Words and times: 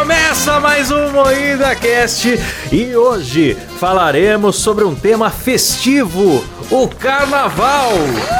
Começa 0.00 0.58
mais 0.58 0.90
um 0.90 1.10
Moída 1.10 1.76
Cast 1.76 2.26
e 2.72 2.96
hoje 2.96 3.54
falaremos 3.78 4.56
sobre 4.56 4.82
um 4.82 4.94
tema 4.94 5.28
festivo, 5.28 6.42
o 6.70 6.88
carnaval. 6.88 7.92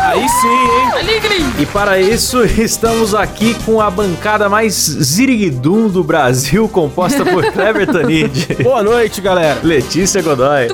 Aí 0.06 0.26
sim, 0.26 0.48
hein? 0.48 1.52
E 1.58 1.66
para 1.66 2.00
isso 2.00 2.42
estamos 2.58 3.14
aqui 3.14 3.54
com 3.66 3.78
a 3.78 3.90
bancada 3.90 4.48
mais 4.48 4.72
ziriguidum 4.72 5.88
do 5.88 6.02
Brasil, 6.02 6.66
composta 6.66 7.26
por 7.26 7.44
Cleber 7.52 7.86
Tanid, 7.86 8.54
Boa 8.62 8.82
noite, 8.82 9.20
galera. 9.20 9.60
Letícia 9.62 10.22
Godoy, 10.22 10.68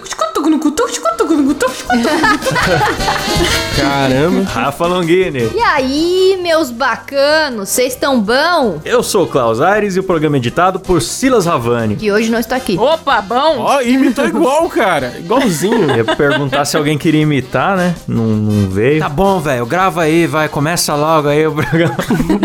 Caramba. 3.77 4.48
Rafa 4.50 4.86
Longini. 4.86 5.50
E 5.55 5.60
aí, 5.60 6.38
meus 6.42 6.70
bacanos, 6.70 7.69
vocês 7.69 7.92
estão 7.92 8.20
bom? 8.20 8.80
Eu 8.84 9.02
sou 9.02 9.24
o 9.24 9.27
Klaus 9.27 9.60
Aires 9.60 9.96
e 9.96 10.00
o 10.00 10.02
programa 10.02 10.36
é 10.36 10.38
editado 10.38 10.80
por 10.80 11.02
Silas 11.02 11.45
Ravani. 11.46 11.96
Que 11.96 12.10
hoje 12.10 12.30
não 12.30 12.38
estou 12.38 12.56
aqui. 12.56 12.77
Opa, 12.78 13.20
bom! 13.20 13.59
Ó, 13.59 13.80
imitou 13.82 14.27
igual, 14.27 14.69
cara. 14.69 15.14
Igualzinho. 15.19 15.91
Eu 15.91 15.96
ia 15.96 16.05
perguntar 16.16 16.64
se 16.64 16.77
alguém 16.77 16.96
queria 16.96 17.22
imitar, 17.22 17.77
né? 17.77 17.94
Não, 18.08 18.24
não 18.24 18.69
veio. 18.70 19.00
Tá 19.00 19.08
bom, 19.08 19.41
velho. 19.41 19.66
Grava 19.66 20.02
aí, 20.02 20.27
vai. 20.27 20.48
Começa 20.48 20.94
logo 20.94 21.28
aí 21.28 21.47
o 21.47 21.52
programa. 21.52 21.97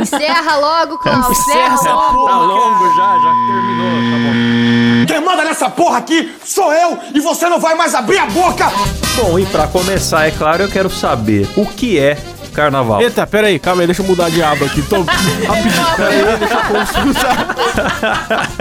Encerra 0.02 0.58
logo, 0.58 0.98
Klaus. 0.98 1.30
Encerra 1.30 1.74
essa 1.76 1.94
logo. 1.94 2.26
tá 2.26 2.38
longo 2.38 2.96
já, 2.96 3.14
já 3.14 3.34
terminou. 3.48 3.92
Tá 4.12 4.18
bom. 4.18 5.06
Quem 5.08 5.22
manda 5.22 5.44
nessa 5.44 5.70
porra 5.70 5.98
aqui 5.98 6.32
sou 6.44 6.74
eu 6.74 6.98
e 7.14 7.20
você 7.20 7.48
não 7.48 7.60
vai 7.60 7.76
mais 7.76 7.94
abrir 7.96 8.18
a 8.18 8.26
boca! 8.28 8.72
Bom, 9.16 9.38
e 9.38 9.46
pra 9.46 9.68
começar, 9.68 10.28
é 10.28 10.32
claro, 10.32 10.64
eu 10.64 10.70
quero 10.70 10.90
saber 10.90 11.48
o 11.56 11.66
que 11.66 12.00
é 12.00 12.18
carnaval. 12.52 13.02
Eita, 13.02 13.26
pera 13.26 13.48
aí, 13.48 13.60
calma 13.60 13.82
aí, 13.82 13.88
deixa 13.88 14.02
eu 14.02 14.06
mudar 14.06 14.30
de 14.30 14.42
aba 14.44 14.66
aqui. 14.66 14.82
Tô 14.82 15.02
rapidinho, 15.02 15.96
pera 15.96 16.10
aí, 16.10 16.38
deixa 16.40 16.54
eu 16.56 16.62
consultar. 16.64 17.56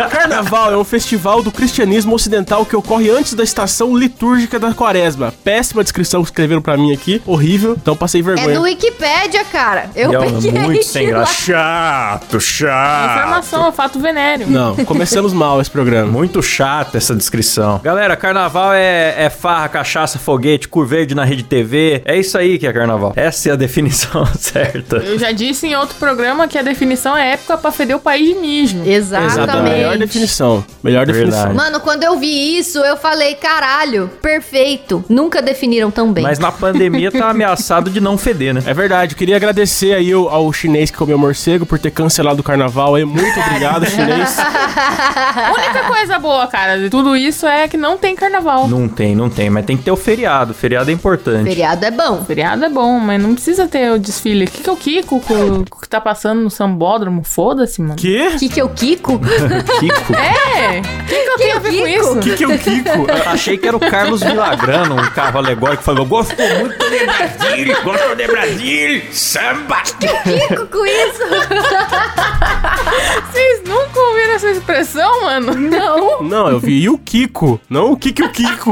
Carnaval 0.11 0.73
é 0.73 0.77
um 0.77 0.85
festival 0.85 1.43
do 1.43 1.51
cristianismo 1.51 2.15
ocidental 2.15 2.65
que 2.65 2.77
ocorre 2.77 3.11
antes 3.11 3.35
da 3.35 3.43
estação 3.43 3.97
litúrgica 3.97 4.59
da 4.59 4.73
quaresma. 4.73 5.33
Péssima 5.45 5.83
descrição 5.83 6.23
que 6.23 6.29
escreveram 6.29 6.63
pra 6.63 6.77
mim 6.77 6.93
aqui, 6.93 7.21
horrível, 7.27 7.77
então 7.81 7.97
passei 7.97 8.21
É 8.21 8.25
vergonha. 8.25 8.55
do 8.55 8.63
Wikipédia, 8.63 9.45
cara. 9.45 9.91
Eu 9.95 10.13
é 10.15 10.19
peguei 10.27 10.53
muito 10.53 10.85
sem 10.85 11.09
graça. 11.09 11.33
Chato, 11.33 12.41
chato. 12.41 13.19
Informação, 13.19 13.67
é 13.69 13.73
fato 13.73 13.99
venéreo. 13.99 14.47
Não, 14.49 14.77
começamos 14.85 15.33
mal 15.33 15.61
esse 15.61 15.71
programa. 15.71 16.11
Muito 16.11 16.43
chato 16.43 16.97
essa 16.97 17.15
descrição. 17.15 17.81
Galera, 17.83 18.17
carnaval 18.17 18.73
é, 18.73 19.15
é 19.25 19.31
farra, 19.31 19.69
cachaça, 19.69 20.19
foguete, 20.19 20.69
cor 20.69 20.87
verde 20.87 21.15
na 21.15 21.25
rede 21.25 21.43
TV. 21.43 22.03
É 22.05 22.17
isso 22.17 22.37
aí 22.37 22.59
que 22.59 22.67
é 22.67 22.73
carnaval. 22.73 23.13
Essa 23.17 23.51
é 23.51 23.53
a 23.53 23.57
definição 23.57 23.80
certa. 24.39 24.97
Eu 24.97 25.19
já 25.19 25.33
disse 25.33 25.67
em 25.67 25.75
outro 25.77 25.97
programa 25.97 26.47
que 26.49 26.59
a 26.59 26.63
definição 26.63 27.17
é 27.17 27.33
época 27.33 27.57
pra 27.57 27.71
feder 27.71 27.97
o 27.97 28.01
país 28.01 28.29
de 28.29 28.35
mijo. 28.35 28.83
Exato, 28.85 29.27
Exatamente. 29.27 29.75
melhor 29.75 29.97
definição. 29.99 30.65
Melhor 30.83 31.07
Verdade. 31.07 31.31
definição. 31.31 31.55
Mano, 31.55 31.81
quando 31.81 32.03
eu 32.03 32.19
vi 32.19 32.59
isso, 32.59 32.79
eu 32.81 32.97
falei, 32.97 33.35
caralho, 33.37 34.11
perfeito. 34.21 35.05
Nunca 35.09 35.41
definiram 35.41 35.91
tão 35.91 36.13
bem. 36.13 36.25
Mas 36.25 36.39
na 36.39 36.51
pandemia 36.53 37.11
tá 37.11 37.29
ameaçado 37.31 37.91
de 37.91 38.01
não 38.01 38.19
feder, 38.19 38.53
né? 38.55 38.63
É 38.67 38.75
verdade, 38.75 39.15
eu 39.15 39.19
queria 39.19 39.37
agradecer 39.37 39.95
aí 39.95 40.13
ao, 40.13 40.29
ao 40.29 40.53
chinês 40.53 40.91
que 40.91 40.97
comeu 40.99 41.17
morcego 41.19 41.65
por 41.65 41.79
ter 41.79 41.91
cancelado 41.91 42.41
o 42.41 42.45
carnaval 42.45 42.95
aí. 42.95 43.05
Muito 43.05 43.39
obrigado, 43.41 43.87
chinês. 43.87 44.37
A 44.39 45.53
única 45.57 45.85
coisa 45.85 46.19
boa, 46.19 46.47
cara, 46.47 46.79
de 46.79 46.91
tudo 46.91 47.17
isso 47.17 47.47
é 47.47 47.69
que 47.69 47.77
não 47.77 47.97
tem 47.97 48.15
carnaval. 48.17 48.69
Não 48.69 48.89
tem, 48.89 49.15
não 49.15 49.29
tem, 49.31 49.49
mas 49.51 49.65
tem 49.65 49.77
que 49.77 49.85
ter 49.85 49.91
o 49.91 49.97
feriado. 49.97 50.53
O 50.53 50.55
feriado 50.55 50.91
é 50.91 50.93
importante. 50.93 51.45
Feriado 51.45 51.85
é 51.85 51.91
bom. 51.91 52.25
Feriado 52.25 52.65
é 52.65 52.69
bom, 52.69 52.99
mas 52.99 53.23
não 53.23 53.35
precisa 53.35 53.67
ter 53.71 53.91
o 53.93 53.99
desfile. 53.99 54.45
O 54.45 54.51
que, 54.51 54.63
que 54.63 54.69
é 54.69 54.73
o 54.73 54.77
Kiko 54.77 55.21
co- 55.21 55.65
que 55.81 55.89
tá 55.89 56.01
passando 56.01 56.41
no 56.43 56.51
sambódromo? 56.51 57.23
Foda-se, 57.25 57.81
mano. 57.81 57.97
Que? 57.97 58.37
Que 58.39 58.49
que 58.49 58.61
é 58.61 58.65
o 58.65 58.69
Kiko? 58.69 59.19
Kiko. 59.81 60.15
É! 60.15 60.81
O 60.81 61.07
que, 61.07 61.15
que 61.15 61.29
eu 61.31 61.37
tenho 61.39 61.57
a 61.57 61.59
ver 61.61 61.79
com 61.79 61.87
isso? 61.87 62.19
Que 62.21 62.37
que 62.37 62.45
é 62.45 62.49
o 62.49 62.59
Kiko? 62.59 63.11
Eu 63.11 63.31
achei 63.31 63.57
que 63.57 63.67
era 63.69 63.77
o 63.77 63.81
Carlos 63.81 64.23
Vilagrano, 64.23 64.97
um 64.97 65.11
carro 65.11 65.39
alegórico, 65.39 65.79
que 65.79 65.85
falou: 65.85 66.05
Gosto 66.05 66.35
muito 66.37 66.91
de 66.91 67.07
Brasil, 67.07 67.77
gosto 67.85 68.17
de 68.17 68.27
Brasil, 68.27 69.03
samba. 69.13 69.81
Kiko 69.83 70.67
com 70.67 70.85
isso? 70.87 71.21
Vocês 73.33 73.63
nunca 73.65 74.01
ouviram 74.01 74.35
essa 74.35 74.51
expressão, 74.51 75.25
mano? 75.25 75.55
Não. 75.55 76.23
Não, 76.23 76.49
eu 76.49 76.61
vi 76.61 76.89
o 76.89 76.99
Kiko, 76.99 77.61
não 77.69 77.93
o 77.93 77.97
Kiki 77.97 78.23
o 78.23 78.31
Kiko. 78.31 78.71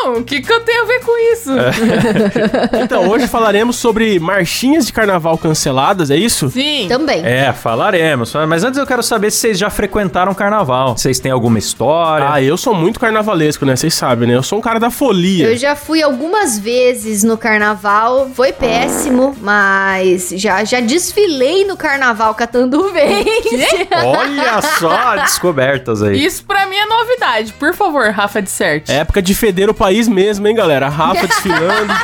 Então, 0.00 0.14
o 0.14 0.24
que, 0.24 0.40
que 0.40 0.52
eu 0.52 0.60
tenho 0.60 0.82
a 0.82 0.86
ver 0.86 1.00
com 1.00 1.32
isso? 1.32 1.50
Então, 2.80 3.08
hoje 3.08 3.26
falaremos 3.26 3.76
sobre 3.76 4.18
marchinhas 4.18 4.86
de 4.86 4.92
carnaval 4.92 5.36
canceladas, 5.36 6.10
é 6.10 6.16
isso? 6.16 6.48
Sim. 6.50 6.86
Também. 6.88 7.24
É, 7.24 7.52
falaremos. 7.52 8.32
Mas 8.48 8.62
antes 8.64 8.78
eu 8.78 8.86
quero 8.86 9.02
saber 9.02 9.30
se 9.30 9.38
vocês 9.38 9.58
já 9.58 9.68
frequentaram 9.68 10.32
carnaval. 10.34 10.96
Vocês 10.96 11.18
têm 11.18 11.32
alguma 11.32 11.58
história? 11.58 12.28
Ah, 12.30 12.42
eu 12.42 12.56
sou 12.56 12.74
muito 12.74 13.00
carnavalesco, 13.00 13.64
né? 13.66 13.74
Vocês 13.76 13.94
sabem, 13.94 14.28
né? 14.28 14.34
Eu 14.34 14.42
sou 14.42 14.58
um 14.58 14.62
cara 14.62 14.78
da 14.78 14.90
folia. 14.90 15.48
Eu 15.48 15.56
já 15.56 15.74
fui 15.74 16.02
algumas 16.02 16.58
vezes 16.58 17.24
no 17.24 17.36
carnaval, 17.36 18.28
foi 18.34 18.52
péssimo, 18.52 19.36
mas 19.40 20.30
já, 20.36 20.64
já 20.64 20.80
desfilei 20.80 21.64
no 21.64 21.76
carnaval 21.76 22.34
catando 22.34 22.90
vente. 22.92 23.56
Olha 24.04 24.62
só, 24.62 25.16
descobertas 25.16 26.02
aí. 26.02 26.24
Isso 26.24 26.44
pra 26.44 26.66
mim 26.66 26.76
é 26.76 26.86
novidade. 26.86 27.52
Por 27.54 27.74
favor, 27.74 28.10
Rafa 28.10 28.40
de 28.40 28.50
Cert. 28.50 28.88
É 28.88 28.98
época 28.98 29.20
de 29.20 29.34
feder 29.34 29.68
o 29.68 29.74
país 29.88 30.06
mesmo, 30.06 30.46
hein, 30.46 30.54
galera? 30.54 30.86
A 30.86 30.90
Rafa 30.90 31.24
desfilando. 31.26 31.94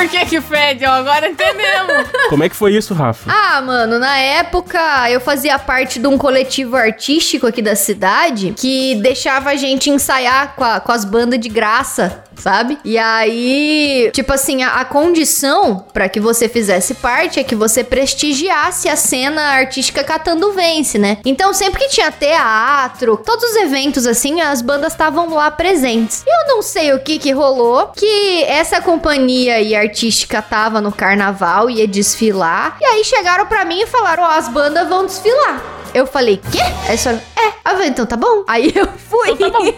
Por 0.00 0.08
que 0.08 0.24
que 0.26 0.40
fede? 0.40 0.84
Ó, 0.86 0.90
Agora 0.92 1.28
entendemos. 1.28 2.08
Como 2.30 2.42
é 2.44 2.48
que 2.48 2.56
foi 2.56 2.74
isso, 2.74 2.94
Rafa? 2.94 3.30
Ah, 3.30 3.60
mano, 3.60 3.98
na 3.98 4.16
época 4.18 4.78
eu 5.10 5.20
fazia 5.20 5.58
parte 5.58 5.98
de 5.98 6.06
um 6.06 6.16
coletivo 6.16 6.76
artístico 6.76 7.46
aqui 7.46 7.60
da 7.60 7.74
cidade 7.76 8.54
que 8.56 8.94
deixava 8.96 9.50
a 9.50 9.56
gente 9.56 9.90
ensaiar 9.90 10.54
com, 10.56 10.64
a- 10.64 10.80
com 10.80 10.92
as 10.92 11.04
bandas 11.04 11.38
de 11.40 11.48
graça, 11.48 12.24
sabe? 12.36 12.78
E 12.84 12.96
aí, 12.96 14.10
tipo 14.14 14.32
assim, 14.32 14.62
a, 14.62 14.76
a 14.80 14.84
condição 14.84 15.84
pra 15.92 16.08
que 16.08 16.18
você 16.20 16.48
fizesse 16.48 16.94
parte 16.94 17.38
é 17.38 17.44
que 17.44 17.54
você 17.54 17.82
prestigiasse 17.84 18.88
a 18.88 18.96
cena 18.96 19.42
artística 19.42 20.02
catando 20.04 20.52
vence, 20.52 20.98
né? 20.98 21.18
Então, 21.24 21.52
sempre 21.52 21.80
que 21.80 21.88
tinha 21.88 22.10
teatro, 22.10 23.16
todos 23.24 23.44
os 23.50 23.56
eventos 23.56 24.06
assim, 24.06 24.40
as 24.40 24.62
bandas 24.62 24.92
estavam 24.92 25.34
lá 25.34 25.50
presentes. 25.50 26.24
Eu 26.26 26.54
não 26.54 26.62
sei 26.62 26.92
o 26.94 27.00
que 27.00 27.18
que 27.18 27.32
rolou, 27.32 27.88
que 27.96 28.44
essa 28.44 28.80
companhia 28.80 29.60
e 29.60 29.74
artística 29.90 30.40
tava 30.40 30.80
no 30.80 30.92
carnaval, 30.92 31.68
ia 31.68 31.86
desfilar, 31.86 32.76
e 32.80 32.84
aí 32.84 33.04
chegaram 33.04 33.46
pra 33.46 33.64
mim 33.64 33.80
e 33.80 33.86
falaram, 33.86 34.22
ó, 34.22 34.30
as 34.30 34.48
bandas 34.48 34.88
vão 34.88 35.04
desfilar. 35.04 35.60
Eu 35.92 36.06
falei, 36.06 36.40
quê? 36.52 36.60
Aí 36.60 36.90
eles 36.90 37.02
falaram, 37.02 37.22
é. 37.36 37.50
Falei, 37.70 37.88
então 37.88 38.04
tá 38.04 38.16
bom. 38.16 38.44
Aí 38.46 38.72
eu 38.74 38.86
fui. 39.08 39.30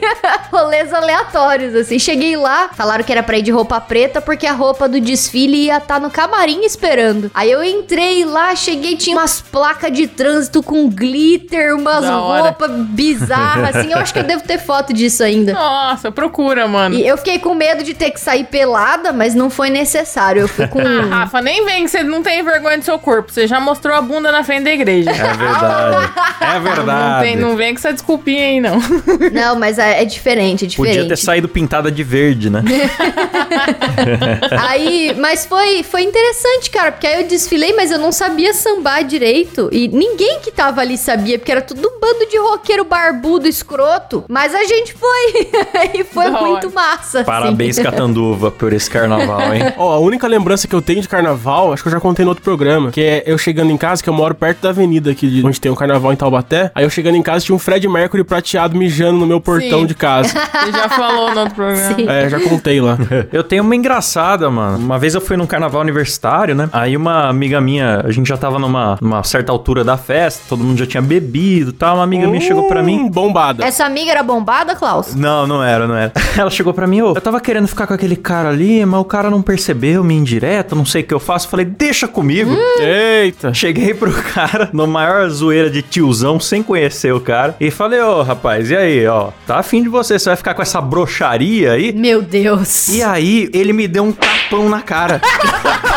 Rolês 0.50 0.92
aleatórios, 0.92 1.74
assim. 1.74 1.98
Cheguei 1.98 2.36
lá, 2.36 2.70
falaram 2.74 3.04
que 3.04 3.12
era 3.12 3.22
pra 3.22 3.38
ir 3.38 3.42
de 3.42 3.50
roupa 3.50 3.80
preta, 3.80 4.20
porque 4.20 4.46
a 4.46 4.52
roupa 4.52 4.88
do 4.88 5.00
desfile 5.00 5.66
ia 5.66 5.76
estar 5.76 6.00
no 6.00 6.10
camarim 6.10 6.64
esperando. 6.64 7.30
Aí 7.34 7.50
eu 7.50 7.62
entrei 7.62 8.24
lá, 8.24 8.56
cheguei, 8.56 8.96
tinha 8.96 9.16
umas 9.16 9.40
placas 9.40 9.92
de 9.92 10.06
trânsito 10.06 10.62
com 10.62 10.88
glitter, 10.88 11.76
umas 11.76 12.04
roupas 12.04 12.70
bizarras, 12.88 13.76
assim. 13.76 13.92
Eu 13.92 13.98
acho 13.98 14.12
que 14.12 14.18
eu 14.18 14.24
devo 14.24 14.42
ter 14.42 14.58
foto 14.58 14.92
disso 14.92 15.22
ainda. 15.22 15.52
Nossa, 15.52 16.10
procura, 16.10 16.66
mano. 16.66 16.94
E 16.96 17.06
eu 17.06 17.16
fiquei 17.18 17.38
com 17.38 17.54
medo 17.54 17.84
de 17.84 17.94
ter 17.94 18.10
que 18.10 18.18
sair 18.20 18.44
pelada, 18.44 19.12
mas 19.12 19.34
não 19.34 19.48
foi 19.48 19.70
necessário. 19.70 20.01
Eu 20.40 20.48
fui 20.48 20.66
com. 20.68 20.80
Ah, 20.80 21.06
Rafa, 21.20 21.40
nem 21.40 21.64
vem 21.64 21.84
que 21.84 21.90
você 21.90 22.02
não 22.02 22.22
tem 22.22 22.42
vergonha 22.42 22.78
do 22.78 22.84
seu 22.84 22.98
corpo. 22.98 23.32
Você 23.32 23.46
já 23.46 23.58
mostrou 23.60 23.94
a 23.96 24.00
bunda 24.02 24.30
na 24.32 24.42
frente 24.44 24.64
da 24.64 24.72
igreja. 24.72 25.10
É 25.10 25.14
verdade. 25.14 26.12
É 26.42 26.54
Não, 26.54 26.60
verdade. 26.62 27.24
tem, 27.24 27.36
não 27.36 27.56
vem 27.56 27.72
com 27.72 27.78
essa 27.78 27.92
desculpinha 27.92 28.42
aí, 28.44 28.60
não. 28.60 28.78
Não, 29.32 29.56
mas 29.58 29.78
é, 29.78 30.02
é 30.02 30.04
diferente, 30.04 30.64
é 30.64 30.68
diferente. 30.68 30.96
Podia 30.96 31.08
ter 31.08 31.16
saído 31.16 31.48
pintada 31.48 31.90
de 31.90 32.02
verde, 32.02 32.50
né? 32.50 32.62
Aí, 34.68 35.14
mas 35.18 35.46
foi, 35.46 35.82
foi 35.82 36.02
interessante, 36.02 36.70
cara, 36.70 36.92
porque 36.92 37.06
aí 37.06 37.22
eu 37.22 37.28
desfilei, 37.28 37.72
mas 37.74 37.90
eu 37.90 37.98
não 37.98 38.12
sabia 38.12 38.52
sambar 38.52 39.02
direito. 39.04 39.68
E 39.72 39.88
ninguém 39.88 40.40
que 40.40 40.50
tava 40.50 40.80
ali 40.80 40.96
sabia, 40.98 41.38
porque 41.38 41.50
era 41.52 41.62
tudo 41.62 41.88
um 41.88 42.00
bando 42.00 42.26
de 42.28 42.38
roqueiro 42.38 42.84
barbudo, 42.84 43.46
escroto. 43.48 44.24
Mas 44.28 44.54
a 44.54 44.64
gente 44.64 44.94
foi. 44.94 45.50
e 45.94 46.04
foi 46.04 46.30
Da 46.30 46.40
muito 46.40 46.66
hora. 46.66 46.74
massa. 46.74 47.18
assim. 47.20 47.26
Parabéns, 47.26 47.78
Catanduva, 47.78 48.50
por 48.50 48.72
esse 48.72 48.90
carnaval, 48.90 49.54
hein? 49.54 49.72
Ó, 49.82 49.94
a 49.94 49.98
única 49.98 50.28
lembrança 50.28 50.68
que 50.68 50.74
eu 50.74 50.80
tenho 50.80 51.00
de 51.00 51.08
carnaval, 51.08 51.72
acho 51.72 51.82
que 51.82 51.88
eu 51.88 51.92
já 51.92 51.98
contei 51.98 52.24
no 52.24 52.30
outro 52.30 52.44
programa, 52.44 52.92
que 52.92 53.00
é 53.00 53.22
eu 53.26 53.36
chegando 53.36 53.70
em 53.70 53.76
casa, 53.76 54.00
que 54.00 54.08
eu 54.08 54.14
moro 54.14 54.32
perto 54.32 54.60
da 54.60 54.68
avenida 54.68 55.10
aqui, 55.10 55.28
de 55.28 55.44
onde 55.44 55.60
tem 55.60 55.72
o 55.72 55.74
carnaval 55.76 56.12
em 56.12 56.16
Taubaté. 56.16 56.70
Aí 56.74 56.84
eu 56.84 56.90
chegando 56.90 57.16
em 57.16 57.22
casa, 57.22 57.44
tinha 57.44 57.56
um 57.56 57.58
Fred 57.58 57.86
Mercury 57.88 58.22
prateado 58.22 58.76
mijando 58.76 59.18
no 59.18 59.26
meu 59.26 59.40
portão 59.40 59.80
Sim. 59.80 59.86
de 59.86 59.94
casa. 59.94 60.28
Você 60.62 60.70
já 60.70 60.88
falou 60.88 61.34
no 61.34 61.40
outro 61.40 61.54
programa. 61.56 61.94
Sim. 61.94 62.08
É, 62.08 62.28
já 62.28 62.38
contei 62.40 62.80
lá. 62.80 62.96
Eu 63.32 63.42
tenho 63.42 63.62
uma 63.62 63.74
engraçada, 63.74 64.48
mano. 64.50 64.78
Uma 64.78 64.98
vez 64.98 65.14
eu 65.14 65.20
fui 65.20 65.36
num 65.36 65.46
carnaval 65.46 65.80
universitário, 65.80 66.54
né? 66.54 66.68
Aí 66.72 66.96
uma 66.96 67.28
amiga 67.28 67.60
minha, 67.60 68.02
a 68.04 68.10
gente 68.10 68.28
já 68.28 68.36
tava 68.36 68.58
numa, 68.58 68.98
numa 69.00 69.22
certa 69.24 69.50
altura 69.50 69.82
da 69.82 69.96
festa, 69.96 70.42
todo 70.48 70.62
mundo 70.62 70.78
já 70.78 70.86
tinha 70.86 71.00
bebido 71.02 71.70
e 71.70 71.72
tal. 71.72 71.96
Uma 71.96 72.04
amiga 72.04 72.26
minha 72.28 72.40
chegou 72.40 72.68
pra 72.68 72.82
mim. 72.82 73.00
Hum, 73.00 73.10
Bombada. 73.10 73.64
Essa 73.64 73.84
amiga 73.84 74.10
era 74.10 74.22
bombada, 74.22 74.74
Klaus? 74.74 75.14
Não, 75.14 75.46
não 75.46 75.62
era, 75.62 75.86
não 75.86 75.96
era. 75.96 76.12
Ela 76.36 76.50
chegou 76.50 76.72
pra 76.74 76.86
mim, 76.86 77.00
ô, 77.02 77.14
eu 77.14 77.20
tava 77.20 77.40
querendo 77.40 77.66
ficar 77.66 77.86
com 77.86 77.94
aquele 77.94 78.16
cara 78.16 78.50
ali, 78.50 78.84
mas 78.84 79.00
o 79.00 79.04
cara 79.04 79.30
não 79.30 79.42
percebeu, 79.42 79.71
me 79.74 80.14
indireta, 80.14 80.74
não 80.74 80.84
sei 80.84 81.02
o 81.02 81.04
que 81.04 81.14
eu 81.14 81.20
faço. 81.20 81.48
Falei, 81.48 81.66
deixa 81.66 82.08
comigo. 82.08 82.56
Eita. 82.78 83.52
Cheguei 83.54 83.94
pro 83.94 84.12
cara, 84.34 84.70
no 84.72 84.86
maior 84.86 85.28
zoeira 85.28 85.70
de 85.70 85.82
tiozão, 85.82 86.40
sem 86.40 86.62
conhecer 86.62 87.12
o 87.12 87.20
cara, 87.20 87.56
e 87.60 87.70
falei, 87.70 88.00
ô, 88.00 88.22
rapaz, 88.22 88.70
e 88.70 88.76
aí, 88.76 89.06
ó, 89.06 89.30
tá 89.46 89.58
afim 89.58 89.82
de 89.82 89.88
você, 89.88 90.18
você 90.18 90.30
vai 90.30 90.36
ficar 90.36 90.54
com 90.54 90.62
essa 90.62 90.80
broxaria 90.80 91.72
aí? 91.72 91.92
Meu 91.92 92.22
Deus. 92.22 92.88
E 92.88 93.02
aí, 93.02 93.50
ele 93.52 93.72
me 93.72 93.88
deu 93.88 94.04
um 94.04 94.12
tapão 94.12 94.68
na 94.68 94.80
cara. 94.80 95.20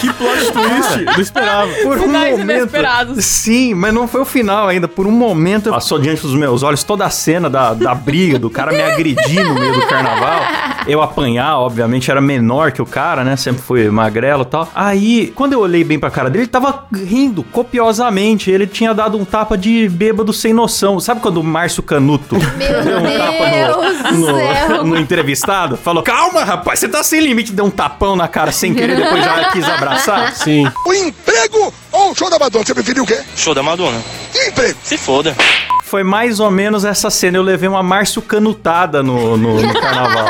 Que 0.00 0.12
plot 0.12 0.52
twist. 0.52 1.04
Não 1.04 1.20
esperava. 1.20 1.70
Por 1.82 1.98
um 1.98 2.02
Finais 2.02 2.38
momento. 2.38 2.58
inesperados. 2.58 3.24
Sim, 3.24 3.74
mas 3.74 3.94
não 3.94 4.08
foi 4.08 4.20
o 4.20 4.24
final 4.24 4.68
ainda. 4.68 4.88
Por 4.88 5.06
um 5.06 5.10
momento, 5.10 5.70
passou 5.70 5.98
diante 5.98 6.22
dos 6.22 6.34
meus 6.34 6.62
olhos 6.62 6.82
toda 6.82 7.04
a 7.04 7.10
cena 7.10 7.48
da, 7.48 7.74
da 7.74 7.94
briga, 7.94 8.38
do 8.38 8.50
cara 8.50 8.72
me 8.72 8.82
agredir 8.82 9.46
no 9.46 9.54
meio 9.54 9.74
do 9.74 9.86
carnaval. 9.86 10.40
Eu 10.86 11.00
apanhar, 11.00 11.43
obviamente, 11.52 12.10
era 12.10 12.20
menor 12.20 12.72
que 12.72 12.80
o 12.80 12.86
cara, 12.86 13.24
né? 13.24 13.36
Sempre 13.36 13.62
fui 13.62 13.90
magrelo 13.90 14.42
e 14.42 14.46
tal. 14.46 14.68
Aí, 14.74 15.32
quando 15.34 15.52
eu 15.52 15.60
olhei 15.60 15.82
bem 15.84 15.98
pra 15.98 16.10
cara 16.10 16.30
dele, 16.30 16.44
ele 16.44 16.50
tava 16.50 16.86
rindo 16.92 17.42
copiosamente. 17.42 18.50
Ele 18.50 18.66
tinha 18.66 18.94
dado 18.94 19.18
um 19.18 19.24
tapa 19.24 19.56
de 19.56 19.88
bêbado 19.88 20.32
sem 20.32 20.52
noção. 20.52 21.00
Sabe 21.00 21.20
quando 21.20 21.38
o 21.38 21.44
Márcio 21.44 21.82
Canuto 21.82 22.36
Meu 22.56 22.82
deu 22.82 22.98
um 22.98 23.02
Deus 23.02 23.18
tapa 23.18 24.10
do 24.10 24.18
no, 24.18 24.26
céu. 24.26 24.68
no, 24.68 24.84
no 24.84 24.96
entrevistado? 24.98 25.76
Falou: 25.76 26.02
Calma, 26.02 26.44
rapaz, 26.44 26.78
você 26.78 26.88
tá 26.88 27.02
sem 27.02 27.20
limite. 27.20 27.52
Deu 27.52 27.64
um 27.64 27.70
tapão 27.70 28.16
na 28.16 28.28
cara 28.28 28.52
sem 28.52 28.74
querer, 28.74 28.96
depois 28.96 29.24
já 29.24 29.50
quis 29.50 29.64
abraçar. 29.68 30.32
Sim. 30.36 30.70
O 30.86 30.94
emprego 30.94 31.72
ou 31.92 32.12
o 32.12 32.14
show 32.14 32.30
da 32.30 32.38
Madonna? 32.38 32.64
Você 32.64 32.74
preferiu 32.74 33.04
o 33.04 33.06
quê? 33.06 33.20
Show 33.36 33.54
da 33.54 33.62
Madonna. 33.62 34.00
Que 34.32 34.48
emprego? 34.48 34.78
Se 34.82 34.96
foda. 34.96 35.34
Foi 35.94 36.02
mais 36.02 36.40
ou 36.40 36.50
menos 36.50 36.84
essa 36.84 37.08
cena. 37.08 37.36
Eu 37.38 37.42
levei 37.44 37.68
uma 37.68 37.80
Márcio 37.80 38.20
Canutada 38.20 39.00
no, 39.00 39.36
no, 39.36 39.62
no 39.62 39.74
carnaval. 39.80 40.26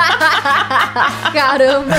Caramba. 1.32 1.94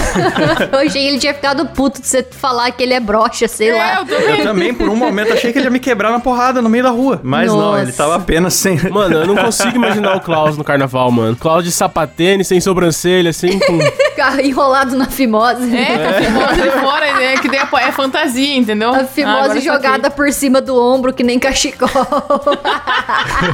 Eu 0.71 0.79
achei 0.79 1.01
que 1.01 1.07
ele 1.07 1.17
tinha 1.17 1.33
ficado 1.33 1.65
puto 1.65 1.99
de 1.99 2.07
você 2.07 2.21
falar 2.23 2.69
que 2.71 2.83
ele 2.83 2.93
é 2.93 2.99
broxa, 2.99 3.47
sei 3.47 3.69
É, 3.71 3.75
lá. 3.75 3.95
eu 4.01 4.05
também. 4.05 4.37
Eu 4.39 4.43
também, 4.43 4.73
por 4.73 4.87
um 4.87 4.95
momento, 4.95 5.33
achei 5.33 5.51
que 5.51 5.57
ele 5.57 5.65
ia 5.65 5.71
me 5.71 5.79
quebrar 5.79 6.11
na 6.11 6.19
porrada 6.19 6.61
no 6.61 6.69
meio 6.69 6.83
da 6.83 6.91
rua. 6.91 7.19
Mas 7.23 7.47
não, 7.51 7.57
Nossa. 7.57 7.81
ele 7.81 7.91
tava 7.91 8.15
apenas 8.17 8.53
sem. 8.53 8.77
Mano, 8.91 9.15
eu 9.15 9.25
não 9.25 9.35
consigo 9.35 9.75
imaginar 9.75 10.15
o 10.15 10.21
Klaus 10.21 10.55
no 10.57 10.63
carnaval, 10.63 11.09
mano. 11.09 11.35
Klaus 11.35 11.63
de 11.63 11.71
sapatênis, 11.71 12.47
sem 12.47 12.61
sobrancelha, 12.61 13.31
assim, 13.31 13.57
com... 13.57 13.79
Ficar 14.15 14.45
enrolado 14.45 14.95
na 14.95 15.07
fimose. 15.07 15.75
É, 15.75 15.97
com 15.97 16.07
a 16.07 16.13
fimose 16.21 16.61
de 16.61 16.69
fora, 16.79 17.13
né? 17.15 17.37
Que 17.37 17.49
daí 17.49 17.61
é 17.87 17.91
fantasia, 17.91 18.55
entendeu? 18.55 18.93
A 18.93 18.99
Ah, 18.99 19.05
fimose 19.05 19.55
eu 19.57 19.61
jogada 19.61 20.11
por 20.11 20.31
cima 20.31 20.61
do 20.61 20.79
ombro, 20.79 21.11
que 21.11 21.23
nem 21.23 21.39
cachecol. 21.39 21.89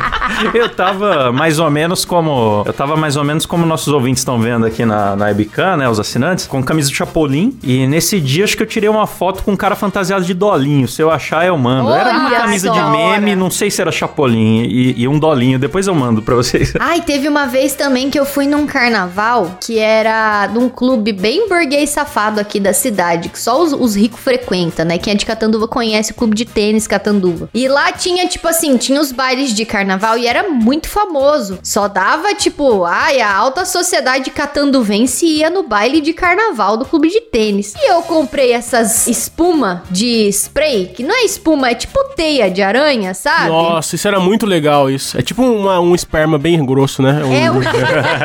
Eu 0.53 0.69
tava 0.69 1.31
mais 1.31 1.59
ou 1.59 1.69
menos 1.69 2.06
como. 2.06 2.63
Eu 2.65 2.74
tava 2.74 2.95
mais 2.95 3.15
ou 3.15 3.24
menos 3.24 3.45
como 3.45 3.65
nossos 3.65 3.89
ouvintes 3.89 4.21
estão 4.21 4.39
vendo 4.39 4.65
aqui 4.65 4.86
na, 4.86 5.15
na 5.15 5.25
webcam, 5.25 5.77
né? 5.77 5.89
Os 5.89 6.00
assinantes, 6.00 6.48
com 6.48 6.63
camisa 6.63 6.89
de 6.89 6.95
Chapolin. 6.95 7.57
E 7.63 7.88
nesse 7.88 8.19
dia 8.19 8.44
acho 8.44 8.56
que 8.56 8.63
eu 8.63 8.68
tirei 8.68 8.89
uma 8.89 9.07
foto 9.07 9.44
com 9.44 9.51
um 9.51 9.56
cara 9.56 9.75
fantasiado 9.75 10.24
de 10.24 10.33
dolinho. 10.33 10.88
Se 10.88 11.01
eu 11.01 11.12
achar, 11.12 11.45
eu 11.45 11.57
mando. 11.57 11.92
Era 11.92 12.12
uma 12.12 12.31
camisa 12.31 12.69
de 12.69 12.81
meme, 12.81 13.36
não 13.36 13.51
sei 13.51 13.69
se 13.69 13.81
era 13.81 13.92
Chapolin 13.92 14.63
e, 14.63 15.01
e 15.01 15.07
um 15.07 15.19
dolinho. 15.19 15.59
Depois 15.59 15.88
eu 15.88 15.95
mando 15.95 16.21
pra 16.21 16.36
vocês. 16.36 16.74
Ai, 16.80 17.01
teve 17.01 17.27
uma 17.27 17.45
vez 17.45 17.74
também 17.74 18.09
que 18.09 18.19
eu 18.19 18.25
fui 18.25 18.48
num 18.48 18.65
carnaval 18.65 19.57
que 19.62 19.77
era 19.80 20.50
num 20.53 20.69
clube 20.69 21.12
bem 21.12 21.48
burguês 21.48 21.89
safado 21.89 22.39
aqui 22.39 22.59
da 22.59 22.74
cidade, 22.74 23.30
que 23.30 23.39
só 23.39 23.62
os, 23.62 23.74
os 23.74 23.95
ricos 23.95 24.19
frequentam, 24.19 24.86
né? 24.86 24.98
Quem 24.98 25.13
é 25.13 25.15
de 25.15 25.25
Catanduva 25.25 25.68
conhece 25.68 26.12
o 26.12 26.15
clube 26.15 26.36
de 26.36 26.45
tênis 26.45 26.88
Catanduva. 26.88 27.50
E 27.53 27.68
lá 27.68 27.92
tinha, 27.92 28.27
tipo 28.27 28.48
assim, 28.48 28.77
tinha 28.77 29.00
os 29.00 29.12
bailes 29.12 29.53
de 29.53 29.65
carnaval 29.65 29.81
e 30.18 30.28
era 30.28 30.50
muito 30.50 30.88
famoso. 30.89 31.60
Só 31.63 31.88
dava, 31.88 32.33
tipo, 32.36 32.86
ai, 32.86 33.19
a 33.22 33.33
alta 33.33 33.66
sociedade 33.66 34.30
catanduvense 34.31 35.25
ia 35.25 35.50
no 35.50 35.63
baile 35.63 36.01
de 36.01 36.13
carnaval 36.13 36.78
do 36.78 36.86
clube 36.86 37.10
de 37.10 37.22
tênis. 37.22 37.74
E 37.78 37.92
eu 37.92 38.01
comprei 38.04 38.51
essas 38.54 39.07
espuma 39.07 39.83
de 39.89 40.28
spray, 40.30 40.88
que 40.95 41.04
não 41.04 41.16
é 41.16 41.24
espuma, 41.24 41.69
é 41.69 41.75
tipo 41.75 42.01
teia 42.16 42.50
de 42.50 42.62
aranha, 42.62 43.13
sabe? 43.13 43.50
Nossa, 43.50 43.95
isso 43.95 44.07
era 44.07 44.19
muito 44.19 44.45
legal, 44.45 44.89
isso. 44.89 45.18
É 45.18 45.22
tipo 45.22 45.42
uma- 45.44 45.80
um 45.80 45.95
esperma 45.95 46.38
bem 46.38 46.63
grosso, 46.66 47.01
né? 47.01 47.24
Um- 47.24 47.34
É 47.34 47.51
um... 47.51 47.62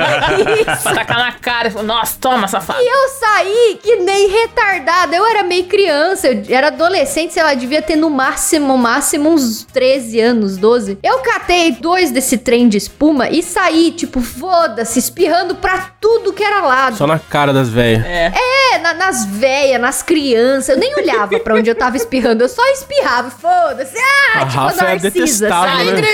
Isso. 0.56 0.94
Tacar 0.94 1.19
na 1.19 1.32
cara 1.32 1.69
e 1.69 1.70
falar, 1.70 1.85
nossa, 1.85 2.17
toma, 2.20 2.49
safado. 2.49 2.81
E 2.81 2.87
eu 2.87 3.09
saí 3.09 3.79
que 3.82 3.97
nem 3.97 4.29
retardada. 4.29 5.14
Eu 5.17 5.25
era 5.26 5.43
meio 5.43 5.64
criança, 5.64 6.29
eu 6.29 6.43
era 6.49 6.69
adolescente, 6.69 7.32
sei 7.32 7.43
lá, 7.43 7.55
devia 7.55 7.81
ter 7.82 7.97
no 7.97 8.11
máximo, 8.11 8.76
máximo 8.76 9.31
uns 9.31 9.64
13 9.73 10.20
anos, 10.20 10.56
12. 10.56 10.99
Eu 11.02 11.19
catei 11.19 11.45
dois 11.81 12.10
desse 12.10 12.37
trem 12.38 12.69
de 12.69 12.76
espuma 12.76 13.28
e 13.28 13.43
saí, 13.43 13.93
tipo, 13.93 14.20
foda-se, 14.20 14.98
espirrando 14.98 15.54
pra 15.56 15.90
tudo 16.00 16.32
que 16.32 16.43
era 16.43 16.60
lado. 16.62 16.96
Só 16.96 17.06
na 17.06 17.19
cara 17.19 17.52
das 17.52 17.69
velhas. 17.69 18.04
É. 18.04 18.32
É, 18.75 18.78
na- 18.78 18.94
nas 18.94 19.25
velhas, 19.26 19.81
nas 19.81 20.02
crianças. 20.02 20.69
Eu 20.70 20.78
nem 20.78 20.94
olhava 20.96 21.38
pra 21.40 21.54
onde 21.54 21.70
eu 21.70 21.75
tava 21.75 21.96
espirrando, 21.96 22.43
eu 22.44 22.48
só 22.48 22.62
espirrava, 22.72 23.31
foda-se. 23.31 23.96
Ah, 23.98 24.43
A 24.43 24.46
tipo 24.46 24.58
Rafa 24.58 24.84
é 24.84 24.88
Narcisa, 24.88 25.10
detestável, 25.10 25.87
sabe? 25.87 25.93
né? 25.93 26.08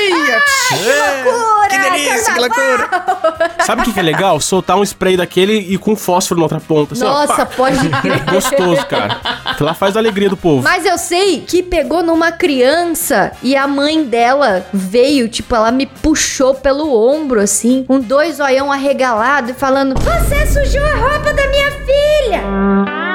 Que 0.69 0.75
loucura! 0.75 1.69
Que 1.69 1.79
delícia, 1.79 2.33
que 2.35 2.41
loucura! 2.41 2.89
Sabe 3.65 3.83
o 3.83 3.85
que, 3.85 3.93
que 3.93 4.01
é 4.01 4.03
legal? 4.03 4.41
Soltar 4.41 4.77
um 4.77 4.83
spray 4.85 5.17
daquele 5.17 5.55
e 5.59 5.79
com 5.79 5.95
fósforo 5.97 6.39
na 6.41 6.45
outra 6.45 6.61
ponta. 6.61 6.95
assim, 6.95 7.05
ó, 7.05 7.09
Nossa, 7.09 7.47
pá. 7.47 7.47
pode 7.47 7.89
crer. 8.01 8.21
Gostoso, 8.31 8.87
cara. 8.87 9.21
Lá 9.61 9.75
faz 9.75 9.97
a 9.97 10.01
alegria 10.01 10.29
do 10.29 10.37
povo. 10.37 10.63
Mas 10.63 10.85
eu 10.85 10.99
sei 10.99 11.41
que 11.41 11.63
pegou 11.63 12.03
numa 12.03 12.33
criança 12.33 13.33
e 13.43 13.57
a 13.57 13.67
mãe 13.67 14.05
dela 14.05 14.67
veio, 14.73 15.29
tipo, 15.29 15.55
ela 15.55 15.71
me 15.71 15.87
puxou 15.87 16.55
pelo 16.55 16.97
ombro, 16.97 17.41
assim, 17.41 17.85
com 17.87 18.01
dois 18.01 18.41
olhão 18.41 18.73
arregalado 18.73 19.51
e 19.51 19.55
falando: 19.55 19.95
Você 20.01 20.47
sujou 20.47 20.85
a 20.85 20.95
roupa 20.95 21.33
da 21.33 21.47
minha 21.49 21.71
filha! 21.71 23.12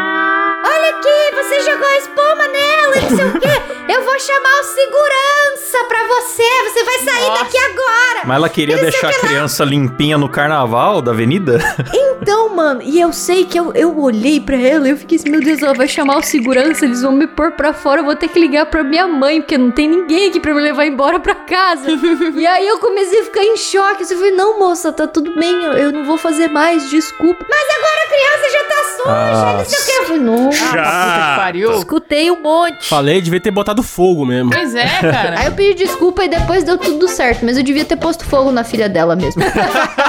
Olha 0.70 0.90
aqui, 0.90 1.36
você 1.36 1.62
jogou 1.62 1.90
espuma 1.98 2.48
nela 2.48 2.98
e 2.98 3.02
não 3.02 3.18
sei 3.18 3.26
o 3.26 3.40
quê. 3.40 3.94
Eu 3.94 4.04
vou 4.04 4.20
chamar 4.20 4.60
o 4.60 4.64
segurança 4.64 5.86
pra 5.88 6.04
você. 6.08 6.44
Você 6.70 6.84
vai 6.84 7.00
sair 7.00 7.28
Nossa. 7.28 7.44
daqui 7.46 7.58
agora. 7.58 8.26
Mas 8.26 8.36
ela 8.36 8.50
queria 8.50 8.78
deixar 8.78 9.10
a 9.10 9.14
criança 9.14 9.64
limpinha 9.64 10.18
no 10.18 10.28
carnaval 10.28 11.02
da 11.02 11.12
avenida? 11.12 11.60
Então, 12.20 12.50
mano, 12.54 12.82
e 12.84 13.00
eu 13.00 13.14
sei 13.14 13.46
que 13.46 13.58
eu, 13.58 13.72
eu 13.74 13.98
olhei 13.98 14.42
pra 14.42 14.58
ela 14.58 14.88
e 14.88 14.92
eu 14.92 14.98
fiquei 14.98 15.18
assim, 15.18 15.30
meu 15.30 15.40
Deus, 15.40 15.62
ela 15.62 15.74
vai 15.74 15.88
chamar 15.88 16.18
o 16.18 16.22
segurança, 16.24 16.84
eles 16.84 17.02
vão 17.02 17.14
me 17.14 17.26
pôr 17.26 17.52
pra 17.52 17.72
fora, 17.72 18.02
eu 18.02 18.06
vou 18.06 18.16
ter 18.16 18.28
que 18.28 18.38
ligar 18.38 18.66
pra 18.66 18.84
minha 18.84 19.08
mãe, 19.08 19.40
porque 19.40 19.58
não 19.58 19.72
tem 19.72 19.88
ninguém 19.88 20.28
aqui 20.28 20.40
pra 20.40 20.54
me 20.54 20.60
levar 20.60 20.86
embora 20.86 21.20
pra 21.20 21.36
casa. 21.36 21.88
e 22.36 22.46
aí 22.46 22.68
eu 22.68 22.80
comecei 22.80 23.22
a 23.22 23.24
ficar 23.24 23.44
em 23.44 23.56
choque, 23.56 24.04
assim, 24.04 24.16
eu 24.16 24.20
falei, 24.20 24.36
não, 24.36 24.60
moça, 24.60 24.92
tá 24.92 25.08
tudo 25.08 25.36
bem, 25.36 25.64
eu, 25.64 25.74
eu 25.74 25.92
não 25.94 26.04
vou 26.04 26.18
fazer 26.18 26.50
mais, 26.50 26.90
desculpa. 26.90 27.46
Mas 27.50 27.68
agora 27.78 28.04
a 28.04 28.10
criança 28.10 28.52
já 28.52 28.64
tá 28.64 28.84
suja, 28.98 29.54
não 29.54 29.66
sei 29.66 29.80
o 29.80 29.86
que. 29.86 29.92
Eu 29.92 30.06
falei, 30.06 30.22
não, 30.22 30.50
Ah, 30.60 30.70
puta 30.70 31.30
que 31.30 31.36
pariu. 31.42 31.74
escutei 31.78 32.32
um 32.32 32.42
monte. 32.42 32.86
Falei, 32.86 33.22
devia 33.22 33.40
ter 33.40 33.52
botado 33.52 33.82
fogo 33.84 34.26
mesmo. 34.26 34.52
Pois 34.52 34.74
é, 34.76 34.86
cara. 35.02 35.40
Aí 35.40 35.46
eu 35.48 35.52
pedi 35.54 35.84
desculpa 35.86 36.24
e 36.24 36.28
depois 36.28 36.64
deu 36.64 36.78
tudo 36.78 37.08
certo, 37.08 37.46
mas 37.46 37.58
eu 37.58 37.64
devia 37.64 37.86
ter 37.86 37.96
posto 37.96 38.26
fogo 38.26 38.52
na 38.52 38.64
filha 38.64 38.90
dela 38.90 39.16
mesmo. 39.16 39.42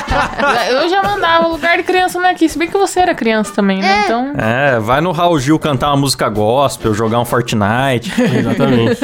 Eu 0.70 0.88
já 0.88 1.02
mandava, 1.02 1.46
o 1.46 1.52
lugar 1.52 1.76
de 1.76 1.82
criança 1.82 2.18
não 2.18 2.26
é 2.26 2.30
aqui. 2.30 2.48
Se 2.48 2.58
bem 2.58 2.68
que 2.68 2.76
você 2.76 3.00
era 3.00 3.14
criança 3.14 3.52
também, 3.54 3.80
né? 3.80 4.00
É. 4.00 4.04
Então. 4.04 4.32
É, 4.36 4.78
vai 4.80 5.00
no 5.00 5.12
Raul 5.12 5.38
Gil 5.38 5.58
cantar 5.58 5.88
uma 5.88 5.96
música 5.96 6.28
gospel, 6.28 6.94
jogar 6.94 7.20
um 7.20 7.24
Fortnite. 7.24 8.12
Exatamente. 8.38 9.00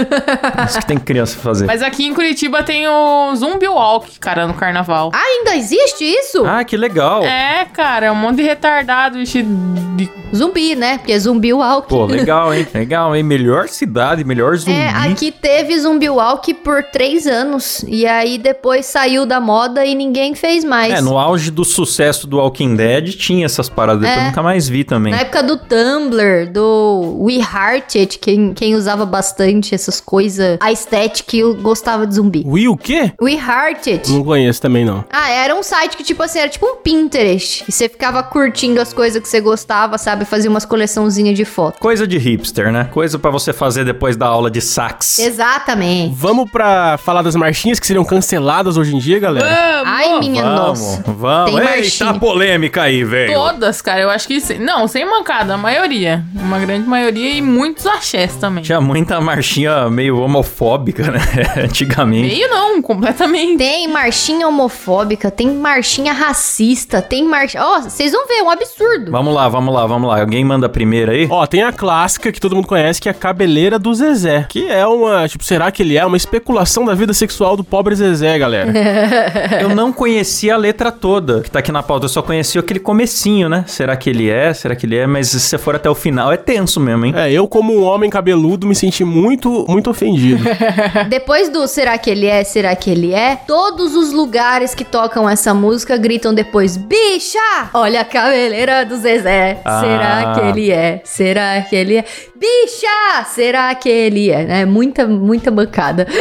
Isso 0.67 0.79
que 0.79 0.87
tem 0.87 0.99
criança 0.99 1.39
fazer. 1.39 1.67
Mas 1.67 1.83
aqui 1.83 2.07
em 2.07 2.15
Curitiba 2.15 2.63
tem 2.63 2.89
o 2.89 3.35
Zumbi 3.35 3.69
Walk, 3.69 4.19
cara, 4.19 4.47
no 4.47 4.55
carnaval. 4.55 5.11
Ah, 5.15 5.19
ainda 5.19 5.57
existe 5.57 6.05
isso? 6.05 6.45
Ah, 6.47 6.65
que 6.65 6.77
legal. 6.77 7.25
É, 7.25 7.67
cara, 7.73 8.13
um 8.13 8.17
monte 8.17 8.37
de 8.37 8.43
retardado 8.43 9.19
vestido 9.19 9.49
de. 9.97 10.11
Zumbi, 10.35 10.75
né? 10.75 10.99
Porque 10.99 11.13
é 11.13 11.19
zumbi 11.19 11.53
walk. 11.53 11.89
Pô, 11.89 12.07
legal, 12.07 12.53
hein? 12.53 12.67
Legal, 12.75 13.15
hein? 13.15 13.23
Melhor 13.23 13.69
cidade, 13.69 14.25
melhor 14.25 14.57
zumbi. 14.57 14.77
É, 14.77 14.89
aqui 14.89 15.31
teve 15.31 15.79
Zumbi 15.79 16.09
Walk 16.09 16.53
por 16.55 16.83
três 16.83 17.27
anos. 17.27 17.85
E 17.87 18.05
aí 18.05 18.37
depois 18.37 18.87
saiu 18.87 19.25
da 19.25 19.41
moda 19.41 19.85
e 19.85 19.95
ninguém 19.95 20.35
fez 20.35 20.65
mais. 20.65 20.94
É, 20.95 21.01
no 21.01 21.19
auge 21.19 21.51
do 21.51 21.65
sucesso 21.65 22.27
do 22.27 22.39
Walking 22.39 22.75
Dead 22.77 23.11
tinha 23.17 23.45
essas 23.47 23.69
paradas, 23.69 24.09
É. 24.09 24.19
eu 24.19 24.25
nunca 24.25 24.43
mais 24.43 24.69
vi 24.69 24.85
também. 24.85 25.13
Na 25.13 25.21
época 25.21 25.43
do 25.43 25.57
Tumblr, 25.57 26.51
do 26.53 27.19
We 27.21 27.35
Hearted, 27.39 28.19
quem, 28.19 28.53
quem 28.55 28.75
usava 28.75 29.05
bastante 29.05 29.75
essas 29.75 30.01
coisas, 30.01 30.57
a 30.61 30.71
estética, 30.73 31.37
eu 31.37 31.55
gostava 31.57 32.07
de 32.07 32.15
zumbi. 32.15 32.43
Will 32.47 32.73
o 32.73 32.77
quê? 32.77 33.13
We 33.21 33.33
Hearted. 33.35 34.11
Não 34.11 34.25
conheço 34.25 34.61
também, 34.61 34.85
não. 34.85 35.05
Ah, 35.13 35.31
era 35.31 35.55
um 35.55 35.63
site 35.63 35.97
que, 35.97 36.05
tipo 36.05 36.23
assim, 36.23 36.39
era 36.39 36.49
tipo 36.49 36.67
um 36.67 36.77
Pinterest. 36.77 37.65
E 37.69 37.73
você 37.73 37.89
ficava 37.89 38.23
curtindo 38.23 38.81
as 38.81 38.93
coisas 38.93 39.21
que 39.23 39.29
você 39.29 39.41
gostava 39.41 39.99
sabe? 39.99 40.25
Fazia 40.25 40.51
umas 40.51 40.65
coleçãozinhas 40.65 41.37
de 41.37 41.45
foto. 41.45 41.79
Coisa 41.79 42.07
de 42.07 42.19
hipster, 42.19 42.71
né? 42.73 42.85
Coisa 42.93 43.19
pra 43.19 43.31
você 43.31 43.53
fazer 43.53 43.85
depois 43.85 44.17
da 44.17 44.27
aula 44.27 44.51
de 44.51 44.61
sax. 44.61 45.19
Exatamente. 45.19 46.15
Vamos 46.15 46.51
pra 46.51 46.99
falar 46.99 47.23
das 47.23 47.35
marchinhas 47.35 47.79
que 47.81 47.87
seriam 47.87 48.05
canceladas 48.05 48.77
hoje 48.77 48.95
em 48.95 48.99
dia, 48.99 49.19
galera? 49.19 49.47
Vamos! 49.47 49.85
Ai, 49.87 50.19
minha 50.21 50.43
Vamos, 50.43 50.59
nossa. 50.61 50.84
Vamos. 51.07 51.51
Tem 51.51 51.61
Eita, 51.61 51.75
marchinha. 51.77 52.15
polêmica 52.15 52.83
aí, 52.83 53.05
velho. 53.05 53.35
Todas, 53.35 53.81
cara, 53.81 54.01
eu 54.01 54.11
acho 54.11 54.27
que 54.27 54.41
sim. 54.41 54.59
Não, 54.59 54.87
sem 54.87 55.05
mancada, 55.05 55.55
a 55.55 55.57
maioria. 55.57 56.25
Uma 56.35 56.59
grande 56.59 56.89
maioria 56.89 57.31
e 57.31 57.43
muitos 57.43 57.87
axés 57.87 58.35
também. 58.37 58.63
Tinha 58.63 58.81
muita 58.81 59.21
marchinha 59.21 59.89
meio 59.91 60.19
homofóbica, 60.19 61.11
né? 61.11 61.21
Antigamente. 61.65 62.29
Meio 62.29 62.49
não, 62.49 62.81
completamente. 62.83 63.59
Tem 63.59 63.89
marchinha 63.89 64.49
homofóbica, 64.49 65.31
tem 65.31 65.49
marchinha 65.51 66.13
racista, 66.13 67.01
tem 67.01 67.25
marchinha. 67.25 67.63
Ó, 67.65 67.81
vocês 67.83 68.13
vão 68.13 68.27
ver, 68.27 68.35
é 68.35 68.43
um 68.43 68.51
absurdo. 68.51 69.11
Vamos 69.11 69.35
lá, 69.35 69.49
vamos 69.49 69.75
lá, 69.75 69.87
vamos 69.87 70.09
lá. 70.09 70.21
Alguém 70.21 70.45
manda 70.45 70.67
a 70.67 70.69
primeira 70.69 71.13
aí? 71.13 71.27
Ó, 71.31 71.47
tem 71.47 71.63
a 71.63 71.73
clássica 71.73 72.33
que 72.33 72.41
todo 72.41 72.55
mundo 72.57 72.67
conhece, 72.67 73.01
que 73.01 73.09
é 73.09 73.13
a 73.13 73.15
cabeleira 73.15 73.79
do 73.79 73.95
Zezé. 73.95 74.47
Que 74.49 74.69
é 74.69 74.87
uma, 74.87 75.29
tipo, 75.29 75.45
será 75.45 75.71
que 75.71 75.83
ele 75.83 75.97
é 75.97 76.05
uma 76.05 76.17
especulação 76.17 76.85
da 76.85 76.95
vida 76.95 77.13
sexual 77.13 77.57
do 77.57 77.65
pobre 77.65 77.95
Zezé, 77.95 78.39
galera? 78.39 78.73
Eu 79.61 79.69
não 79.71 79.93
conhecia 79.93 80.55
a 80.55 80.57
letra 80.57 80.74
toda 80.93 81.41
que 81.41 81.51
tá 81.51 81.59
aqui 81.59 81.73
na 81.73 81.83
pauta. 81.83 82.07
Eu 82.07 82.09
só 82.09 82.23
conhecia 82.23 82.61
aquele 82.61 82.81
comecinho, 82.81 83.49
né? 83.49 83.65
Será 83.67 83.97
que 83.97 84.11
ele 84.11 84.31
é? 84.31 84.53
Será 84.53 84.75
que 84.77 84.87
ele 84.87 84.97
é? 84.97 85.07
Mas 85.07 85.29
se 85.29 85.41
você 85.41 85.59
for 85.59 85.75
até 85.77 85.89
o 85.89 85.95
final, 85.95 86.33
é 86.33 86.37
tenso 86.37 86.81
mesmo, 86.81 87.07
hein? 87.07 87.15
é, 87.17 87.33
eu 87.33 87.47
como 87.47 87.73
um 87.73 87.85
homem 87.85 88.11
cabeludo 88.11 88.67
me 88.67 88.75
senti 88.75 89.05
muito, 89.05 89.65
muito 89.69 89.91
ofendido. 89.91 90.45
Depois 91.09 91.49
do 91.49 91.67
Será 91.67 91.97
que 91.99 92.11
ele 92.11 92.27
é? 92.27 92.45
Será 92.45 92.75
que 92.77 92.91
ele 92.91 93.13
é? 93.13 93.37
Todos 93.37 93.95
os 93.95 94.13
lugares 94.13 94.75
que 94.75 94.85
tocam 94.85 95.29
essa 95.29 95.53
música 95.55 95.97
gritam 95.97 96.35
depois: 96.35 96.77
Bicha! 96.77 97.39
Olha 97.73 98.01
a 98.01 98.05
cabeleira 98.05 98.85
do 98.85 98.97
Zezé. 98.97 99.61
Ah. 99.65 99.81
Será 99.81 100.35
que 100.35 100.41
ele 100.47 100.71
é? 100.71 101.01
Será 101.05 101.63
que 101.63 101.77
ele 101.77 101.97
é? 101.97 102.05
Bicha! 102.35 103.25
Será 103.27 103.75
que 103.75 103.89
ele 103.89 104.31
é? 104.31 104.61
É 104.61 104.65
muita, 104.65 105.07
muita 105.07 105.51
bancada. 105.51 106.07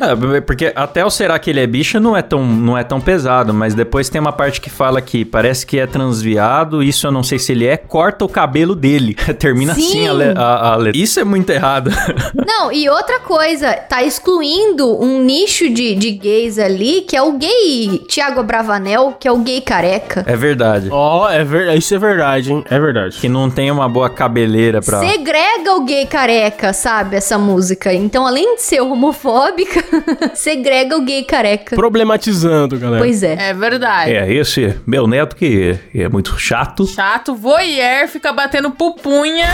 É, 0.00 0.40
porque 0.40 0.72
até 0.74 1.04
o 1.04 1.10
será 1.10 1.38
que 1.38 1.50
ele 1.50 1.60
é 1.60 1.66
bicha 1.66 2.00
não 2.00 2.16
é 2.16 2.22
tão, 2.22 2.44
não 2.44 2.76
é 2.76 2.82
tão 2.82 3.00
pesado, 3.00 3.49
mas 3.52 3.74
depois 3.74 4.08
tem 4.08 4.20
uma 4.20 4.32
parte 4.32 4.60
que 4.60 4.70
fala 4.70 5.00
que 5.00 5.24
parece 5.24 5.66
que 5.66 5.78
é 5.78 5.86
transviado, 5.86 6.82
isso 6.82 7.06
eu 7.06 7.12
não 7.12 7.22
sei 7.22 7.38
se 7.38 7.52
ele 7.52 7.66
é, 7.66 7.76
corta 7.76 8.24
o 8.24 8.28
cabelo 8.28 8.74
dele. 8.74 9.14
Termina 9.38 9.74
Sim. 9.74 9.80
assim 9.88 10.08
a, 10.08 10.12
le- 10.12 10.34
a- 10.36 10.72
a 10.72 10.76
letra. 10.76 11.00
Isso 11.00 11.18
é 11.20 11.24
muito 11.24 11.50
errado. 11.50 11.90
Não, 12.46 12.70
e 12.72 12.88
outra 12.88 13.20
coisa, 13.20 13.72
tá 13.74 14.02
excluindo 14.02 15.00
um 15.02 15.22
nicho 15.22 15.68
de, 15.72 15.94
de 15.94 16.10
gays 16.12 16.58
ali, 16.58 17.02
que 17.02 17.16
é 17.16 17.22
o 17.22 17.32
gay 17.32 18.04
Tiago 18.08 18.42
Bravanel, 18.42 19.14
que 19.18 19.26
é 19.26 19.32
o 19.32 19.38
gay 19.38 19.60
careca. 19.60 20.24
é 20.26 20.36
verdade. 20.36 20.88
Ó, 20.90 21.28
é 21.30 21.44
ver... 21.44 21.76
isso 21.76 21.94
é 21.94 21.98
verdade, 21.98 22.52
hein? 22.52 22.64
É 22.70 22.78
verdade. 22.78 23.18
Que 23.18 23.28
não 23.28 23.50
tem 23.50 23.70
uma 23.70 23.88
boa 23.88 24.10
cabeleira 24.10 24.80
pra. 24.82 25.00
Segrega 25.00 25.74
o 25.76 25.84
gay 25.84 26.06
careca, 26.06 26.72
sabe? 26.72 27.16
Essa 27.16 27.38
música. 27.38 27.92
Então, 27.92 28.26
além 28.26 28.56
de 28.56 28.62
ser 28.62 28.80
homofóbica, 28.80 29.82
segrega 30.34 30.96
o 30.96 31.02
gay 31.02 31.22
careca. 31.24 31.74
Problematizando, 31.76 32.78
galera. 32.78 33.02
Pois 33.02 33.22
é. 33.22 33.36
É 33.40 33.54
verdade. 33.54 34.12
É, 34.12 34.30
esse 34.32 34.76
meu 34.86 35.06
neto 35.06 35.34
que 35.34 35.78
é 35.94 36.08
muito 36.10 36.38
chato. 36.38 36.86
Chato, 36.86 37.34
voyeur, 37.34 38.06
fica 38.06 38.32
batendo 38.34 38.70
pupunha. 38.70 39.48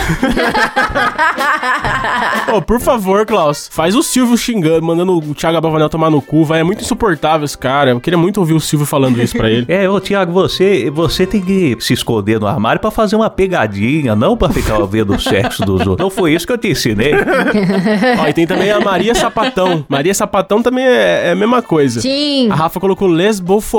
Ô, 2.53 2.61
por 2.61 2.81
favor, 2.81 3.25
Klaus, 3.25 3.69
faz 3.73 3.95
o 3.95 4.03
Silvio 4.03 4.37
xingando, 4.37 4.85
mandando 4.85 5.17
o 5.17 5.35
Thiago 5.35 5.57
Abravanel 5.57 5.89
tomar 5.89 6.11
no 6.11 6.21
cu, 6.21 6.45
vai. 6.45 6.61
É 6.61 6.65
muito 6.65 6.83
insuportável 6.83 7.45
esse 7.45 7.57
cara. 7.57 7.91
Eu 7.91 8.01
queria 8.01 8.19
muito 8.19 8.39
ouvir 8.39 8.55
o 8.55 8.61
Silvio 8.61 8.87
falando 8.87 9.23
isso 9.23 9.37
pra 9.37 9.49
ele. 9.49 9.67
É, 9.77 9.89
ô 9.91 10.01
Tiago, 10.01 10.33
você, 10.33 10.91
você 10.91 11.27
tem 11.27 11.41
que 11.41 11.77
se 11.81 11.93
esconder 11.93 12.41
no 12.41 12.47
armário 12.47 12.81
pra 12.81 12.91
fazer 12.91 13.15
uma 13.15 13.29
pegadinha, 13.29 14.17
não 14.17 14.37
pra 14.37 14.49
ficar 14.49 14.79
vendo 14.87 15.15
o 15.15 15.21
sexo 15.21 15.65
dos 15.65 15.87
outros. 15.87 15.99
Não 15.99 16.09
foi 16.09 16.33
isso 16.33 16.47
que 16.47 16.53
eu 16.53 16.59
te 16.59 16.69
ensinei. 16.69 17.13
Ó, 18.19 18.27
e 18.27 18.33
tem 18.33 18.47
também 18.47 18.71
a 18.71 18.81
Maria 18.81 19.15
Sapatão. 19.15 19.85
Maria 19.89 20.15
Sapatão 20.15 20.63
também 20.63 20.87
é, 20.87 21.29
é 21.29 21.33
a 21.33 21.35
mesma 21.35 21.61
coisa. 21.61 22.01
Sim. 22.01 22.49
A 22.51 22.55
Rafa 22.55 22.81
colocou 22.81 23.07
lesbofobia. 23.09 23.76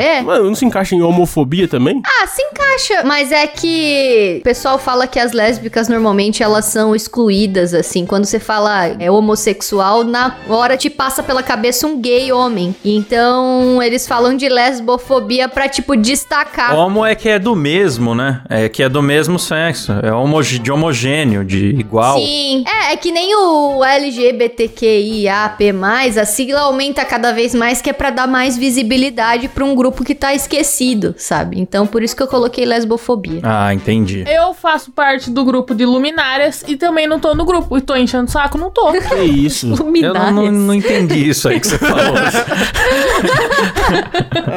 É. 0.00 0.20
Mano, 0.22 0.44
não 0.44 0.54
se 0.54 0.64
encaixa 0.64 0.94
em 0.94 1.02
homofobia 1.02 1.68
também? 1.68 2.02
Ah, 2.04 2.26
se 2.26 2.42
encaixa. 2.42 3.02
Mas 3.04 3.32
é 3.32 3.46
que 3.46 4.38
o 4.40 4.44
pessoal 4.44 4.78
fala 4.78 5.06
que 5.06 5.18
as 5.18 5.32
lésbicas 5.32 5.88
normalmente 5.88 6.42
elas 6.42 6.66
são 6.66 6.94
excluídas, 6.94 7.74
assim. 7.74 8.06
Quando 8.06 8.24
você 8.24 8.38
fala 8.38 8.86
é 8.98 9.10
homossexual, 9.10 10.04
na 10.04 10.36
hora 10.48 10.76
te 10.76 10.88
passa 10.90 11.22
pela 11.22 11.42
cabeça 11.42 11.86
um 11.86 12.00
gay 12.00 12.32
homem. 12.32 12.74
Então 12.84 13.82
eles 13.82 14.06
falam 14.06 14.36
de 14.36 14.48
lesbofobia 14.48 15.48
pra, 15.48 15.68
tipo, 15.68 15.96
destacar. 15.96 16.74
Homo 16.76 17.04
é 17.04 17.14
que 17.14 17.28
é 17.28 17.38
do 17.38 17.54
mesmo, 17.54 18.14
né? 18.14 18.42
É 18.48 18.68
que 18.68 18.82
é 18.82 18.88
do 18.88 19.02
mesmo 19.02 19.38
sexo. 19.38 19.92
É 20.02 20.12
homo, 20.12 20.42
de 20.42 20.72
homogêneo, 20.72 21.44
de 21.44 21.66
igual. 21.70 22.18
Sim. 22.18 22.64
É, 22.66 22.92
é 22.92 22.96
que 22.96 23.12
nem 23.12 23.34
o 23.34 23.84
LGBTQIAP+, 23.84 25.70
a 26.20 26.24
sigla 26.24 26.60
aumenta 26.60 27.04
cada 27.04 27.32
vez 27.32 27.54
mais, 27.54 27.82
que 27.82 27.90
é 27.90 27.92
pra 27.92 28.10
dar 28.10 28.26
mais 28.26 28.56
visibilidade 28.56 29.39
pra 29.48 29.64
um 29.64 29.74
grupo 29.74 30.04
que 30.04 30.14
tá 30.14 30.34
esquecido, 30.34 31.14
sabe? 31.18 31.60
Então, 31.60 31.86
por 31.86 32.02
isso 32.02 32.14
que 32.16 32.22
eu 32.22 32.26
coloquei 32.28 32.64
lesbofobia. 32.64 33.40
Ah, 33.42 33.72
entendi. 33.74 34.24
Eu 34.28 34.54
faço 34.54 34.90
parte 34.92 35.30
do 35.30 35.44
grupo 35.44 35.74
de 35.74 35.84
luminárias 35.84 36.64
e 36.66 36.76
também 36.76 37.06
não 37.06 37.18
tô 37.20 37.34
no 37.34 37.44
grupo. 37.44 37.76
E 37.76 37.80
tô 37.80 37.94
enchendo 37.96 38.24
o 38.26 38.30
saco? 38.30 38.56
Não 38.58 38.70
tô. 38.70 38.90
Que 39.10 39.22
isso? 39.22 39.66
Eu 39.70 39.76
não, 39.76 39.84
Luminárias. 39.86 40.32
não, 40.34 40.52
não 40.52 40.74
entendi 40.74 41.28
isso 41.28 41.48
aí 41.48 41.58
que 41.60 41.66
você 41.66 41.78
falou. 41.78 42.14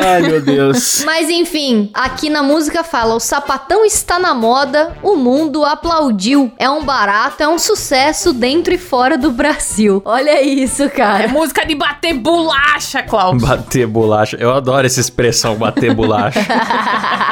Ai, 0.05 0.21
meu 0.21 0.41
Deus. 0.41 1.03
Mas 1.05 1.29
enfim, 1.29 1.89
aqui 1.93 2.29
na 2.29 2.43
música 2.43 2.83
fala: 2.83 3.15
o 3.15 3.19
sapatão 3.19 3.85
está 3.85 4.19
na 4.19 4.33
moda, 4.33 4.93
o 5.01 5.15
mundo 5.15 5.63
aplaudiu. 5.65 6.51
É 6.57 6.69
um 6.69 6.83
barato, 6.83 7.41
é 7.43 7.47
um 7.47 7.59
sucesso 7.59 8.33
dentro 8.33 8.73
e 8.73 8.77
fora 8.77 9.17
do 9.17 9.31
Brasil. 9.31 10.01
Olha 10.05 10.41
isso, 10.41 10.83
É 10.83 10.89
cara. 10.89 11.27
música 11.27 11.65
de 11.65 11.75
bater 11.75 12.13
bolacha, 12.13 13.01
Klaus. 13.03 13.41
bater 13.41 13.87
bolacha. 13.87 14.37
Eu 14.39 14.51
adoro 14.53 14.72
essa 14.83 14.99
expressão, 14.99 15.55
bater 15.55 15.93
bolacha. 15.93 16.39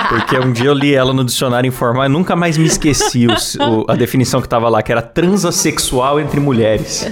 Porque 0.10 0.38
um 0.38 0.52
dia 0.52 0.68
eu 0.68 0.74
li 0.74 0.94
ela 0.94 1.14
no 1.14 1.24
dicionário 1.24 1.68
informal 1.68 2.06
e 2.06 2.10
nunca 2.10 2.36
mais 2.36 2.58
me 2.58 2.66
esqueci 2.66 3.28
o- 3.28 3.32
o- 3.64 3.86
a 3.88 3.96
definição 3.96 4.42
que 4.42 4.48
tava 4.50 4.68
lá, 4.70 4.82
que 4.82 4.92
era 4.92 5.02
transexual 5.02 6.20
entre 6.20 6.40
mulheres. 6.40 7.08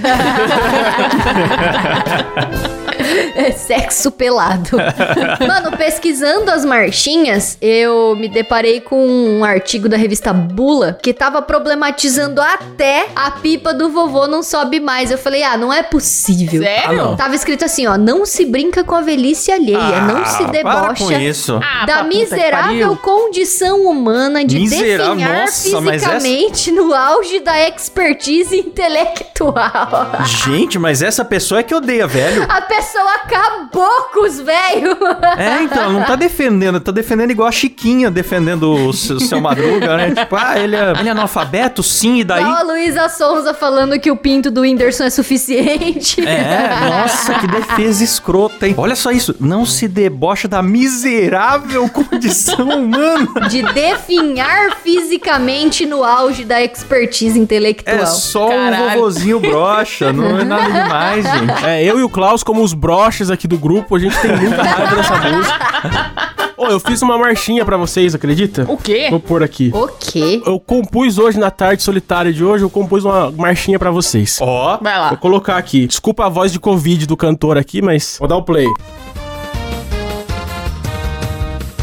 É 3.40 3.52
sexo 3.52 4.10
pelado. 4.10 4.76
Mano, 5.46 5.76
pesquisando 5.76 6.50
as 6.50 6.64
marchinhas, 6.64 7.56
eu 7.60 8.14
me 8.16 8.28
deparei 8.28 8.80
com 8.80 9.06
um 9.06 9.44
artigo 9.44 9.88
da 9.88 9.96
revista 9.96 10.32
Bula 10.32 10.98
que 11.02 11.12
tava 11.14 11.40
problematizando 11.42 12.40
até 12.40 13.06
a 13.16 13.30
pipa 13.30 13.72
do 13.72 13.90
vovô 13.90 14.26
não 14.26 14.42
sobe 14.42 14.78
mais. 14.80 15.10
Eu 15.10 15.18
falei, 15.18 15.42
ah, 15.42 15.56
não 15.56 15.72
é 15.72 15.82
possível. 15.82 16.62
Sério? 16.62 17.00
Ah, 17.00 17.04
não. 17.04 17.16
Tava 17.16 17.34
escrito 17.34 17.64
assim, 17.64 17.86
ó, 17.86 17.96
não 17.96 18.26
se 18.26 18.44
brinca 18.44 18.84
com 18.84 18.94
a 18.94 19.00
velhice 19.00 19.50
alheia, 19.50 20.00
não 20.02 20.24
se 20.24 20.42
Ah, 20.42 20.48
Para 20.62 20.94
com 20.94 21.06
debocha 21.06 21.20
isso. 21.22 21.60
Ah, 21.62 21.86
da 21.86 22.02
miserável 22.02 22.96
condição 22.96 23.82
humana 23.86 24.44
de 24.44 24.58
Miserável? 24.58 25.14
definhar 25.16 25.40
Nossa, 25.40 25.80
mas 25.80 26.02
essa- 26.02 26.10
fisicamente 26.20 26.70
no 26.72 26.94
auge 26.94 27.40
da 27.40 27.68
expertise 27.68 28.56
intelectual. 28.56 30.10
Gente, 30.44 30.78
mas 30.78 31.02
essa 31.02 31.24
pessoa 31.24 31.60
é 31.60 31.62
que 31.62 31.74
odeia, 31.74 32.06
velho. 32.06 32.44
A 32.48 32.60
pessoa 32.62 33.18
acabou 33.34 34.02
com 34.12 34.26
os 34.26 34.40
velhos. 34.40 34.96
É, 35.38 35.62
então, 35.62 35.92
não 35.92 36.02
tá 36.02 36.16
defendendo, 36.16 36.80
tá 36.80 36.90
defendendo 36.90 37.30
igual 37.30 37.48
a 37.48 37.52
Chiquinha 37.52 38.10
defendendo 38.10 38.88
o 38.88 38.92
seu, 38.92 39.20
seu 39.20 39.40
Madruga, 39.40 39.96
né? 39.96 40.10
Tipo, 40.14 40.36
ah, 40.36 40.58
ele 40.58 40.76
é, 40.76 40.92
ele 40.98 41.08
é 41.08 41.12
analfabeto? 41.12 41.82
Sim, 41.82 42.20
e 42.20 42.24
daí? 42.24 42.42
A 42.42 42.62
Luísa 42.62 43.08
Sonza 43.08 43.54
falando 43.54 43.98
que 43.98 44.10
o 44.10 44.16
pinto 44.16 44.50
do 44.50 44.62
Whindersson 44.62 45.04
é 45.04 45.10
suficiente. 45.10 46.20
É, 46.26 46.68
nossa, 46.88 47.34
que 47.34 47.46
defesa 47.46 48.02
escrota, 48.02 48.66
hein? 48.66 48.74
Olha 48.76 48.96
só 48.96 49.10
isso, 49.10 49.34
não 49.40 49.64
se 49.64 49.86
debocha 49.86 50.48
da 50.48 50.62
miserável 50.62 51.88
condição 51.88 52.68
humana. 52.68 53.48
De 53.48 53.62
definhar 53.72 54.76
fisicamente 54.82 55.86
no 55.86 56.04
auge 56.04 56.44
da 56.44 56.62
expertise 56.62 57.38
intelectual. 57.38 57.96
É 57.96 58.06
só 58.06 58.48
Caralho. 58.48 58.84
um 58.84 58.94
vovozinho 58.94 59.40
brocha, 59.40 60.12
não 60.12 60.38
é 60.38 60.44
nada 60.44 60.64
demais, 60.64 61.24
gente. 61.24 61.64
É, 61.64 61.84
eu 61.84 61.98
e 61.98 62.02
o 62.02 62.08
Klaus, 62.08 62.42
como 62.42 62.62
os 62.62 62.74
broches 63.20 63.30
aqui 63.30 63.46
do 63.46 63.58
grupo, 63.58 63.96
a 63.96 63.98
gente 63.98 64.18
tem 64.20 64.34
muita 64.36 64.62
raiva 64.62 64.96
dessa 64.96 65.16
música. 65.28 66.20
Ô, 66.56 66.66
eu 66.66 66.80
fiz 66.80 67.00
uma 67.02 67.16
marchinha 67.18 67.64
pra 67.64 67.76
vocês, 67.76 68.14
acredita? 68.14 68.64
O 68.68 68.76
quê? 68.76 69.08
Vou 69.10 69.20
pôr 69.20 69.42
aqui. 69.42 69.70
O 69.74 69.86
quê? 69.88 70.42
Eu 70.44 70.58
compus 70.60 71.18
hoje, 71.18 71.38
na 71.38 71.50
tarde 71.50 71.82
solitária 71.82 72.32
de 72.32 72.44
hoje, 72.44 72.64
eu 72.64 72.70
compus 72.70 73.04
uma 73.04 73.30
marchinha 73.30 73.78
pra 73.78 73.90
vocês. 73.90 74.38
Ó, 74.40 74.78
Vai 74.80 74.92
Vou 74.94 75.02
lá. 75.10 75.16
colocar 75.16 75.56
aqui. 75.56 75.86
Desculpa 75.86 76.26
a 76.26 76.28
voz 76.28 76.52
de 76.52 76.58
Covid 76.60 77.06
do 77.06 77.16
cantor 77.16 77.56
aqui, 77.58 77.80
mas 77.82 78.16
vou 78.18 78.28
dar 78.28 78.36
o 78.36 78.42
play. 78.42 78.66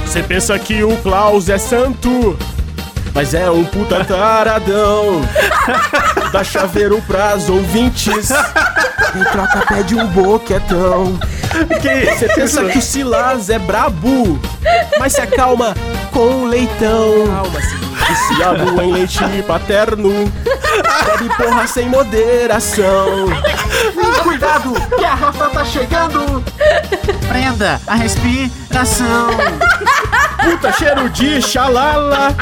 Você 0.06 0.24
pensa 0.24 0.58
que 0.58 0.84
o 0.84 0.96
Klaus 0.98 1.50
é 1.50 1.58
santo, 1.58 2.38
mas 3.18 3.34
é 3.34 3.50
um 3.50 3.66
puta 3.66 4.06
taradão. 4.06 5.22
Dá 6.32 6.44
chaveiro 6.44 7.02
pras 7.08 7.50
ouvintes. 7.50 8.30
Quem 9.12 9.24
troca 9.24 9.66
pede 9.68 9.96
um 9.96 10.06
boquetão. 10.06 11.18
Você 12.16 12.30
pensa 12.36 12.66
que 12.66 12.78
o 12.78 12.82
Silas 12.82 13.50
é 13.50 13.58
brabo, 13.58 14.40
mas 15.00 15.14
se 15.14 15.22
acalma 15.22 15.76
com 16.12 16.46
leitão. 16.46 17.26
Calma, 17.26 17.60
Silas. 17.60 17.97
Viciado 18.08 18.82
em 18.82 18.92
leite 18.92 19.44
paterno. 19.48 20.32
Bebe 21.06 21.30
porra 21.36 21.68
sem 21.68 21.90
moderação. 21.90 23.28
Cuidado, 24.24 24.74
que 24.98 25.06
a 25.06 25.16
Rafa 25.16 25.50
tá 25.50 25.66
chegando. 25.66 26.44
Prenda 27.28 27.82
a 27.88 27.96
respiração. 27.96 29.30
Puta 30.44 30.72
cheiro 30.74 31.10
de 31.10 31.42
xalala. 31.42 32.36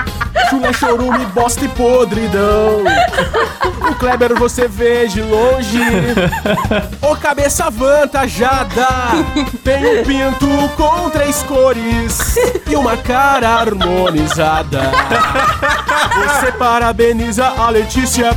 Chulé, 0.50 0.74
chorume, 0.74 1.26
bosta 1.28 1.66
e 1.66 1.68
podridão. 1.70 2.84
O 3.90 3.96
Kleber 3.96 4.36
você 4.36 4.68
vê 4.68 5.08
de 5.08 5.22
longe. 5.22 5.80
Ô 7.02 7.16
cabeça 7.16 7.66
avantajada. 7.66 8.88
Tem 9.64 10.02
um 10.02 10.04
pinto 10.04 10.48
com 10.76 11.10
três 11.10 11.42
cores 11.44 12.36
e 12.68 12.76
uma 12.76 12.98
cara 12.98 13.50
harmonizada. 13.50 14.92
Você 16.16 16.52
parabeniza 16.54 17.46
a 17.46 17.70
Letícia. 17.70 18.36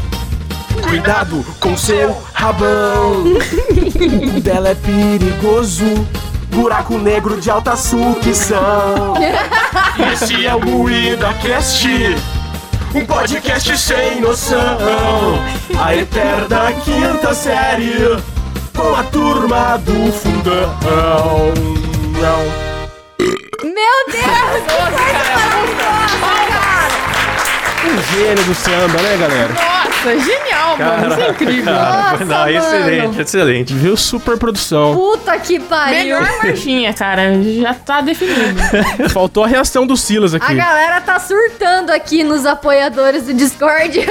Cuidado 0.82 1.44
com 1.60 1.76
seu 1.76 2.16
rabão. 2.32 3.25
O 4.37 4.40
dela 4.40 4.70
é 4.70 4.75
perigoso. 4.75 5.84
Buraco 6.50 6.96
negro 6.98 7.40
de 7.40 7.50
alta 7.50 7.76
sucção. 7.76 9.14
Esse 10.12 10.46
é 10.46 10.54
o 10.54 10.64
Moída 10.64 11.32
Cast, 11.34 11.87
um 12.94 13.04
podcast 13.04 13.76
sem 13.78 14.20
noção. 14.20 15.38
A 15.78 15.94
eterna 15.94 16.72
quinta 16.84 17.34
série, 17.34 18.16
com 18.75 18.94
a 18.94 19.02
turma 19.04 19.76
do 19.78 20.12
fundão. 20.12 20.75
Meu 23.62 23.98
Deus! 24.10 24.28
que 24.62 24.76
coisa 24.76 25.34
maravilhosa, 25.34 26.18
cara! 26.20 26.57
Um 27.85 28.02
gênio 28.12 28.44
do 28.44 28.54
samba, 28.54 29.00
né, 29.02 29.16
galera? 29.16 29.52
Nossa, 29.54 29.88
genial, 30.18 30.76
mano. 30.78 31.08
Isso 31.12 31.20
é 31.20 31.30
incrível. 31.30 31.72
Nossa, 31.74 32.24
Não, 32.24 32.36
mano. 32.38 32.50
excelente, 32.50 33.20
excelente. 33.20 33.74
Viu? 33.74 33.96
Super 33.96 34.36
produção. 34.38 34.94
Puta 34.94 35.38
que 35.38 35.58
pariu! 35.60 35.98
Melhor 35.98 36.28
marchinha, 36.42 36.92
cara. 36.94 37.32
Já 37.42 37.74
tá 37.74 38.00
definido. 38.00 38.58
Faltou 39.10 39.44
a 39.44 39.46
reação 39.46 39.86
do 39.86 39.96
Silas 39.96 40.34
A 40.34 40.36
aqui. 40.38 40.54
galera 40.54 41.00
tá 41.00 41.18
surtando 41.18 41.90
aqui 41.90 42.22
nos 42.24 42.46
apoiadores 42.46 43.24
do 43.24 43.34
Discord. 43.34 43.98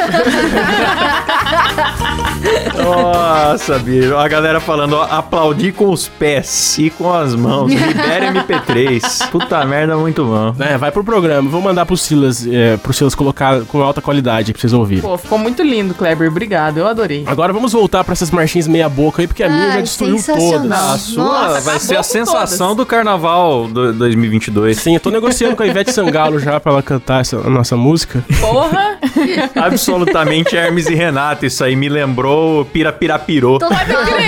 Nossa, 2.76 3.80
bicho. 3.80 4.16
A 4.16 4.28
galera 4.28 4.60
falando, 4.60 4.94
ó, 4.94 5.04
aplaudir 5.04 5.74
com 5.74 5.90
os 5.90 6.08
pés 6.08 6.78
e 6.78 6.90
com 6.90 7.12
as 7.14 7.36
mãos. 7.36 7.72
Libere 7.72 8.28
MP3. 8.28 9.28
Puta 9.32 9.64
merda, 9.66 9.98
muito 9.98 10.24
bom. 10.26 10.54
É, 10.60 10.78
vai 10.78 10.92
pro 10.92 11.04
programa. 11.04 11.50
Vou 11.50 11.62
mandar 11.62 11.86
pro 11.86 11.98
Silas, 11.98 12.46
é, 12.48 12.78
pro 12.78 12.94
Silas 12.94 13.16
colocar 13.16 13.62
com 13.66 13.82
alta 13.82 14.02
qualidade 14.02 14.54
pra 14.54 14.60
vocês 14.62 14.74
ouvirem. 14.74 15.02
Pô, 15.02 15.18
ficou 15.18 15.38
muito 15.38 15.62
lindo, 15.64 15.87
Kleber. 15.94 16.30
Obrigado, 16.30 16.78
eu 16.78 16.88
adorei. 16.88 17.24
Agora 17.28 17.52
vamos 17.54 17.74
voltar 17.74 18.04
pra 18.04 18.14
essas 18.14 18.32
marchinhas 18.32 18.68
meia 18.68 18.88
boca 18.90 19.22
aí, 19.22 19.28
porque 19.28 19.44
a 19.44 19.50
minha 19.50 19.72
já 19.74 19.82
destruiu 19.82 20.22
todas. 20.24 20.72
A 20.72 20.98
sua 20.98 21.24
Nossa, 21.24 21.62
vai 21.62 21.80
ser 21.80 21.98
a 21.98 22.04
sensação 22.04 22.70
todas. 22.70 22.78
do 22.78 22.86
carnaval 22.86 23.68
do 23.68 23.94
2022. 23.94 24.78
Sim, 24.78 24.96
eu 24.96 25.00
tô 25.00 25.10
negociando 25.10 25.56
com 25.56 25.64
a 25.64 25.68
Ivete 25.68 25.92
Sangalo 25.92 26.40
já 26.40 26.60
pra 26.60 26.72
ela 26.72 26.82
cantar 26.84 27.22
essa 27.22 27.38
a 27.38 27.50
nossa 27.50 27.76
música. 27.76 28.24
Porra! 28.40 28.98
Absolutamente 29.56 30.56
Hermes 30.56 30.88
e 30.88 30.96
Renato. 30.96 31.46
Isso 31.46 31.64
aí 31.64 31.76
me 31.76 31.90
lembrou 31.90 32.66
Pirapirapirô. 32.66 33.60
Total, 33.60 33.78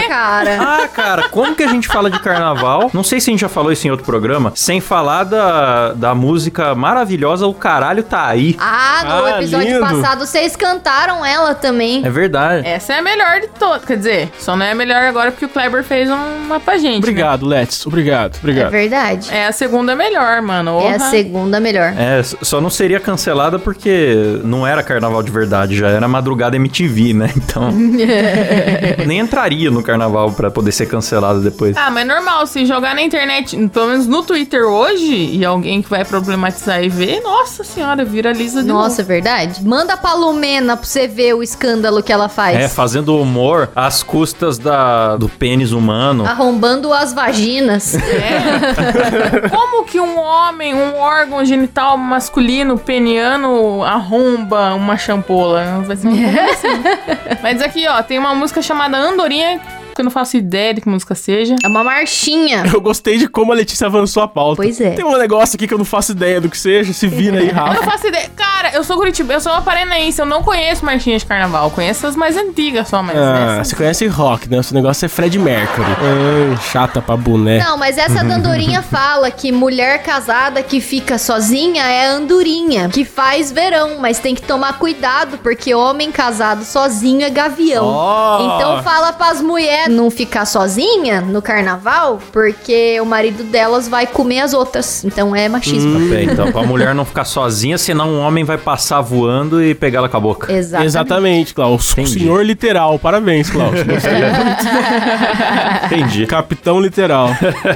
cara. 0.08 0.58
Ah, 0.62 0.88
cara, 0.88 1.30
como 1.30 1.56
que 1.56 1.64
a 1.64 1.68
gente 1.68 1.88
fala 1.88 2.10
de 2.10 2.20
carnaval? 2.20 2.90
Não 2.94 3.04
sei 3.04 3.20
se 3.20 3.30
a 3.30 3.32
gente 3.32 3.42
já 3.42 3.50
falou 3.50 3.72
isso 3.72 3.88
em 3.88 3.92
outro 3.92 4.06
programa, 4.06 4.52
sem 4.56 4.80
falar 4.82 5.24
da, 5.24 5.94
da 5.94 6.16
música 6.16 6.74
maravilhosa 6.76 7.48
O 7.48 7.54
Caralho 7.54 8.04
Tá 8.04 8.28
Aí. 8.28 8.56
Ah, 8.60 9.02
no 9.06 9.26
Ah, 9.26 9.32
episódio 9.40 9.68
lindo. 9.68 9.80
passado 9.80 10.26
vocês 10.26 10.56
cantaram 10.56 11.26
ela 11.26 11.39
também. 11.56 12.06
É 12.06 12.10
verdade. 12.10 12.68
Essa 12.68 12.94
é 12.94 13.00
a 13.00 13.02
melhor 13.02 13.42
de 13.42 13.48
todas. 13.60 13.84
Quer 13.86 13.98
dizer, 13.98 14.32
só 14.40 14.56
não 14.56 14.66
é 14.66 14.72
a 14.72 14.76
melhor 14.76 15.04
agora 15.04 15.32
porque 15.32 15.46
o 15.46 15.50
Kleber 15.50 15.84
fez 15.84 16.10
uma 16.10 16.60
pra 16.60 16.78
gente. 16.78 16.92
né? 16.94 16.98
Obrigado, 16.98 17.46
Let's. 17.46 17.86
Obrigado, 17.86 18.36
É 18.36 18.40
obrigado. 18.40 18.72
verdade. 18.72 19.30
É 19.34 19.48
a 19.48 19.52
segunda 19.52 19.96
melhor, 19.96 20.42
mano. 20.42 20.80
É 20.82 20.96
a 20.96 21.00
segunda 21.00 21.60
melhor. 21.60 21.94
É, 21.98 22.22
só 22.24 22.60
não 22.62 22.70
seria 22.70 23.00
cancelada 23.00 23.58
porque 23.60 24.40
não 24.44 24.66
era 24.66 24.84
carnaval 24.84 25.22
de 25.24 25.32
verdade, 25.32 25.76
já 25.78 25.88
era 25.90 26.08
madrugada 26.08 26.56
MTV, 26.56 27.14
né? 27.14 27.30
Então. 27.50 27.72
nem 29.06 29.20
entraria 29.20 29.72
no 29.72 29.82
carnaval 29.82 30.32
pra 30.32 30.52
poder 30.52 30.72
ser 30.72 30.86
cancelada 30.88 31.40
depois. 31.40 31.76
Ah, 31.78 31.90
mas 31.90 32.06
normal, 32.08 32.46
se 32.46 32.66
jogar 32.66 32.94
na 32.94 33.02
internet, 33.02 33.56
pelo 33.70 33.88
menos 33.88 34.08
no 34.08 34.24
Twitter 34.24 34.64
hoje, 34.66 35.14
e 35.36 35.44
alguém 35.44 35.82
que 35.82 35.90
vai 35.90 36.04
problematizar 36.06 36.84
e 36.84 36.90
ver, 36.90 37.22
nossa 37.22 37.64
senhora, 37.64 38.04
viraliza 38.06 38.62
de 38.62 38.68
Nossa, 38.68 39.02
é 39.02 39.04
novo. 39.04 39.08
verdade? 39.08 39.64
Manda 39.64 39.98
pra 39.98 40.14
Lumena 40.14 40.76
pra 40.78 40.86
você 40.86 41.08
ver 41.08 41.29
o 41.34 41.44
escândalo 41.44 42.02
que 42.04 42.12
ela 42.12 42.30
faz. 42.30 42.58
É, 42.58 42.68
fazendo 42.68 43.16
humor 43.18 43.70
às 43.76 44.04
custas 44.04 44.58
da, 44.58 45.16
do 45.18 45.28
pênis 45.30 45.72
humano. 45.72 46.26
Arrombando 46.26 46.94
as 46.94 47.14
vaginas. 47.14 47.96
É. 47.96 49.50
Como 49.50 49.86
que 49.86 50.00
um 50.00 50.20
homem, 50.20 50.74
um 50.74 50.98
órgão 50.98 51.44
genital 51.44 51.98
masculino 51.98 52.78
peniano 52.78 53.84
arromba 53.84 54.74
uma 54.76 54.98
champola? 54.98 55.86
Assim. 55.92 56.10
Mas 57.42 57.62
aqui, 57.62 57.88
ó, 57.88 58.02
tem 58.04 58.18
uma 58.20 58.34
música 58.36 58.62
chamada 58.62 58.98
Andorinha, 58.98 59.60
que 59.96 60.02
eu 60.02 60.04
não 60.04 60.12
faço 60.12 60.38
ideia 60.38 60.74
de 60.74 60.82
que 60.82 60.90
música 60.90 61.16
seja. 61.16 61.56
É 61.64 61.68
uma 61.68 61.84
marchinha. 61.84 62.64
Eu 62.74 62.80
gostei 62.82 63.18
de 63.18 63.28
como 63.28 63.52
a 63.52 63.56
Letícia 63.56 63.88
avançou 63.88 64.24
a 64.24 64.28
pauta. 64.28 64.62
Pois 64.62 64.80
é. 64.80 64.92
Tem 64.92 65.04
um 65.06 65.18
negócio 65.18 65.56
aqui 65.56 65.68
que 65.68 65.74
eu 65.74 65.78
não 65.78 65.86
faço 65.86 66.12
ideia 66.12 66.40
do 66.40 66.50
que 66.50 66.58
seja. 66.58 66.94
Se 66.94 67.08
vira 67.08 67.40
aí, 67.40 67.50
Eu 67.50 67.56
não 67.56 67.64
Rafa. 67.66 67.84
faço 67.84 68.08
ideia. 68.08 68.30
Cara, 68.36 68.59
eu 68.74 68.84
sou 68.84 68.98
Curitiba, 68.98 69.34
eu 69.34 69.40
sou 69.42 69.52
uma 69.52 69.62
paranaense, 69.62 70.20
eu 70.22 70.26
não 70.26 70.42
conheço 70.44 70.84
marchinhas 70.86 71.22
de 71.22 71.28
carnaval. 71.28 71.66
Eu 71.66 71.72
conheço 71.72 72.06
as 72.08 72.16
mais 72.16 72.36
antigas 72.38 72.88
só, 72.88 73.02
mas 73.02 73.18
Ah, 73.18 73.54
essas- 73.54 73.68
você 73.70 73.76
conhece 73.76 74.08
rock, 74.08 74.50
né? 74.50 74.60
O 74.60 74.64
seu 74.64 74.76
negócio 74.76 75.06
é 75.06 75.10
Fred 75.10 75.38
Mercury. 75.40 75.86
Ah, 75.92 76.58
chata 76.62 77.02
pra 77.02 77.16
boné. 77.18 77.60
Não, 77.64 77.78
mas 77.78 77.98
essa 77.98 78.24
dandorinha 78.24 78.82
fala 78.82 79.32
que 79.32 79.52
mulher 79.52 80.04
casada 80.04 80.62
que 80.62 80.80
fica 80.82 81.18
sozinha 81.18 81.84
é 81.84 82.08
andorinha, 82.08 82.90
que 82.90 83.06
faz 83.06 83.52
verão, 83.52 83.98
mas 84.00 84.20
tem 84.20 84.36
que 84.36 84.42
tomar 84.42 84.78
cuidado, 84.78 85.38
porque 85.42 85.74
homem 85.74 86.12
casado 86.12 86.64
sozinho 86.64 87.24
é 87.24 87.30
gavião. 87.30 87.86
Ó. 87.86 88.56
Então 88.56 88.84
fala 88.84 89.12
pras 89.14 89.42
mulheres 89.42 89.94
não 89.94 90.10
ficar 90.12 90.46
sozinha 90.46 91.22
no 91.22 91.42
carnaval, 91.42 92.20
porque 92.32 93.00
o 93.02 93.06
marido 93.06 93.44
delas 93.44 93.88
vai 93.88 94.06
comer 94.06 94.42
as 94.42 94.54
outras. 94.54 95.04
Então 95.04 95.36
é 95.36 95.48
machismo. 95.50 96.14
É, 96.14 96.24
então, 96.24 96.52
pra 96.52 96.64
mulher 96.64 96.94
não 96.96 97.06
ficar 97.06 97.26
sozinha, 97.26 97.78
senão 97.78 98.10
um 98.10 98.20
homem 98.22 98.44
vai 98.50 98.58
passar 98.58 99.00
voando 99.02 99.64
e 99.64 99.76
pegar 99.76 100.00
ela 100.00 100.10
com 100.10 100.18
a 100.18 100.20
boca. 100.20 100.52
Exatamente. 100.52 100.88
Exatamente, 100.88 101.54
Klaus. 101.54 101.92
Entendi. 101.92 102.20
senhor 102.20 102.44
literal. 102.44 102.98
Parabéns, 102.98 103.50
Klaus. 103.50 103.80
Você 103.84 104.08
é 104.08 105.86
Entendi. 105.86 106.26
Capitão 106.26 106.82
literal. 106.82 107.30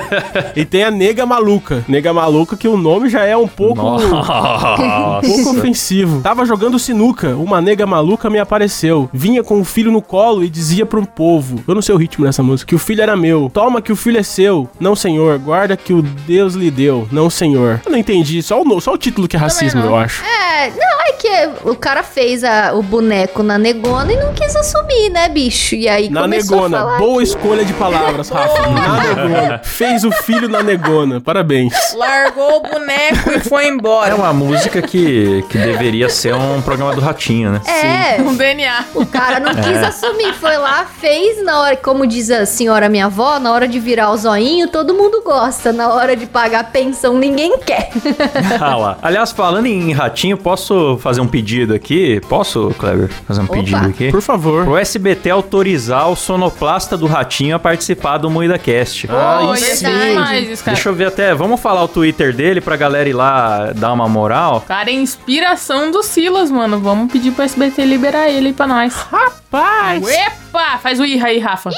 e 0.55 0.65
tem 0.65 0.83
a 0.83 0.89
nega 0.89 1.25
maluca. 1.25 1.83
Nega 1.87 2.11
maluca, 2.11 2.57
que 2.57 2.67
o 2.67 2.75
nome 2.75 3.07
já 3.09 3.23
é 3.23 3.37
um 3.37 3.47
pouco. 3.47 3.81
Um 3.81 5.21
pouco 5.21 5.49
ofensivo. 5.51 6.21
Tava 6.21 6.45
jogando 6.45 6.79
sinuca, 6.79 7.35
uma 7.35 7.61
nega 7.61 7.85
maluca 7.85 8.29
me 8.29 8.39
apareceu. 8.39 9.09
Vinha 9.13 9.43
com 9.43 9.59
o 9.59 9.63
filho 9.63 9.91
no 9.91 10.01
colo 10.01 10.43
e 10.43 10.49
dizia 10.49 10.85
pro 10.85 11.05
povo, 11.05 11.63
eu 11.67 11.75
não 11.75 11.81
sei 11.81 11.93
o 11.93 11.97
ritmo 11.97 12.25
dessa 12.25 12.41
música, 12.41 12.69
que 12.69 12.75
o 12.75 12.79
filho 12.79 13.01
era 13.01 13.15
meu. 13.15 13.51
Toma 13.53 13.81
que 13.81 13.91
o 13.91 13.95
filho 13.95 14.17
é 14.17 14.23
seu. 14.23 14.67
Não, 14.79 14.95
senhor. 14.95 15.37
Guarda 15.37 15.77
que 15.77 15.93
o 15.93 16.01
Deus 16.01 16.55
lhe 16.55 16.71
deu. 16.71 17.07
Não, 17.11 17.29
senhor. 17.29 17.81
Eu 17.85 17.91
não 17.91 17.99
entendi. 17.99 18.41
Só 18.41 18.61
o, 18.61 18.81
só 18.81 18.93
o 18.93 18.97
título 18.97 19.27
que 19.27 19.35
é 19.35 19.39
racismo, 19.39 19.81
eu 19.81 19.95
acho. 19.95 20.23
É, 20.23 20.62
não, 20.71 20.92
é 21.07 21.13
que 21.13 21.49
o 21.69 21.75
cara 21.75 22.03
fez 22.03 22.43
a- 22.43 22.73
o 22.73 22.81
boneco 22.83 23.43
na 23.43 23.57
negona 23.57 24.11
e 24.13 24.17
não 24.17 24.33
quis 24.33 24.55
assumir, 24.55 25.09
né, 25.09 25.29
bicho? 25.29 25.75
E 25.75 25.87
aí 25.87 26.09
Na 26.09 26.21
começou 26.21 26.65
a 26.65 26.69
negona. 26.69 26.97
Boa 26.97 27.23
escolha 27.23 27.65
de 27.65 27.73
palavras, 27.73 28.29
Rafa. 28.29 28.61
Na 28.69 29.03
negona. 29.03 29.61
Fez 29.63 30.03
o 30.03 30.11
filho 30.11 30.47
na 30.47 30.61
negona. 30.63 31.19
Parabéns. 31.21 31.73
Largou 31.95 32.57
o 32.57 32.61
boneco 32.61 33.31
e 33.35 33.39
foi 33.39 33.65
É 33.65 33.69
embora. 33.69 34.15
uma 34.15 34.33
música 34.33 34.81
que, 34.81 35.43
que 35.49 35.57
deveria 35.57 36.09
ser 36.09 36.33
um 36.35 36.61
programa 36.61 36.93
do 36.95 37.01
Ratinho, 37.01 37.51
né? 37.51 37.61
É, 37.67 38.21
Um 38.21 38.35
DNA. 38.35 38.85
o 38.95 39.05
cara 39.05 39.39
não 39.39 39.53
quis 39.55 39.77
É. 39.77 39.85
assumir, 39.85 40.33
foi 40.33 40.57
lá, 40.57 40.85
fez 40.99 41.43
na 41.43 41.59
hora, 41.61 41.75
como 41.77 42.05
diz 42.07 42.29
a 42.29 42.45
senhora 42.45 42.87
minha 42.89 43.05
avó, 43.05 43.39
na 43.39 43.51
hora 43.51 43.67
de 43.67 43.79
virar 43.79 44.11
o 44.11 44.17
zoinho, 44.17 44.67
todo 44.67 44.93
mundo 44.93 45.21
gosta, 45.23 45.71
na 45.71 45.93
hora 45.93 46.15
de 46.15 46.25
pagar 46.25 46.59
a 46.61 46.63
pensão, 46.63 47.17
ninguém 47.17 47.57
quer. 47.59 47.89
Ah 48.59 48.75
lá. 48.75 48.97
Aliás, 49.01 49.31
falando 49.31 49.65
em 49.65 49.91
Ratinho, 49.91 50.37
posso 50.37 50.92
fazer 50.97 51.21
um 51.21 51.27
pedido 51.27 51.73
aqui? 51.73 52.21
Posso, 52.27 52.73
Kleber? 52.77 53.09
Fazer 53.27 53.41
um 53.41 53.45
Opa. 53.45 53.53
pedido 53.53 53.87
aqui? 53.87 54.11
Por 54.11 54.21
favor. 54.21 54.63
Pro 54.65 54.77
SBT 54.77 55.29
autorizar 55.29 56.09
o 56.09 56.15
sonoplasta 56.15 56.97
do 56.97 57.05
Ratinho 57.05 57.55
a 57.55 57.59
participar 57.59 58.17
do 58.17 58.29
Moída 58.29 58.57
Cast. 58.57 59.07
Ah, 59.09 59.39
Pô, 59.41 59.53
isso 59.53 59.77
sim. 59.77 59.85
cara. 59.85 60.41
Deixa 60.75 60.89
eu 60.89 60.93
ver 60.93 61.07
até, 61.07 61.33
vamos 61.33 61.59
falar 61.59 61.83
o 61.83 61.87
Twitter 61.87 62.33
dele 62.35 62.61
pra 62.61 62.75
galera 62.75 63.07
ir 63.09 63.13
lá 63.13 63.71
dar 63.75 63.93
uma 63.93 64.07
moral. 64.07 64.61
Cara, 64.67 64.89
é 64.89 64.93
inspiração 64.93 65.91
do 65.91 66.01
Silas, 66.03 66.49
mano. 66.49 66.79
Vamos 66.79 67.11
pedir 67.11 67.31
pro 67.31 67.43
SBT 67.43 67.85
liberar 67.85 68.29
ele 68.29 68.47
aí 68.47 68.53
pra 68.53 68.67
nós. 68.67 68.93
Rapaz. 68.95 70.07
Epa! 70.07 70.77
Faz 70.81 70.99
o 70.99 71.05
irra 71.05 71.27
aí, 71.27 71.39
Rafa. 71.39 71.69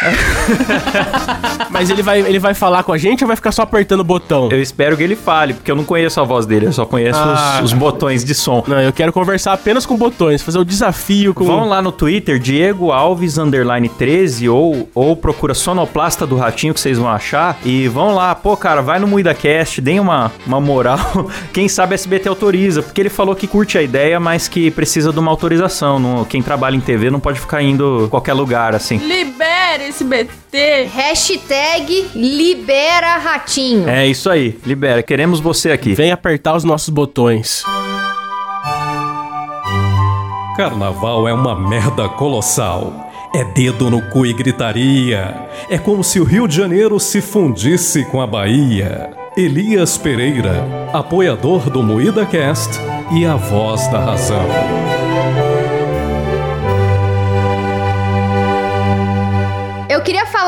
Mas 1.70 1.90
ele 1.90 2.02
vai, 2.02 2.20
ele 2.20 2.38
vai 2.38 2.54
falar 2.54 2.82
com 2.82 2.92
a 2.92 2.98
gente 2.98 3.22
ou 3.24 3.28
vai 3.28 3.36
ficar 3.36 3.52
só 3.52 3.62
apertando 3.62 4.00
o 4.00 4.04
botão? 4.04 4.48
Eu 4.50 4.60
espero 4.60 4.96
que 4.96 5.02
ele 5.02 5.16
fale, 5.16 5.54
porque 5.54 5.70
eu 5.70 5.76
não 5.76 5.84
conheço 5.84 6.20
a 6.20 6.24
voz 6.24 6.46
dele, 6.46 6.66
eu 6.66 6.72
só 6.72 6.84
conheço 6.86 7.18
Ah. 7.18 7.58
os, 7.62 7.72
os 7.72 7.72
botões 7.72 8.24
de 8.24 8.34
som. 8.34 8.62
Não, 8.66 8.80
eu 8.80 8.92
quero 8.92 9.12
conversar 9.12 9.52
apenas 9.52 9.84
com 9.84 9.96
botões, 9.96 10.42
fazer 10.42 10.58
o 10.58 10.64
desafio 10.64 11.34
com... 11.34 11.44
Vão 11.44 11.68
lá 11.68 11.82
no 11.82 11.92
Twitter, 11.92 12.38
Diego 12.38 12.90
Alves 12.92 13.38
underline 13.38 13.88
13 13.88 14.48
ou, 14.48 14.88
ou 14.94 15.16
procura 15.16 15.54
Sonoplasta 15.54 16.26
do 16.26 16.36
Ratinho 16.36 16.74
que 16.74 16.80
vocês 16.80 16.98
vão 16.98 17.08
achar 17.08 17.58
e 17.64 17.88
vão 17.88 18.14
lá, 18.14 18.34
pô, 18.34 18.56
cara, 18.56 18.80
vai 18.80 18.98
no 18.98 19.06
MuidaCast, 19.06 19.80
deem 19.80 20.00
uma, 20.00 20.30
uma 20.46 20.60
moral. 20.60 20.98
Quem 21.52 21.68
sabe 21.68 21.94
a 21.94 21.96
SBT 21.96 22.28
autoriza, 22.28 22.82
porque 22.82 23.00
ele 23.00 23.10
falou 23.10 23.34
que 23.34 23.46
curte 23.46 23.76
a 23.78 23.82
ideia, 23.82 24.18
mas 24.20 24.48
que 24.48 24.70
precisa 24.70 25.12
de 25.12 25.18
uma 25.18 25.30
autorização. 25.30 25.98
Não- 25.98 26.24
quem 26.24 26.42
trabalha 26.42 26.76
em 26.76 26.80
TV 26.80 27.10
não 27.10 27.20
pode 27.20 27.40
ficar 27.40 27.62
indo 27.62 28.04
em 28.04 28.08
qualquer 28.08 28.32
lugar 28.34 28.74
assim. 28.74 28.98
Libere 28.98 29.87
esse 29.88 30.04
BT. 30.04 30.84
Hashtag 30.92 32.10
libera 32.14 33.16
ratinho. 33.16 33.88
É 33.88 34.06
isso 34.06 34.28
aí, 34.30 34.58
libera, 34.64 35.02
queremos 35.02 35.40
você 35.40 35.70
aqui. 35.70 35.94
Vem 35.94 36.12
apertar 36.12 36.54
os 36.54 36.64
nossos 36.64 36.88
botões. 36.90 37.62
Carnaval 40.56 41.28
é 41.28 41.32
uma 41.32 41.54
merda 41.54 42.08
colossal. 42.08 43.06
É 43.34 43.44
dedo 43.44 43.90
no 43.90 44.02
cu 44.10 44.26
e 44.26 44.32
gritaria. 44.32 45.48
É 45.70 45.78
como 45.78 46.02
se 46.02 46.18
o 46.18 46.24
Rio 46.24 46.48
de 46.48 46.56
Janeiro 46.56 46.98
se 46.98 47.20
fundisse 47.20 48.04
com 48.06 48.20
a 48.20 48.26
Bahia. 48.26 49.10
Elias 49.36 49.96
Pereira, 49.96 50.66
apoiador 50.92 51.70
do 51.70 51.82
Moída 51.82 52.26
Cast 52.26 52.80
e 53.12 53.24
a 53.24 53.36
voz 53.36 53.86
da 53.88 54.00
razão. 54.00 54.87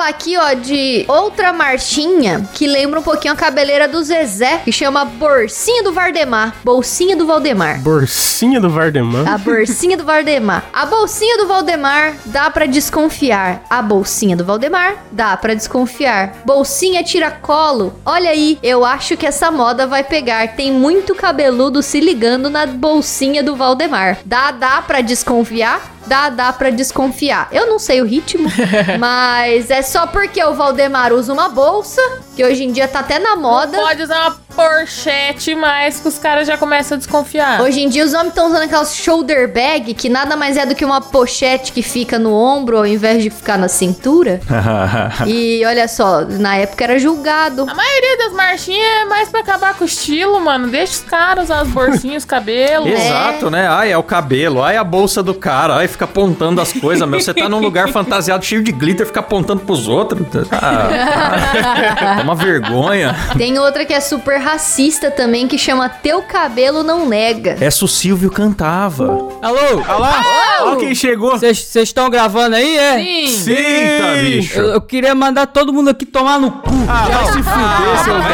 Falar 0.01 0.09
aqui, 0.09 0.35
ó, 0.39 0.55
de 0.55 1.05
outra 1.07 1.53
marchinha 1.53 2.49
que 2.55 2.67
lembra 2.67 3.01
um 3.01 3.03
pouquinho 3.03 3.35
a 3.35 3.37
cabeleira 3.37 3.87
do 3.87 4.03
Zezé, 4.03 4.63
que 4.65 4.73
chama 4.73 5.05
Borsinha 5.05 5.83
do 5.83 5.93
Vardemar. 5.93 6.55
Bolsinha 6.65 7.15
do 7.15 7.27
Valdemar. 7.27 7.83
Bolsinha 7.83 8.59
do 8.59 8.71
Vardemar. 8.71 9.29
A 9.29 9.37
bolsinha 9.37 9.99
do 9.99 10.05
Valdemar. 10.05 10.65
A 10.73 10.87
bolsinha 10.87 11.37
do 11.37 11.47
Valdemar 11.47 12.17
dá 12.25 12.51
pra 12.51 12.65
desconfiar. 12.65 13.63
A 13.69 13.83
bolsinha 13.83 14.35
do 14.35 14.45
Valdemar 14.45 15.05
dá 15.13 15.37
pra 15.37 15.53
desconfiar. 15.53 16.33
Bolsinha 16.47 17.05
tiracolo. 17.05 17.95
Olha 18.07 18.31
aí, 18.31 18.59
eu 18.63 18.87
acho 18.87 19.19
que 19.19 19.27
essa 19.27 19.51
moda 19.51 19.87
vai 19.87 20.03
pegar. 20.03 20.57
Tem 20.57 20.73
muito 20.73 21.15
cabeludo 21.15 21.83
se 21.83 22.01
ligando 22.01 22.49
na 22.49 22.65
bolsinha 22.65 23.43
do 23.43 23.55
Valdemar. 23.55 24.19
Dá, 24.25 24.51
dá 24.51 24.81
pra 24.81 25.03
desconfiar? 25.03 26.00
Dá, 26.11 26.29
dá 26.29 26.53
pra 26.53 26.70
desconfiar. 26.70 27.46
Eu 27.53 27.68
não 27.68 27.79
sei 27.79 28.03
o 28.03 28.05
ritmo, 28.05 28.49
mas 28.99 29.70
é 29.70 29.81
só 29.81 30.09
porque 30.09 30.42
o 30.42 30.55
Valdemar 30.55 31.12
usa 31.12 31.33
uma 31.33 31.49
bolsa, 31.49 32.03
que 32.35 32.44
hoje 32.44 32.64
em 32.64 32.73
dia 32.73 32.88
tá 32.88 32.99
até 32.99 33.20
na 33.20 33.37
moda. 33.37 33.79
Pode 33.79 34.03
usar 34.03 34.23
uma 34.23 34.37
porchete, 34.61 35.55
mas 35.55 36.01
que 36.01 36.09
os 36.09 36.18
caras 36.18 36.46
já 36.46 36.59
começam 36.59 36.96
a 36.96 36.99
desconfiar. 36.99 37.62
Hoje 37.62 37.81
em 37.81 37.88
dia 37.88 38.05
os 38.05 38.12
homens 38.12 38.29
estão 38.29 38.46
usando 38.46 38.62
aquelas 38.62 38.94
shoulder 38.94 39.51
bag, 39.51 39.94
que 39.94 40.11
nada 40.11 40.37
mais 40.37 40.59
é 40.59 40.66
do 40.66 40.75
que 40.75 40.85
uma 40.85 41.01
pochete 41.01 41.73
que 41.73 41.83
fica 41.83 42.18
no 42.18 42.35
ombro 42.35 42.77
ao 42.77 42.87
invés 42.87 43.23
de 43.23 43.31
ficar 43.31 43.57
na 43.57 43.68
cintura. 43.68 44.38
e 45.27 45.64
olha 45.64 45.88
só, 45.88 46.27
na 46.27 46.57
época 46.57 46.85
era 46.85 46.99
julgado. 46.99 47.62
A 47.62 47.75
maioria 47.75 48.18
das 48.18 48.33
marchinhas 48.35 48.87
é 49.03 49.05
mais 49.07 49.31
pra 49.31 49.40
acabar 49.40 49.75
com 49.75 49.85
o 49.85 49.87
estilo, 49.87 50.38
mano. 50.40 50.68
Deixa 50.68 50.92
os 50.92 51.01
caras 51.01 51.44
usar 51.44 51.61
as 51.61 51.68
bolsinhas, 51.68 52.23
os 52.23 52.27
cabelos. 52.27 52.90
Exato, 52.92 53.51
né? 53.51 53.66
Ai, 53.66 53.90
é 53.90 53.96
o 53.96 54.03
cabelo, 54.03 54.62
ai, 54.62 54.77
a 54.77 54.85
bolsa 54.85 55.23
do 55.23 55.33
cara, 55.33 55.77
ai, 55.77 55.88
fica 55.88 56.05
apontando 56.05 56.61
as 56.61 56.70
coisas, 56.73 57.09
meu. 57.09 57.18
Você 57.18 57.33
tá 57.33 57.49
num 57.49 57.61
lugar 57.61 57.88
fantasiado 57.88 58.44
cheio 58.44 58.62
de 58.62 58.73
glitter, 58.73 59.07
fica 59.07 59.20
apontando 59.20 59.62
pros 59.62 59.88
outros. 59.88 60.20
Ah, 60.53 62.18
é 62.20 62.23
uma 62.23 62.35
vergonha. 62.35 63.16
Tem 63.38 63.59
outra 63.59 63.87
que 63.87 63.94
é 63.94 64.01
super 64.01 64.38
racista 64.51 65.11
também, 65.13 65.47
que 65.47 65.57
chama 65.57 65.89
Teu 65.89 66.23
Cabelo 66.23 66.83
Não 66.83 67.07
Nega. 67.09 67.57
Essa 67.61 67.85
o 67.85 67.89
Silvio 67.89 68.31
cantava. 68.31 69.05
Alô? 69.41 69.81
Lá, 69.87 70.25
olha 70.63 70.77
quem 70.81 70.93
chegou. 70.95 71.39
Vocês 71.39 71.73
estão 71.77 72.11
gravando 72.11 72.57
aí, 72.57 72.77
é? 72.77 72.99
Sim. 73.29 73.53
Eita, 73.53 74.21
bicho. 74.23 74.59
Eu, 74.59 74.65
eu 74.71 74.81
queria 74.81 75.15
mandar 75.15 75.47
todo 75.47 75.73
mundo 75.73 75.91
aqui 75.91 76.05
tomar 76.05 76.41
no 76.41 76.51
cu. 76.51 76.71
Ah, 76.89 77.07
vai 77.09 77.27
se 77.27 77.43
fuder, 77.43 78.05
seu 78.05 78.19
vai 78.19 78.29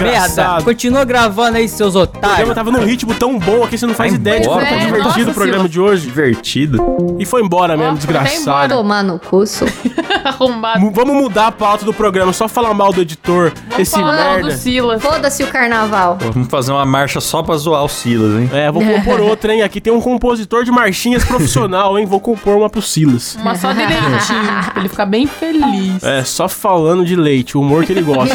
merda, 0.00 0.42
embora. 0.42 0.62
Continua 0.64 1.04
gravando 1.04 1.56
aí, 1.58 1.68
seus 1.68 1.94
O 1.94 2.06
programa 2.08 2.32
otários. 2.34 2.54
tava 2.54 2.70
num 2.72 2.84
ritmo 2.84 3.14
tão 3.14 3.38
bom 3.38 3.62
aqui, 3.62 3.78
você 3.78 3.86
não 3.86 3.94
faz 3.94 4.10
Vai 4.10 4.20
ideia 4.20 4.40
de 4.40 4.48
como 4.48 4.60
embora, 4.60 4.68
tá 4.74 4.80
velho. 4.80 4.92
divertido 4.96 5.18
Nossa, 5.26 5.30
o 5.30 5.34
programa 5.34 5.68
de 5.68 5.80
hoje. 5.80 6.06
Divertido. 6.06 7.16
E 7.20 7.24
foi 7.24 7.40
embora 7.42 7.76
mesmo, 7.76 7.92
até 7.92 7.98
desgraçado. 7.98 8.74
Tomar 8.74 9.04
no 9.04 9.20
cu. 9.20 9.44
Arrombado. 10.24 10.80
Mu- 10.80 10.90
Vamos 10.92 11.14
mudar 11.16 11.46
a 11.48 11.52
pauta 11.52 11.84
do 11.84 11.92
programa, 11.94 12.32
só 12.32 12.46
falar 12.48 12.74
mal 12.74 12.92
do 12.92 13.00
editor, 13.00 13.52
Vamos 13.68 13.78
esse 13.78 13.92
falar 13.92 14.12
merda. 14.34 14.48
do 14.48 14.52
Silas. 14.56 15.02
Foda-se 15.02 15.42
o 15.42 15.46
carnaval. 15.52 16.16
Vamos 16.18 16.48
fazer 16.48 16.72
uma 16.72 16.86
marcha 16.86 17.20
só 17.20 17.42
pra 17.42 17.54
zoar 17.56 17.84
o 17.84 17.88
Silas, 17.88 18.40
hein? 18.40 18.50
É, 18.54 18.72
vou 18.72 18.82
compor 18.82 19.20
outra, 19.28 19.52
hein? 19.52 19.60
Aqui 19.60 19.82
tem 19.82 19.92
um 19.92 20.00
compositor 20.00 20.64
de 20.64 20.70
marchinhas 20.70 21.22
profissional, 21.24 21.98
hein? 21.98 22.06
Vou 22.06 22.18
compor 22.18 22.56
uma 22.56 22.70
pro 22.70 22.80
Silas. 22.80 23.36
Uma 23.38 23.54
só 23.54 23.70
de 23.72 23.80
leitinho, 23.80 24.64
pra 24.72 24.80
ele 24.80 24.88
ficar 24.88 25.04
bem 25.04 25.26
feliz. 25.26 26.02
É, 26.02 26.24
só 26.24 26.48
falando 26.48 27.04
de 27.04 27.14
leite, 27.14 27.58
o 27.58 27.60
humor 27.60 27.84
que 27.84 27.92
ele 27.92 28.00
gosta. 28.00 28.34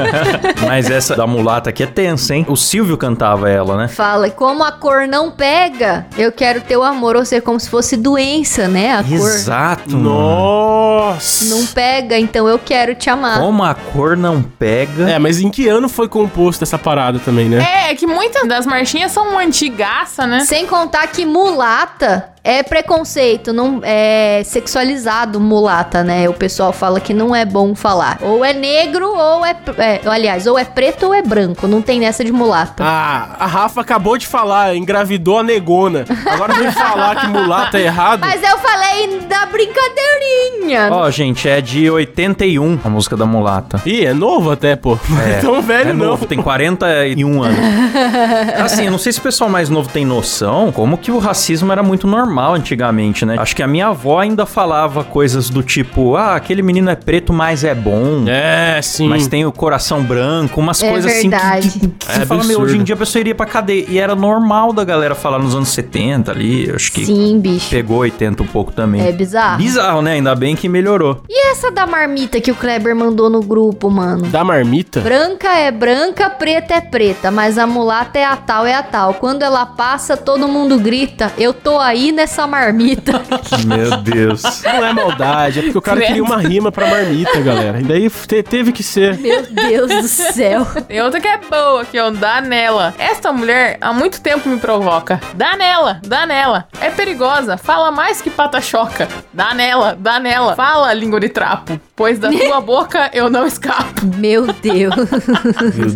Mas 0.66 0.88
essa 0.90 1.14
da 1.14 1.26
mulata 1.26 1.68
aqui 1.68 1.82
é 1.82 1.86
tensa, 1.86 2.34
hein? 2.34 2.46
O 2.48 2.56
Silvio 2.56 2.96
cantava 2.96 3.50
ela, 3.50 3.76
né? 3.76 3.88
Fala, 3.88 4.30
como 4.30 4.64
a 4.64 4.72
cor 4.72 5.06
não 5.06 5.30
pega, 5.30 6.06
eu 6.16 6.32
quero 6.32 6.62
teu 6.62 6.82
amor, 6.82 7.16
ou 7.16 7.24
seja, 7.24 7.42
como 7.42 7.60
se 7.60 7.68
fosse 7.68 7.98
doença, 7.98 8.66
né? 8.66 8.96
A 8.96 9.04
cor 9.04 9.12
Exato, 9.12 9.90
mano. 9.90 10.04
Nossa! 10.04 11.44
não 11.44 11.66
pega, 11.66 12.18
então 12.18 12.48
eu 12.48 12.58
quero 12.58 12.94
te 12.94 13.10
amar. 13.10 13.38
Como 13.40 13.62
a 13.62 13.74
cor 13.74 14.16
não 14.16 14.42
pega. 14.42 15.10
É, 15.10 15.18
mas 15.18 15.38
em 15.38 15.50
que 15.50 15.68
ano 15.68 15.88
foi 15.88 16.08
composto 16.08 16.35
essa 16.62 16.78
parada 16.78 17.18
também, 17.18 17.48
né? 17.48 17.90
É, 17.90 17.94
que 17.94 18.06
muitas 18.06 18.46
das 18.46 18.66
marchinhas 18.66 19.12
são 19.12 19.38
antigaça, 19.38 20.26
né? 20.26 20.40
Sem 20.40 20.66
contar 20.66 21.06
que 21.08 21.24
mulata 21.24 22.28
é 22.46 22.62
preconceito, 22.62 23.52
não 23.52 23.80
é 23.82 24.40
sexualizado 24.44 25.40
mulata, 25.40 26.04
né? 26.04 26.28
O 26.28 26.32
pessoal 26.32 26.72
fala 26.72 27.00
que 27.00 27.12
não 27.12 27.34
é 27.34 27.44
bom 27.44 27.74
falar. 27.74 28.18
Ou 28.22 28.44
é 28.44 28.52
negro 28.52 29.08
ou 29.08 29.44
é, 29.44 29.56
é 29.78 30.00
aliás, 30.06 30.46
ou 30.46 30.56
é 30.56 30.64
preto 30.64 31.06
ou 31.06 31.14
é 31.14 31.22
branco, 31.22 31.66
não 31.66 31.82
tem 31.82 31.98
nessa 31.98 32.24
de 32.24 32.30
mulata. 32.30 32.84
Ah, 32.84 33.34
a 33.40 33.46
Rafa 33.46 33.80
acabou 33.80 34.16
de 34.16 34.28
falar, 34.28 34.76
engravidou 34.76 35.40
a 35.40 35.42
negona. 35.42 36.04
Agora 36.24 36.54
vem 36.54 36.70
falar 36.70 37.16
que 37.16 37.26
mulata 37.26 37.78
é 37.78 37.82
errado. 37.82 38.20
Mas 38.20 38.40
eu 38.40 38.58
falei 38.58 39.18
da 39.28 39.46
brincadeirinha. 39.46 40.88
Ó, 40.92 41.10
gente, 41.10 41.48
é 41.48 41.60
de 41.60 41.90
81 41.90 42.78
a 42.84 42.88
música 42.88 43.16
da 43.16 43.26
mulata. 43.26 43.82
Ih, 43.84 44.06
é 44.06 44.14
novo 44.14 44.52
até, 44.52 44.76
pô. 44.76 44.96
Não 45.08 45.18
é 45.26 45.40
tão 45.40 45.60
velho, 45.60 45.90
é 45.90 45.92
não. 45.92 46.06
novo, 46.06 46.26
tem 46.26 46.40
41 46.40 47.42
anos. 47.42 47.58
assim, 48.62 48.84
eu 48.84 48.92
não 48.92 48.98
sei 48.98 49.12
se 49.12 49.18
o 49.18 49.22
pessoal 49.22 49.50
mais 49.50 49.68
novo 49.68 49.88
tem 49.88 50.04
noção 50.04 50.70
como 50.70 50.96
que 50.96 51.10
o 51.10 51.18
racismo 51.18 51.72
era 51.72 51.82
muito 51.82 52.06
normal 52.06 52.35
antigamente, 52.44 53.24
né? 53.24 53.36
Acho 53.38 53.54
que 53.54 53.62
a 53.62 53.66
minha 53.66 53.88
avó 53.88 54.18
ainda 54.20 54.44
falava 54.46 55.04
coisas 55.04 55.48
do 55.50 55.62
tipo, 55.62 56.16
ah, 56.16 56.34
aquele 56.36 56.62
menino 56.62 56.90
é 56.90 56.94
preto, 56.96 57.32
mas 57.32 57.64
é 57.64 57.74
bom. 57.74 58.24
É, 58.28 58.80
sim. 58.82 59.08
Mas 59.08 59.26
tem 59.26 59.44
o 59.46 59.52
coração 59.52 60.02
branco, 60.02 60.60
umas 60.60 60.82
É 60.82 60.90
coisas 60.90 61.12
verdade. 61.12 61.68
assim 61.68 61.78
que, 61.78 61.88
que, 61.88 61.88
que 61.88 62.10
É 62.10 62.14
você 62.20 62.26
fala, 62.26 62.40
meu, 62.44 62.56
absurdo. 62.56 62.62
hoje 62.64 62.78
em 62.78 62.82
dia 62.84 62.94
a 62.94 62.98
pessoa 62.98 63.20
iria 63.20 63.34
pra 63.34 63.46
cadeia. 63.46 63.86
E 63.88 63.98
era 63.98 64.14
normal 64.14 64.72
da 64.72 64.84
galera 64.84 65.14
falar 65.14 65.38
nos 65.38 65.54
anos 65.54 65.68
70 65.68 66.30
ali, 66.32 66.70
acho 66.74 66.92
que 66.92 67.04
Sim, 67.06 67.38
bicho. 67.40 67.70
pegou 67.70 67.98
80 67.98 68.42
um 68.42 68.46
pouco 68.46 68.72
também. 68.72 69.00
É 69.06 69.12
bizarro. 69.12 69.58
Bizarro, 69.58 70.02
né? 70.02 70.12
Ainda 70.12 70.34
bem 70.34 70.56
que 70.56 70.68
melhorou. 70.68 71.22
E 71.28 71.50
essa 71.50 71.70
da 71.70 71.86
marmita 71.86 72.40
que 72.40 72.50
o 72.50 72.54
Kleber 72.54 72.94
mandou 72.94 73.30
no 73.30 73.40
grupo, 73.42 73.90
mano? 73.90 74.26
Da 74.26 74.42
marmita? 74.44 75.00
Branca 75.00 75.48
é 75.56 75.70
branca, 75.70 76.28
preta 76.30 76.74
é 76.74 76.80
preta, 76.80 77.30
mas 77.30 77.58
a 77.58 77.66
mulata 77.66 78.18
é 78.18 78.24
a 78.24 78.36
tal, 78.36 78.66
é 78.66 78.74
a 78.74 78.82
tal. 78.82 79.14
Quando 79.14 79.42
ela 79.42 79.64
passa, 79.66 80.16
todo 80.16 80.48
mundo 80.48 80.78
grita: 80.78 81.32
Eu 81.38 81.52
tô 81.52 81.78
aí 81.78 82.12
nessa 82.26 82.44
marmita. 82.44 83.22
Meu 83.64 83.96
Deus. 83.98 84.42
Não 84.64 84.84
é 84.84 84.92
maldade, 84.92 85.60
é 85.60 85.62
porque 85.62 85.78
o 85.78 85.80
cara 85.82 85.96
Credo. 85.98 86.08
queria 86.08 86.24
uma 86.24 86.38
rima 86.38 86.72
pra 86.72 86.88
marmita, 86.88 87.40
galera. 87.40 87.80
E 87.80 87.84
daí 87.84 88.10
te- 88.10 88.42
teve 88.42 88.72
que 88.72 88.82
ser. 88.82 89.16
Meu 89.18 89.42
Deus 89.46 89.88
do 90.02 90.08
céu. 90.08 90.66
Tem 90.88 91.00
outra 91.00 91.20
que 91.20 91.28
é 91.28 91.38
boa 91.38 91.82
aqui, 91.82 91.98
ó. 92.00 92.10
Dá 92.10 92.40
nela. 92.40 92.92
Esta 92.98 93.32
mulher 93.32 93.78
há 93.80 93.92
muito 93.92 94.20
tempo 94.20 94.48
me 94.48 94.58
provoca. 94.58 95.20
Dá 95.34 95.56
nela, 95.56 96.00
dá 96.04 96.26
nela. 96.26 96.66
É 96.80 96.90
perigosa, 96.90 97.56
fala 97.56 97.92
mais 97.92 98.20
que 98.20 98.28
pata-choca. 98.28 99.06
Dá 99.32 99.54
nela, 99.54 99.96
dá 99.98 100.18
nela. 100.18 100.56
Fala, 100.56 100.92
língua 100.92 101.20
de 101.20 101.28
trapo. 101.28 101.80
Pois 101.94 102.18
da 102.18 102.28
tua 102.30 102.60
boca 102.60 103.08
eu 103.14 103.30
não 103.30 103.46
escapo. 103.46 104.04
Meu 104.16 104.46
Deus. 104.52 104.94
Meu 104.96 105.70
Deus 105.70 105.94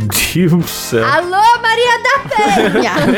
do 0.52 0.68
céu. 0.68 1.04
Alô, 1.04 1.60
Maria 1.60 1.98
da 2.02 2.36
Penha. 2.36 2.92
Não 3.06 3.14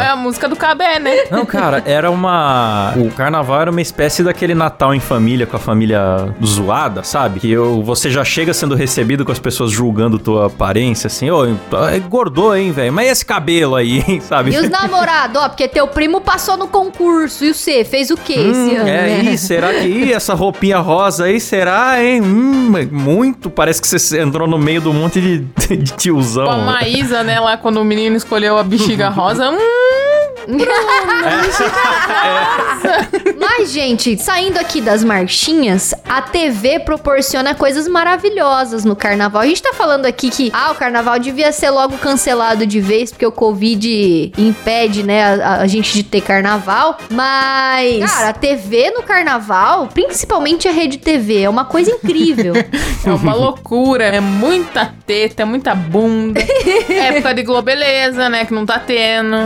é 0.00 0.02
Eita. 0.02 0.12
a 0.12 0.16
música 0.16 0.48
do 0.48 0.56
Cabé, 0.56 0.98
né? 0.98 1.12
Não, 1.30 1.46
cara, 1.46 1.82
era 1.92 2.10
uma. 2.10 2.94
O 2.96 3.10
carnaval 3.10 3.60
era 3.60 3.70
uma 3.70 3.80
espécie 3.80 4.22
daquele 4.22 4.54
Natal 4.54 4.94
em 4.94 5.00
família, 5.00 5.46
com 5.46 5.56
a 5.56 5.60
família 5.60 6.34
zoada, 6.44 7.02
sabe? 7.02 7.40
Que 7.40 7.50
eu, 7.50 7.82
você 7.82 8.10
já 8.10 8.24
chega 8.24 8.54
sendo 8.54 8.74
recebido 8.74 9.24
com 9.24 9.32
as 9.32 9.38
pessoas 9.38 9.70
julgando 9.70 10.18
tua 10.18 10.46
aparência, 10.46 11.06
assim, 11.06 11.30
ô, 11.30 11.46
engordou, 11.94 12.56
hein, 12.56 12.72
velho? 12.72 12.92
Mas 12.92 13.08
e 13.08 13.10
esse 13.10 13.26
cabelo 13.26 13.76
aí, 13.76 14.04
hein, 14.06 14.20
sabe? 14.26 14.52
E 14.52 14.58
os 14.58 14.68
namorados, 14.68 15.40
ó, 15.40 15.48
porque 15.48 15.68
teu 15.68 15.86
primo 15.86 16.20
passou 16.20 16.56
no 16.56 16.66
concurso. 16.66 17.44
E 17.44 17.52
você, 17.52 17.84
fez 17.84 18.10
o 18.10 18.16
quê 18.16 18.34
esse 18.34 18.76
ano? 18.76 18.88
É, 18.88 19.22
né? 19.22 19.24
ih, 19.32 19.38
será 19.38 19.72
que 19.72 19.86
ih, 19.86 20.12
essa 20.12 20.34
roupinha 20.34 20.78
rosa 20.78 21.24
aí, 21.24 21.38
será, 21.40 22.02
hein? 22.02 22.22
Hum, 22.22 22.72
muito, 22.90 23.50
parece 23.50 23.80
que 23.80 23.88
você 23.88 24.20
entrou 24.20 24.48
no 24.48 24.58
meio 24.58 24.80
do 24.80 24.92
monte 24.92 25.20
de, 25.20 25.38
de 25.76 25.92
tiozão. 25.92 26.46
Com 26.46 26.52
a 26.52 26.58
Maísa, 26.58 27.22
né, 27.22 27.38
lá 27.38 27.56
quando 27.56 27.78
o 27.78 27.84
menino 27.84 28.16
escolheu 28.16 28.56
a 28.56 28.62
bexiga 28.62 29.08
rosa. 29.08 29.42
Hum, 29.52 30.11
Mas, 33.38 33.70
gente, 33.72 34.16
saindo 34.16 34.58
aqui 34.58 34.80
das 34.80 35.04
marchinhas, 35.04 35.94
a 36.08 36.22
TV 36.22 36.80
proporciona 36.80 37.54
coisas 37.54 37.86
maravilhosas 37.88 38.84
no 38.84 38.96
carnaval. 38.96 39.42
A 39.42 39.46
gente 39.46 39.62
tá 39.62 39.72
falando 39.74 40.06
aqui 40.06 40.30
que, 40.30 40.50
ah, 40.52 40.70
o 40.72 40.74
carnaval 40.74 41.18
devia 41.18 41.52
ser 41.52 41.70
logo 41.70 41.96
cancelado 41.98 42.66
de 42.66 42.80
vez, 42.80 43.10
porque 43.10 43.26
o 43.26 43.32
Covid 43.32 44.32
impede, 44.36 45.02
né, 45.02 45.42
a, 45.42 45.56
a 45.60 45.66
gente 45.66 45.92
de 45.92 46.02
ter 46.02 46.20
carnaval. 46.20 46.98
Mas, 47.10 48.10
cara, 48.10 48.28
a 48.30 48.32
TV 48.32 48.90
no 48.90 49.02
carnaval, 49.02 49.88
principalmente 49.88 50.68
a 50.68 50.72
Rede 50.72 50.98
TV, 50.98 51.42
é 51.42 51.48
uma 51.48 51.64
coisa 51.64 51.90
incrível. 51.90 52.54
é 53.04 53.10
uma 53.10 53.34
loucura. 53.34 54.04
É 54.04 54.20
muita 54.20 54.92
teta, 55.06 55.42
é 55.42 55.44
muita 55.44 55.74
bunda. 55.74 56.40
Época 56.88 57.34
de 57.34 57.42
Globeleza, 57.42 58.28
né, 58.28 58.44
que 58.44 58.54
não 58.54 58.66
tá 58.66 58.78
tendo. 58.78 59.36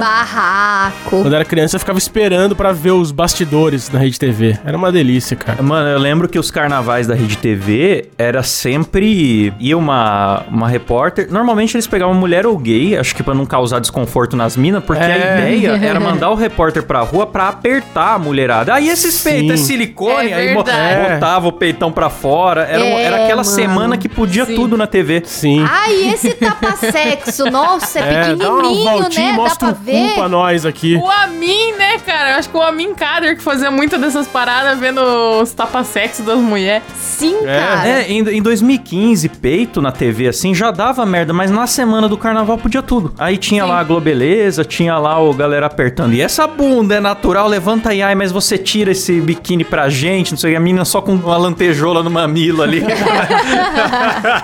Barraco. 0.87 1.11
Quando 1.23 1.35
era 1.35 1.45
criança, 1.45 1.77
eu 1.77 1.81
ficava 1.81 1.99
esperando 1.99 2.55
pra 2.55 2.73
ver 2.73 2.93
os 2.93 3.11
bastidores 3.11 3.91
na 3.91 3.99
Rede 3.99 4.19
TV. 4.19 4.59
Era 4.65 4.77
uma 4.77 4.91
delícia, 4.93 5.37
cara. 5.37 5.63
Mano, 5.63 5.89
eu 5.89 5.99
lembro 5.99 6.29
que 6.29 6.39
os 6.39 6.51
carnavais 6.51 7.07
da 7.07 7.15
Rede 7.15 7.37
TV 7.39 8.09
era 8.17 8.43
sempre. 8.43 9.53
ia 9.59 9.77
uma, 9.77 10.43
uma 10.51 10.69
repórter. 10.69 11.29
Normalmente 11.31 11.77
eles 11.77 11.87
pegavam 11.87 12.15
mulher 12.15 12.47
ou 12.47 12.57
gay, 12.59 12.97
acho 12.97 13.15
que 13.15 13.23
pra 13.23 13.35
não 13.35 13.47
causar 13.47 13.81
desconforto 13.81 14.37
nas 14.37 14.57
minas, 14.57 14.83
porque 14.85 15.03
a 15.03 15.09
É. 15.09 15.17
ideia 15.39 15.71
era 15.83 15.99
mandar 16.01 16.31
o 16.31 16.35
repórter 16.35 16.83
pra 16.83 17.01
rua 17.01 17.27
pra 17.27 17.49
apertar 17.49 18.15
a 18.15 18.19
mulherada. 18.19 18.75
Aí 18.75 18.89
esses 18.89 19.15
Sim. 19.15 19.31
peitos 19.31 19.53
é 19.53 19.57
silicone, 19.57 20.31
É 20.31 20.35
aí 20.35 20.55
botava 20.55 21.49
o 21.49 21.53
peitão 21.53 21.91
pra 21.93 22.09
fora. 22.11 22.63
Era, 22.63 22.83
um- 22.83 22.87
É, 22.87 23.03
era 23.03 23.17
aquela 23.25 23.43
mano. 23.43 23.45
semana 23.57 23.97
que 23.97 24.09
podia 24.09 24.45
Sim. 24.45 24.55
tudo 24.55 24.77
na 24.77 24.87
TV. 24.87 25.23
Sim. 25.25 25.65
Ai, 25.69 26.11
esse 26.13 26.33
tapa-sexo, 26.35 27.51
nossa, 27.51 27.99
é, 28.01 28.35
dá 28.37 28.51
uma 28.51 28.63
pequenininho, 28.63 28.91
voltinha 28.99 29.27
né? 29.27 29.33
e 29.33 29.37
Dá 29.37 29.43
mostra 29.43 29.69
pra 29.69 29.75
o 29.75 29.75
cu 29.79 29.85
ver. 29.85 30.15
pra 30.15 30.29
nós 30.29 30.65
aqui. 30.67 30.76
O 30.99 31.09
Amin, 31.11 31.73
né, 31.79 31.99
cara? 32.05 32.33
Eu 32.33 32.39
acho 32.39 32.49
que 32.49 32.57
o 32.57 32.63
Amin 32.63 32.95
Kader 32.95 33.37
que 33.37 33.43
fazia 33.43 33.71
muita 33.71 33.99
dessas 33.99 34.27
paradas 34.27 34.79
vendo 34.79 35.01
os 35.41 35.53
tapa-sexo 35.53 36.23
das 36.23 36.39
mulheres. 36.39 36.83
Sim, 36.97 37.35
É. 37.47 37.59
cara. 37.59 37.89
É, 37.89 38.11
em, 38.13 38.19
em 38.29 38.43
2015, 38.43 39.29
peito 39.29 39.81
na 39.81 39.91
TV 39.91 40.29
assim 40.29 40.55
já 40.55 40.71
dava 40.71 41.05
merda, 41.07 41.33
mas 41.33 41.51
na 41.51 41.67
semana 41.67 42.09
do 42.09 42.17
carnaval 42.17 42.59
podia 42.59 42.83
tudo. 42.83 43.13
Aí 43.19 43.37
tinha 43.37 43.63
Sim. 43.65 43.69
lá 43.71 43.81
a 43.81 43.85
Globeleza, 43.85 44.65
tinha 44.65 44.99
lá 44.99 45.19
o 45.21 45.33
galera 45.33 45.67
apertando. 45.67 46.13
E 46.15 46.21
essa 46.21 46.47
bunda 46.47 46.95
é 46.97 47.01
natural, 47.01 47.49
levanta 47.49 47.91
aí, 47.91 48.03
ai, 48.03 48.15
mas 48.15 48.31
você 48.33 48.59
tira 48.59 48.91
esse 48.93 49.21
biquíni 49.21 49.65
pra 49.65 49.89
gente, 49.89 50.33
não 50.33 50.39
sei 50.39 50.51
o 50.51 50.53
que, 50.53 50.57
a 50.57 50.61
menina 50.61 50.85
só 50.85 51.01
com 51.01 51.13
uma 51.15 51.37
lantejola 51.37 52.03
no 52.03 52.11
mamilo 52.11 52.63
ali. 52.63 52.83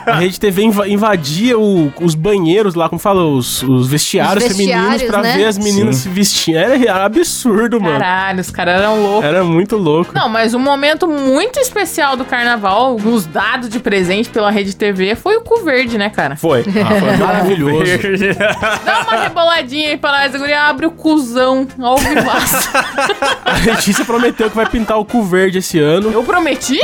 A 0.06 0.16
Rede 0.18 0.38
TV 0.38 0.62
inva- 0.64 0.88
invadia 0.88 1.58
o- 1.58 1.92
os 2.00 2.14
banheiros 2.14 2.74
lá, 2.74 2.88
como 2.88 2.98
fala, 2.98 3.24
os, 3.24 3.62
os 3.62 3.88
vestiários, 3.88 4.44
Os 4.44 4.56
vestiários, 4.56 4.82
femininos 4.82 5.02
pra 5.10 5.22
né? 5.22 5.36
ver 5.36 5.44
as 5.46 5.58
meninas 5.58 5.96
Sim. 5.96 6.02
se 6.02 6.08
vestindo. 6.22 6.56
Era 6.56 7.04
absurdo, 7.04 7.80
mano. 7.80 7.98
Caralho, 7.98 8.40
os 8.40 8.50
caras 8.50 8.80
eram 8.80 9.02
loucos. 9.02 9.24
Era 9.24 9.44
muito 9.44 9.76
louco. 9.76 10.12
Não, 10.14 10.28
mas 10.28 10.54
um 10.54 10.58
momento 10.58 11.08
muito 11.08 11.58
especial 11.58 12.16
do 12.16 12.24
carnaval, 12.24 12.96
nos 12.98 13.26
dados 13.26 13.68
de 13.68 13.80
presente 13.80 14.30
pela 14.30 14.50
Rede 14.50 14.74
TV, 14.76 15.16
foi 15.16 15.36
o 15.36 15.40
cu 15.42 15.64
verde, 15.64 15.98
né, 15.98 16.08
cara? 16.08 16.36
Foi. 16.36 16.60
Ah, 16.60 17.00
foi 17.00 17.16
maravilhoso. 17.18 17.82
Dá 18.84 19.06
uma 19.08 19.22
reboladinha 19.22 19.88
aí 19.88 19.96
pra 19.96 20.12
nós, 20.12 20.34
a 20.34 20.38
guria 20.38 20.62
abre 20.62 20.86
o 20.86 20.90
cuzão 20.90 21.66
ao 21.80 21.98
vivaço. 21.98 22.70
A 23.44 23.58
Letícia 23.64 24.04
prometeu 24.04 24.48
que 24.48 24.56
vai 24.56 24.66
pintar 24.66 24.98
o 24.98 25.04
cu 25.04 25.22
verde 25.22 25.58
esse 25.58 25.78
ano. 25.78 26.10
Eu 26.12 26.22
prometi? 26.22 26.78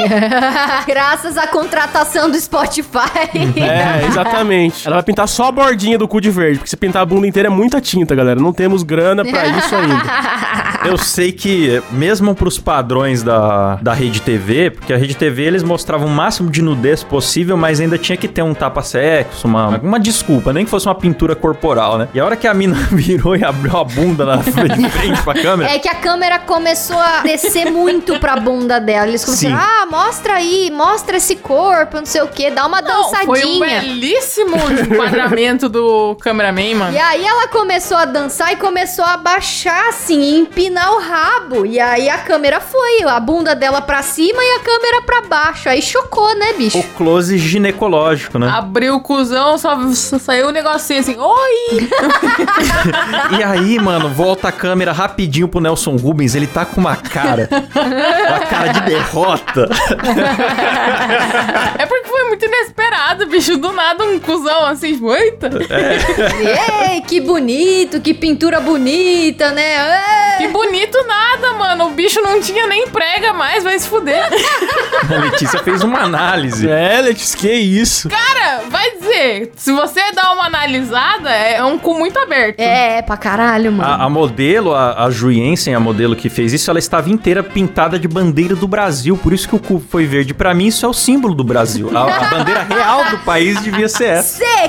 Graças 0.86 1.36
à 1.38 1.46
contratação 1.46 2.30
do 2.30 2.38
Spotify. 2.38 2.88
É, 3.56 4.06
exatamente. 4.06 4.86
Ela 4.86 4.96
vai 4.96 5.02
pintar 5.02 5.28
só 5.28 5.46
a 5.46 5.52
bordinha 5.52 5.96
do 5.98 6.06
cu 6.06 6.20
de 6.20 6.30
verde, 6.30 6.58
porque 6.58 6.70
se 6.70 6.76
pintar 6.76 7.02
a 7.02 7.06
bunda 7.06 7.26
inteira 7.26 7.48
é 7.48 7.50
muita 7.50 7.80
tinta, 7.80 8.14
galera. 8.14 8.40
Não 8.40 8.52
temos 8.52 8.82
grana 8.82 9.24
pra 9.30 9.46
isso 9.46 9.74
ainda. 9.74 10.02
Eu 10.88 10.96
sei 10.96 11.32
que, 11.32 11.82
mesmo 11.90 12.34
pros 12.34 12.58
padrões 12.58 13.22
da, 13.22 13.76
da 13.82 13.92
Rede 13.92 14.22
TV, 14.22 14.70
porque 14.70 14.92
a 14.92 14.96
Rede 14.96 15.14
TV 15.16 15.42
eles 15.42 15.62
mostravam 15.62 16.06
o 16.06 16.10
máximo 16.10 16.50
de 16.50 16.62
nudez 16.62 17.02
possível, 17.02 17.56
mas 17.56 17.80
ainda 17.80 17.98
tinha 17.98 18.16
que 18.16 18.28
ter 18.28 18.42
um 18.42 18.54
tapa-sexo, 18.54 19.46
uma, 19.46 19.78
uma 19.78 19.98
desculpa, 20.00 20.52
nem 20.52 20.64
que 20.64 20.70
fosse 20.70 20.86
uma 20.86 20.94
pintura 20.94 21.34
corporal, 21.34 21.98
né? 21.98 22.08
E 22.14 22.20
a 22.20 22.24
hora 22.24 22.36
que 22.36 22.46
a 22.46 22.54
mina 22.54 22.74
virou 22.92 23.36
e 23.36 23.44
abriu 23.44 23.76
a 23.76 23.84
bunda 23.84 24.24
na 24.24 24.36
de 24.36 24.88
frente 24.90 25.22
pra 25.22 25.34
câmera. 25.34 25.70
É 25.70 25.78
que 25.78 25.88
a 25.88 25.94
câmera 25.94 26.38
começou 26.38 26.98
a 26.98 27.20
descer 27.22 27.70
muito 27.70 28.18
pra 28.20 28.36
bunda 28.36 28.78
dela. 28.80 29.08
Eles 29.08 29.24
começaram, 29.24 29.56
Sim. 29.56 29.62
ah, 29.62 29.86
mostra 29.90 30.34
aí, 30.34 30.70
mostra 30.70 31.16
esse 31.16 31.36
corpo, 31.36 31.96
não 31.96 32.06
sei 32.06 32.22
o 32.22 32.28
que, 32.28 32.50
dá 32.50 32.66
uma 32.66 32.80
Não, 32.80 33.10
foi 33.10 33.44
um 33.44 33.58
dançadinha. 33.58 33.80
belíssimo 33.80 34.56
enquadramento 34.80 35.68
do 35.68 36.14
cameraman, 36.16 36.74
mano. 36.74 36.92
E 36.94 36.98
aí 36.98 37.24
ela 37.24 37.48
começou 37.48 37.96
a 37.96 38.04
dançar 38.04 38.52
e 38.52 38.56
começou 38.56 39.04
a 39.04 39.16
baixar 39.18 39.88
assim, 39.88 40.20
e 40.20 40.38
empinar 40.40 40.92
o 40.92 41.00
rabo. 41.00 41.66
E 41.66 41.78
aí 41.78 42.08
a 42.08 42.18
câmera 42.18 42.60
foi, 42.60 43.02
a 43.02 43.20
bunda 43.20 43.54
dela 43.54 43.80
pra 43.80 44.02
cima 44.02 44.42
e 44.42 44.56
a 44.56 44.60
câmera 44.60 45.02
pra 45.02 45.22
baixo. 45.22 45.68
Aí 45.68 45.82
chocou, 45.82 46.34
né, 46.36 46.52
bicho? 46.54 46.78
O 46.78 46.82
close 46.94 47.36
ginecológico, 47.38 48.38
né? 48.38 48.48
Abriu 48.48 48.96
o 48.96 49.00
cuzão, 49.00 49.58
só, 49.58 49.76
só 49.92 50.18
saiu 50.18 50.48
um 50.48 50.52
negocinho 50.52 51.00
assim, 51.00 51.16
oi! 51.18 51.88
E 53.38 53.42
aí, 53.42 53.78
mano, 53.78 54.08
volta 54.08 54.48
a 54.48 54.52
câmera 54.52 54.92
rapidinho 54.92 55.48
pro 55.48 55.60
Nelson 55.60 55.96
Rubens. 55.96 56.34
Ele 56.34 56.46
tá 56.46 56.64
com 56.64 56.80
uma 56.80 56.96
cara. 56.96 57.48
uma 57.50 58.40
cara 58.40 58.72
de 58.72 58.80
derrota. 58.82 59.68
É 61.78 61.86
porque 61.86 62.08
foi 62.08 62.24
muito 62.24 62.44
inesperado, 62.44 63.26
bicho, 63.26 63.56
do 63.56 63.72
nada 63.72 64.04
um 64.04 64.18
cuzão 64.18 64.66
assim, 64.66 64.98
eita! 65.10 65.50
Ei, 66.90 67.00
que 67.02 67.20
bonito, 67.20 68.00
que 68.00 68.14
pintura 68.14 68.60
bonita, 68.60 68.88
né? 69.54 70.38
Ei. 70.38 70.38
Que 70.38 70.48
bonito 70.48 70.98
nada, 71.06 71.52
mano, 71.54 71.86
o 71.86 71.90
bicho 71.90 72.20
não 72.20 72.40
tinha 72.40 72.66
nem 72.66 72.88
prega 72.88 73.32
mais, 73.32 73.64
vai 73.64 73.78
se 73.78 73.88
fuder. 73.88 74.22
A 75.10 75.18
Letícia 75.20 75.58
fez 75.60 75.82
uma 75.82 76.00
análise. 76.00 76.68
É, 76.68 77.00
Letícia, 77.00 77.38
que 77.38 77.52
isso? 77.52 78.08
Cara, 78.08 78.62
vai 78.68 78.90
dizer, 78.92 79.52
se 79.56 79.72
você 79.72 80.00
dá 80.12 80.32
uma 80.32 80.46
analisada, 80.46 81.30
é 81.30 81.62
um 81.64 81.78
cu 81.78 81.98
muito 81.98 82.18
aberto. 82.18 82.60
É, 82.60 83.02
pra 83.02 83.16
caralho, 83.16 83.72
mano. 83.72 83.88
A, 83.88 84.04
a 84.04 84.10
modelo, 84.10 84.74
a, 84.74 85.04
a 85.04 85.10
Juiensen, 85.10 85.74
a 85.74 85.80
modelo 85.80 86.14
que 86.14 86.28
fez 86.28 86.52
isso, 86.52 86.70
ela 86.70 86.78
estava 86.78 87.08
inteira 87.08 87.42
pintada 87.42 87.98
de 87.98 88.06
bandeira 88.06 88.54
do 88.54 88.68
Brasil. 88.68 89.16
Por 89.16 89.32
isso 89.32 89.48
que 89.48 89.56
o 89.56 89.58
cu 89.58 89.82
foi 89.88 90.06
verde. 90.06 90.34
Pra 90.34 90.54
mim, 90.54 90.66
isso 90.66 90.84
é 90.84 90.88
o 90.88 90.92
símbolo 90.92 91.34
do 91.34 91.44
Brasil. 91.44 91.90
A, 91.96 92.02
a 92.02 92.24
bandeira 92.28 92.62
real 92.62 93.04
do 93.06 93.18
país 93.18 93.60
devia 93.62 93.88
ser 93.88 94.08
essa. 94.08 94.38
Cê 94.38 94.68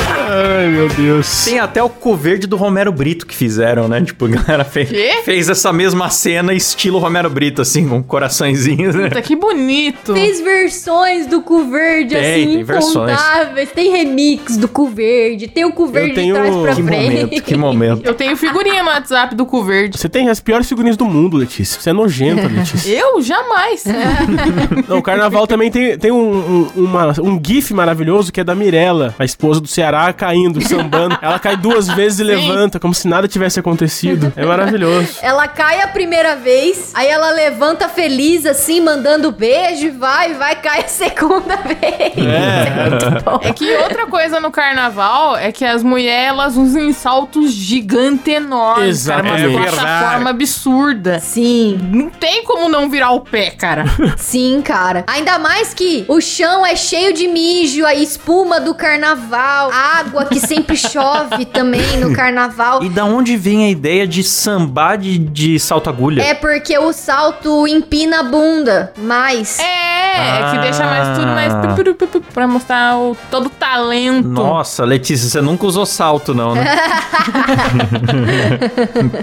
Ai, 0.31 0.67
meu 0.69 0.87
Deus. 0.89 1.45
Tem 1.45 1.59
até 1.59 1.83
o 1.83 1.89
cu 1.89 2.15
verde 2.15 2.47
do 2.47 2.55
Romero 2.55 2.91
Brito 2.91 3.25
que 3.25 3.35
fizeram, 3.35 3.87
né? 3.87 4.01
Tipo, 4.01 4.25
a 4.25 4.29
galera 4.29 4.63
fez, 4.63 4.89
Quê? 4.89 5.19
fez 5.25 5.49
essa 5.49 5.73
mesma 5.73 6.09
cena 6.09 6.53
estilo 6.53 6.99
Romero 6.99 7.29
Brito, 7.29 7.61
assim, 7.61 7.87
com 7.87 8.01
coraçõezinhos, 8.01 8.95
né? 8.95 9.09
Puta, 9.09 9.21
que 9.21 9.35
bonito. 9.35 10.13
Fez 10.13 10.39
versões 10.41 11.27
do 11.27 11.41
cu 11.41 11.65
verde, 11.69 12.15
Tem, 12.15 12.43
assim, 12.43 12.53
tem 12.55 12.63
versões. 12.63 13.11
incontáveis. 13.11 13.71
Tem 13.71 13.91
remix 13.91 14.57
do 14.57 14.67
cu 14.67 14.87
verde, 14.87 15.47
tem 15.47 15.65
o 15.65 15.71
cu 15.73 15.87
verde 15.87 16.13
tenho- 16.15 16.35
de 16.35 16.41
trás 16.41 16.55
pra 16.55 16.75
Que 16.75 16.83
frente. 16.83 17.09
momento, 17.23 17.43
que 17.43 17.55
momento. 17.57 18.05
Eu 18.05 18.13
tenho 18.13 18.37
figurinha 18.37 18.83
no 18.83 18.89
WhatsApp 18.89 19.35
do 19.35 19.45
cu 19.45 19.63
verde. 19.63 19.97
Você 19.97 20.07
tem 20.09 20.29
as 20.29 20.39
piores 20.39 20.67
figurinhas 20.67 20.95
do 20.97 21.05
mundo, 21.05 21.35
Letícia. 21.37 21.79
Você 21.81 21.89
é 21.89 21.93
nojenta, 21.93 22.47
Letícia. 22.51 22.89
Eu 22.91 23.21
jamais. 23.21 23.83
Não, 24.87 24.99
o 24.99 25.01
carnaval 25.01 25.45
também 25.47 25.69
tem, 25.71 25.97
tem 25.97 26.11
um, 26.11 26.67
um, 26.75 26.83
uma- 26.83 27.13
um 27.21 27.39
gif 27.45 27.73
maravilhoso 27.73 28.31
que 28.31 28.39
é 28.39 28.43
da 28.43 28.55
Mirella, 28.55 29.13
a 29.19 29.25
esposa 29.25 29.59
do 29.59 29.67
Ceará, 29.67 30.11
caindo, 30.21 30.61
sambando. 30.67 31.17
Ela 31.19 31.39
cai 31.39 31.57
duas 31.57 31.87
vezes 31.87 32.19
e 32.19 32.23
levanta, 32.23 32.79
como 32.79 32.93
se 32.93 33.07
nada 33.07 33.27
tivesse 33.27 33.59
acontecido. 33.59 34.31
É 34.35 34.45
maravilhoso. 34.45 35.17
Ela 35.21 35.47
cai 35.47 35.81
a 35.81 35.87
primeira 35.87 36.35
vez, 36.35 36.91
aí 36.93 37.07
ela 37.07 37.31
levanta 37.31 37.89
feliz, 37.89 38.45
assim, 38.45 38.79
mandando 38.79 39.31
beijo, 39.31 39.87
e 39.87 39.89
vai, 39.89 40.35
vai, 40.35 40.55
cai 40.55 40.81
a 40.81 40.87
segunda 40.87 41.57
vez. 41.65 42.13
É. 42.17 42.89
muito 42.89 43.23
bom. 43.23 43.39
É 43.41 43.51
que 43.51 43.75
outra 43.77 44.05
coisa 44.05 44.39
no 44.39 44.51
carnaval 44.51 45.35
é 45.37 45.51
que 45.51 45.65
as 45.65 45.81
mulheres 45.81 46.11
elas 46.21 46.55
usam 46.55 46.93
saltos 46.93 47.51
gigantes 47.51 48.33
enormes. 48.33 48.87
Exatamente. 48.89 49.37
Cara, 49.41 49.49
uma 49.49 49.65
É 49.65 49.71
plataforma 49.71 50.29
absurda. 50.29 51.19
Sim, 51.19 51.79
Não 51.91 52.09
tem 52.09 52.43
como 52.43 52.69
não 52.69 52.89
virar 52.89 53.11
o 53.11 53.21
pé, 53.21 53.49
cara. 53.51 53.85
sim, 54.17 54.61
cara. 54.61 55.03
Ainda 55.07 55.39
mais 55.39 55.73
que 55.73 56.05
o 56.07 56.21
chão 56.21 56.63
é 56.65 56.75
cheio 56.75 57.11
de 57.13 57.27
mijo, 57.27 57.85
a 57.85 57.95
espuma 57.95 58.59
do 58.59 58.75
carnaval, 58.75 59.71
água 59.71 60.10
água 60.11 60.25
que 60.25 60.39
sempre 60.39 60.75
chove 60.75 61.45
também 61.45 61.97
no 61.97 62.13
carnaval. 62.13 62.83
E 62.83 62.89
da 62.89 63.05
onde 63.05 63.37
vem 63.37 63.65
a 63.65 63.69
ideia 63.69 64.05
de 64.05 64.23
sambar 64.23 64.97
de, 64.97 65.17
de 65.17 65.57
salto 65.57 65.89
agulha? 65.89 66.21
É 66.21 66.33
porque 66.33 66.77
o 66.77 66.91
salto 66.91 67.65
empina 67.65 68.19
a 68.19 68.23
bunda 68.23 68.93
mais. 68.97 69.57
É, 69.59 69.90
é 70.17 70.51
que 70.51 70.57
deixa 70.59 70.85
mais 70.85 71.17
tudo 71.17 71.27
mais 71.27 71.53
Ah. 71.53 71.57
pu- 71.75 71.83
pu- 71.83 71.93
pu- 71.95 72.07
pu- 72.07 72.21
pra 72.33 72.47
mostrar 72.47 72.97
o, 72.97 73.15
todo 73.29 73.47
o 73.47 73.49
talento. 73.49 74.27
Nossa, 74.27 74.83
Letícia, 74.85 75.27
você 75.29 75.41
nunca 75.41 75.65
usou 75.65 75.85
salto, 75.85 76.33
não, 76.33 76.55
né? 76.55 76.65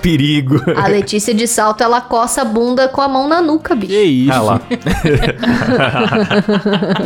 Perigo. 0.03 0.61
A 0.77 0.89
Letícia 0.89 1.33
de 1.35 1.47
salto, 1.47 1.83
ela 1.83 2.01
coça 2.01 2.43
a 2.43 2.45
bunda 2.45 2.89
com 2.89 3.01
a 3.01 3.09
mão 3.09 3.29
na 3.29 3.41
nuca, 3.41 3.75
Que 3.77 3.87
bicho. 3.87 3.95
isso? 3.95 4.33
Ah 4.33 4.41
lá. 4.43 4.61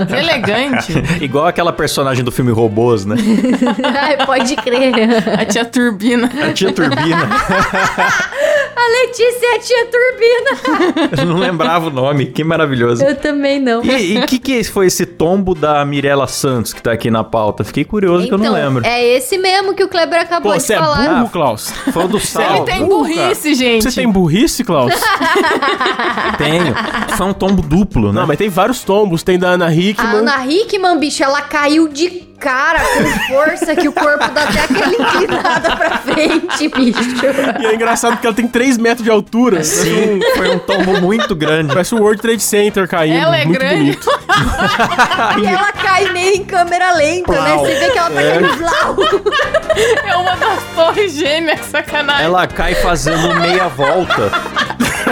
Que 0.07 0.15
elegante. 0.15 0.93
Igual 1.21 1.47
aquela 1.47 1.73
personagem 1.73 2.25
do 2.25 2.31
filme 2.33 2.51
Robôs, 2.53 3.05
né? 3.05 3.17
Ai, 4.01 4.25
pode 4.27 4.57
crer. 4.57 4.93
A 5.39 5.45
tia 5.45 5.65
Turbina. 5.65 6.31
A 6.49 6.53
tia 6.53 6.73
Turbina. 6.73 7.29
A 8.75 8.89
Letícia 9.07 9.47
é 9.47 9.57
a 9.57 9.61
tia 9.61 9.87
Turbina. 9.87 10.51
Eu 11.19 11.27
não 11.27 11.37
lembrava 11.37 11.87
o 11.89 11.91
nome. 11.91 12.27
Que 12.27 12.43
maravilhoso. 12.45 13.05
Eu 13.05 13.15
também 13.17 13.61
não. 13.61 13.72
E 13.83 14.19
o 14.19 14.27
que, 14.27 14.39
que 14.39 14.65
foi 14.65 14.87
esse 14.87 15.07
tombo 15.07 15.55
da 15.55 15.85
Mirella 15.85 16.27
Santos 16.27 16.73
que 16.73 16.83
tá 16.83 16.93
aqui 16.93 17.11
na 17.11 17.25
pauta? 17.25 17.65
Fiquei 17.65 17.85
curioso 17.85 18.27
que 18.27 18.35
eu 18.35 18.39
não 18.39 18.53
lembro. 18.53 18.85
é 18.87 19.05
esse 19.05 19.39
mesmo 19.39 19.75
que 19.75 19.83
o 19.85 19.89
Kleber 19.89 20.21
acabou 20.21 20.53
Pô, 20.53 20.59
de 20.59 20.65
você 20.65 20.75
é 20.75 20.79
falar. 20.79 21.09
burro, 21.09 21.29
Klaus? 21.31 21.71
Foi 21.93 22.05
o 22.05 22.09
do 22.09 22.17
Ele 22.19 22.27
sal. 22.27 22.65
tem 22.65 22.85
burro, 22.85 23.05
burrice, 23.05 23.55
gente. 23.55 23.85
Você 23.85 23.93
tem 24.01 24.11
burrice, 24.11 24.65
Klaus? 24.65 24.93
Tenho. 26.39 26.75
Foi 27.17 27.27
um 27.27 27.33
tombo 27.33 27.63
duplo, 27.63 28.13
né? 28.13 28.21
Não, 28.21 28.27
mas 28.27 28.37
tem 28.39 28.49
vários 28.49 28.83
tombos. 28.83 29.23
Tem 29.23 29.39
da 29.39 29.51
Ana 29.51 29.67
A 29.67 29.75
Hickman. 29.75 30.17
Ana 30.17 30.47
Hickman, 30.47 30.99
bicho, 30.99 31.23
ela 31.23 31.41
caiu 31.43 31.89
de 31.89 32.32
cara 32.43 32.81
com 32.81 33.33
força 33.35 33.77
que 33.77 33.89
o 33.89 33.93
corpo 33.93 34.29
dá 34.31 34.43
até 34.43 34.61
aquela 34.65 34.93
inclinada 34.93 35.77
pra 35.77 35.91
frente, 35.99 36.69
bicho. 36.69 37.01
E 37.61 37.67
é 37.67 37.75
engraçado 37.75 38.13
porque 38.15 38.27
ela 38.27 38.35
tem 38.35 38.49
3 38.49 38.77
metros 38.79 39.05
de 39.05 39.11
altura. 39.11 39.63
Sim, 39.63 40.19
foi 40.37 40.51
um 40.55 40.59
tombo 40.59 41.01
muito 41.01 41.35
grande. 41.37 41.69
Parece 41.73 41.95
o 41.95 41.99
World 41.99 42.21
Trade 42.21 42.43
Center 42.43 42.89
caindo. 42.89 43.17
Ela 43.19 43.39
é 43.39 43.45
Muito 43.45 43.59
grande. 43.59 43.77
bonito. 43.77 44.09
E 45.41 45.47
ela 45.47 45.73
cai 45.73 46.11
meio 46.13 46.37
em 46.37 46.45
câmera 46.45 46.93
lenta, 46.95 47.33
né? 47.33 47.57
Você 47.57 47.75
vê 47.75 47.91
que 47.91 47.99
ela 47.99 48.11
tá 48.11 48.23
caindo 48.23 48.57
blau. 48.57 48.97
É 50.05 50.17
uma 50.17 50.37
das 50.37 50.63
torres 50.75 51.13
gêmeas, 51.15 51.61
sacanagem. 51.67 52.25
Ela 52.27 52.47
cai 52.47 52.75
fazendo 52.75 53.35
meia 53.41 53.69
volta. 53.69 54.31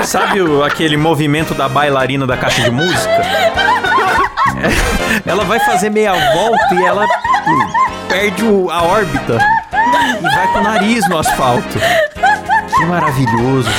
Sabe 0.04 0.40
o- 0.42 0.62
aquele 0.62 0.96
movimento 0.96 1.54
da 1.54 1.68
bailarina 1.68 2.26
da 2.26 2.36
caixa 2.36 2.62
de 2.62 2.70
música? 2.70 3.10
Ela 5.26 5.44
vai 5.44 5.60
fazer 5.60 5.90
meia 5.90 6.12
volta 6.32 6.74
e 6.74 6.84
ela 6.84 7.06
perde 8.08 8.44
a 8.70 8.82
órbita 8.82 9.38
e 10.18 10.22
vai 10.22 10.52
com 10.52 10.58
o 10.58 10.62
nariz 10.62 11.08
no 11.08 11.18
asfalto. 11.18 11.78
Que 12.76 12.84
maravilhoso. 12.86 13.70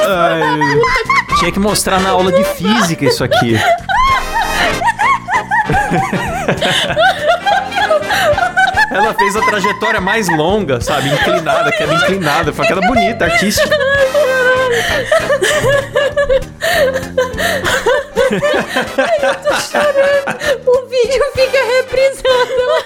Ai, 0.00 0.42
tinha 1.38 1.52
que 1.52 1.58
mostrar 1.58 2.00
na 2.00 2.10
aula 2.10 2.32
de 2.32 2.44
física 2.44 3.04
isso 3.04 3.24
aqui. 3.24 3.58
Ela 8.90 9.12
fez 9.14 9.36
a 9.36 9.42
trajetória 9.42 10.00
mais 10.00 10.28
longa, 10.28 10.80
sabe? 10.80 11.08
Inclinada, 11.10 11.70
queda 11.72 11.92
inclinada. 11.94 12.52
Foi 12.52 12.64
uma 12.64 12.74
queda 12.74 12.86
bonita, 12.86 13.24
artística. 13.26 13.68
O 20.66 20.82
vídeo 20.86 21.24
fica 21.34 21.64
reprisando 21.64 22.85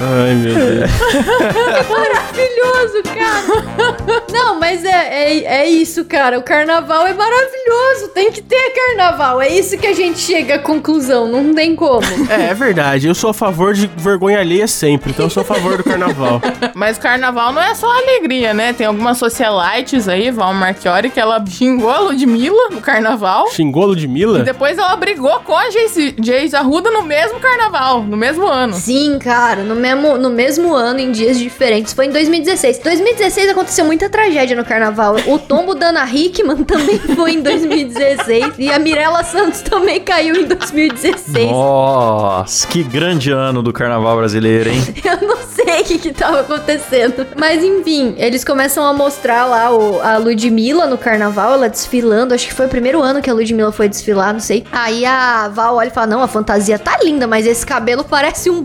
Ai, 0.00 0.34
meu 0.34 0.54
Deus. 0.54 0.90
Maravilhoso, 1.88 3.02
cara. 3.14 4.24
Não, 4.32 4.58
mas 4.58 4.84
é, 4.84 4.88
é, 4.90 5.44
é 5.62 5.68
isso, 5.70 6.04
cara. 6.04 6.38
O 6.38 6.42
carnaval 6.42 7.06
é 7.06 7.14
maravilhoso. 7.14 8.08
Tem 8.14 8.30
que 8.30 8.42
ter 8.42 8.70
carnaval. 8.70 9.40
É 9.40 9.48
isso 9.48 9.76
que 9.78 9.86
a 9.86 9.92
gente 9.92 10.18
chega 10.18 10.56
à 10.56 10.58
conclusão. 10.58 11.28
Não 11.28 11.54
tem 11.54 11.74
como. 11.74 12.02
É, 12.28 12.50
é 12.50 12.54
verdade. 12.54 13.06
Eu 13.06 13.14
sou 13.14 13.30
a 13.30 13.34
favor 13.34 13.74
de 13.74 13.86
vergonha 13.96 14.40
alheia 14.40 14.66
sempre. 14.66 15.10
Então 15.10 15.26
eu 15.26 15.30
sou 15.30 15.42
a 15.42 15.44
favor 15.44 15.76
do 15.76 15.84
carnaval. 15.84 16.40
Mas 16.74 16.98
carnaval 16.98 17.52
não 17.52 17.62
é 17.62 17.74
só 17.74 17.90
alegria, 17.90 18.52
né? 18.54 18.72
Tem 18.72 18.86
algumas 18.86 19.18
socialites 19.18 20.08
aí, 20.08 20.30
Val 20.30 20.52
Marchiori, 20.54 21.10
que 21.10 21.20
ela 21.20 21.42
xingou 21.48 21.90
a 21.90 21.98
Ludmilla 22.00 22.68
no 22.70 22.80
carnaval. 22.80 23.48
Xingou 23.50 23.84
E 23.84 23.86
Ludmilla? 23.86 24.42
depois 24.42 24.78
ela 24.78 24.94
brigou 24.96 25.40
com 25.40 25.56
a 25.56 25.68
Jace 25.70 26.14
Jace 26.18 26.56
Arruda 26.56 26.90
no 26.90 27.02
mesmo 27.02 27.38
carnaval, 27.40 28.02
no 28.02 28.16
mesmo 28.16 28.46
ano. 28.46 28.74
Sim, 28.74 29.18
cara, 29.24 29.62
no 29.62 29.74
mesmo, 29.74 30.18
no 30.18 30.28
mesmo 30.28 30.74
ano, 30.74 31.00
em 31.00 31.10
dias 31.10 31.38
diferentes. 31.38 31.94
Foi 31.94 32.04
em 32.04 32.10
2016. 32.10 32.80
2016 32.80 33.48
aconteceu 33.48 33.86
muita 33.86 34.10
tragédia 34.10 34.54
no 34.54 34.62
carnaval. 34.62 35.16
O 35.26 35.38
tombo 35.38 35.74
da 35.74 35.88
Ana 35.88 36.04
Hickman 36.04 36.58
também 36.64 36.98
foi 36.98 37.32
em 37.32 37.42
2016. 37.42 38.58
E 38.58 38.70
a 38.70 38.78
Mirella 38.78 39.24
Santos 39.24 39.62
também 39.62 39.98
caiu 40.00 40.36
em 40.36 40.44
2016. 40.44 41.50
Nossa, 41.50 42.66
que 42.66 42.84
grande 42.84 43.30
ano 43.30 43.62
do 43.62 43.72
carnaval 43.72 44.14
brasileiro, 44.18 44.68
hein? 44.68 44.82
Eu 45.02 45.26
não 45.26 45.38
sei 45.38 45.80
o 45.80 45.84
que 45.84 45.98
que 45.98 46.12
tava 46.12 46.40
acontecendo. 46.40 47.26
Mas 47.34 47.64
enfim, 47.64 48.14
eles 48.18 48.44
começam 48.44 48.84
a 48.84 48.92
mostrar 48.92 49.46
lá 49.46 49.74
o, 49.74 50.02
a 50.02 50.18
Ludmilla 50.18 50.86
no 50.86 50.98
carnaval, 50.98 51.54
ela 51.54 51.70
desfilando. 51.70 52.34
Acho 52.34 52.46
que 52.46 52.52
foi 52.52 52.66
o 52.66 52.68
primeiro 52.68 53.00
ano 53.00 53.22
que 53.22 53.30
a 53.30 53.32
Ludmilla 53.32 53.72
foi 53.72 53.88
desfilar, 53.88 54.34
não 54.34 54.40
sei. 54.40 54.64
Aí 54.70 55.06
a 55.06 55.48
Val 55.48 55.76
olha 55.76 55.88
e 55.88 55.90
fala: 55.90 56.08
Não, 56.08 56.20
a 56.20 56.28
fantasia 56.28 56.78
tá 56.78 56.98
linda, 57.02 57.26
mas 57.26 57.46
esse 57.46 57.64
cabelo 57.64 58.04
parece 58.04 58.50
um 58.50 58.62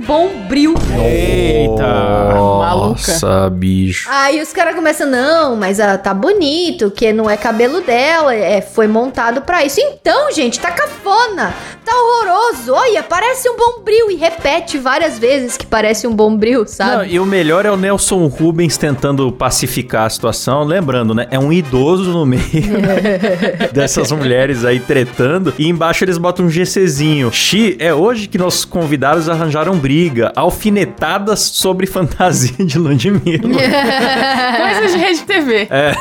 bombril. 0.50 0.74
Eita. 1.00 2.34
Nossa, 2.34 3.50
bicho. 3.50 4.10
Aí 4.12 4.42
os 4.42 4.52
caras 4.52 4.74
começam, 4.74 5.08
não, 5.08 5.56
mas 5.56 5.80
ah, 5.80 5.98
tá 5.98 6.14
bonito, 6.14 6.90
que 6.90 7.14
não 7.14 7.30
é 7.30 7.38
cabelo 7.38 7.82
dela, 7.82 8.34
é, 8.34 8.60
foi 8.62 8.88
montado 8.88 9.42
pra 9.42 9.64
isso. 9.64 9.80
Então, 9.80 10.32
gente, 10.32 10.60
tá 10.60 10.72
cafona, 10.72 11.54
tá 11.86 11.92
horroroso. 11.94 12.74
Olha, 12.74 13.04
parece 13.04 13.48
um 13.50 13.56
bombril. 13.56 14.10
E 14.10 14.16
repete 14.16 14.78
várias 14.78 15.20
vezes 15.20 15.56
que 15.56 15.66
parece 15.66 16.08
um 16.08 16.16
bombril, 16.16 16.62
Não, 16.62 16.68
sabe? 16.68 17.14
e 17.14 17.20
o 17.20 17.26
melhor 17.26 17.66
é 17.66 17.72
o 17.72 17.78
Nelson 17.78 18.26
Rubens 18.28 18.78
tentando 18.78 19.32
pacificar 19.32 20.06
a 20.06 20.10
situação. 20.10 20.64
Lembrando, 20.64 21.14
né? 21.14 21.28
É 21.30 21.38
um 21.38 21.52
idoso 21.54 22.12
no 22.12 22.26
meio 22.26 22.42
dessas 23.72 24.12
mulheres 24.12 24.66
aí 24.66 24.80
tretando. 24.80 25.54
E 25.60 25.68
embaixo 25.68 26.04
eles 26.04 26.18
botam 26.18 26.46
um 26.46 26.50
GCzinho. 26.50 27.32
Xi, 27.32 27.76
é 27.80 27.94
hoje 27.94 28.28
que 28.28 28.38
nossos 28.38 28.66
convidados 28.66 29.30
arranjaram 29.30 29.78
briga. 29.78 30.32
Alfinetadas 30.40 31.40
sobre 31.42 31.86
fantasia 31.86 32.66
de 32.66 32.78
Ludmilla. 32.78 33.40
Coisas 33.50 34.92
de 34.94 34.98
rede 34.98 35.22
TV. 35.24 35.68
É. 35.70 35.94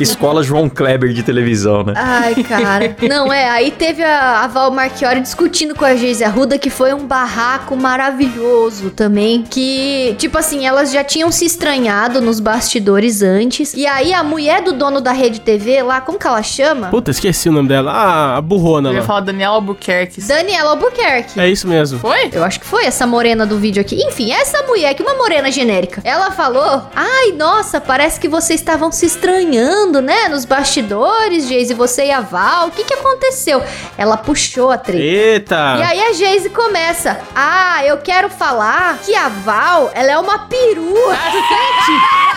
Escola 0.00 0.42
João 0.42 0.68
Kleber 0.68 1.12
de 1.12 1.22
televisão, 1.22 1.82
né? 1.84 1.94
Ai, 1.96 2.34
cara. 2.42 2.96
Não, 3.08 3.32
é, 3.32 3.48
aí 3.48 3.70
teve 3.70 4.02
a, 4.02 4.42
a 4.42 4.46
Val 4.46 4.70
Marchiori 4.70 5.20
discutindo 5.20 5.74
com 5.74 5.84
a 5.84 5.94
Geise 5.94 6.24
Arruda, 6.24 6.58
que 6.58 6.70
foi 6.70 6.92
um 6.92 7.06
barraco 7.06 7.76
maravilhoso 7.76 8.90
também. 8.90 9.44
Que, 9.48 10.14
tipo 10.18 10.38
assim, 10.38 10.66
elas 10.66 10.92
já 10.92 11.04
tinham 11.04 11.30
se 11.30 11.44
estranhado 11.44 12.20
nos 12.20 12.40
bastidores 12.40 13.22
antes. 13.22 13.74
E 13.74 13.86
aí 13.86 14.12
a 14.12 14.22
mulher 14.22 14.62
do 14.62 14.72
dono 14.72 15.00
da 15.00 15.12
rede 15.12 15.40
TV 15.40 15.82
lá, 15.82 16.00
como 16.00 16.18
que 16.18 16.26
ela 16.26 16.42
chama? 16.42 16.88
Puta, 16.88 17.10
esqueci 17.10 17.48
o 17.48 17.52
nome 17.52 17.68
dela. 17.68 17.92
Ah, 17.92 18.36
a 18.36 18.40
burrona 18.40 18.88
Eu 18.90 18.94
ia 18.94 19.00
lá. 19.00 19.06
falar 19.06 19.20
Daniela 19.20 19.54
Albuquerque. 19.54 20.20
Daniela 20.20 20.70
Albuquerque. 20.70 21.38
É 21.40 21.48
isso 21.48 21.66
mesmo. 21.68 21.98
Foi? 21.98 22.30
Eu 22.32 22.44
acho 22.44 22.60
que 22.60 22.66
foi 22.66 22.84
essa 22.84 23.06
morena 23.12 23.44
do 23.44 23.58
vídeo 23.58 23.82
aqui. 23.82 24.02
Enfim, 24.02 24.32
essa 24.32 24.62
mulher, 24.62 24.94
que 24.94 25.02
uma 25.02 25.12
morena 25.12 25.50
genérica. 25.50 26.00
Ela 26.02 26.30
falou: 26.30 26.88
Ai, 26.96 27.32
nossa, 27.32 27.78
parece 27.78 28.18
que 28.18 28.26
vocês 28.26 28.58
estavam 28.58 28.90
se 28.90 29.04
estranhando, 29.04 30.00
né? 30.00 30.30
Nos 30.30 30.46
bastidores, 30.46 31.46
Geise, 31.46 31.74
você 31.74 32.06
e 32.06 32.10
a 32.10 32.22
Val. 32.22 32.68
O 32.68 32.70
que 32.70 32.84
que 32.84 32.94
aconteceu? 32.94 33.62
Ela 33.98 34.16
puxou 34.16 34.70
a 34.70 34.78
treta. 34.78 35.04
Eita. 35.04 35.76
E 35.78 35.82
aí 35.82 36.00
a 36.00 36.12
Geise 36.14 36.48
começa: 36.48 37.20
Ah, 37.36 37.84
eu 37.84 37.98
quero 37.98 38.30
falar 38.30 38.98
que 39.04 39.14
a 39.14 39.28
Val, 39.28 39.90
ela 39.94 40.12
é 40.12 40.18
uma 40.18 40.48
perua. 40.48 41.16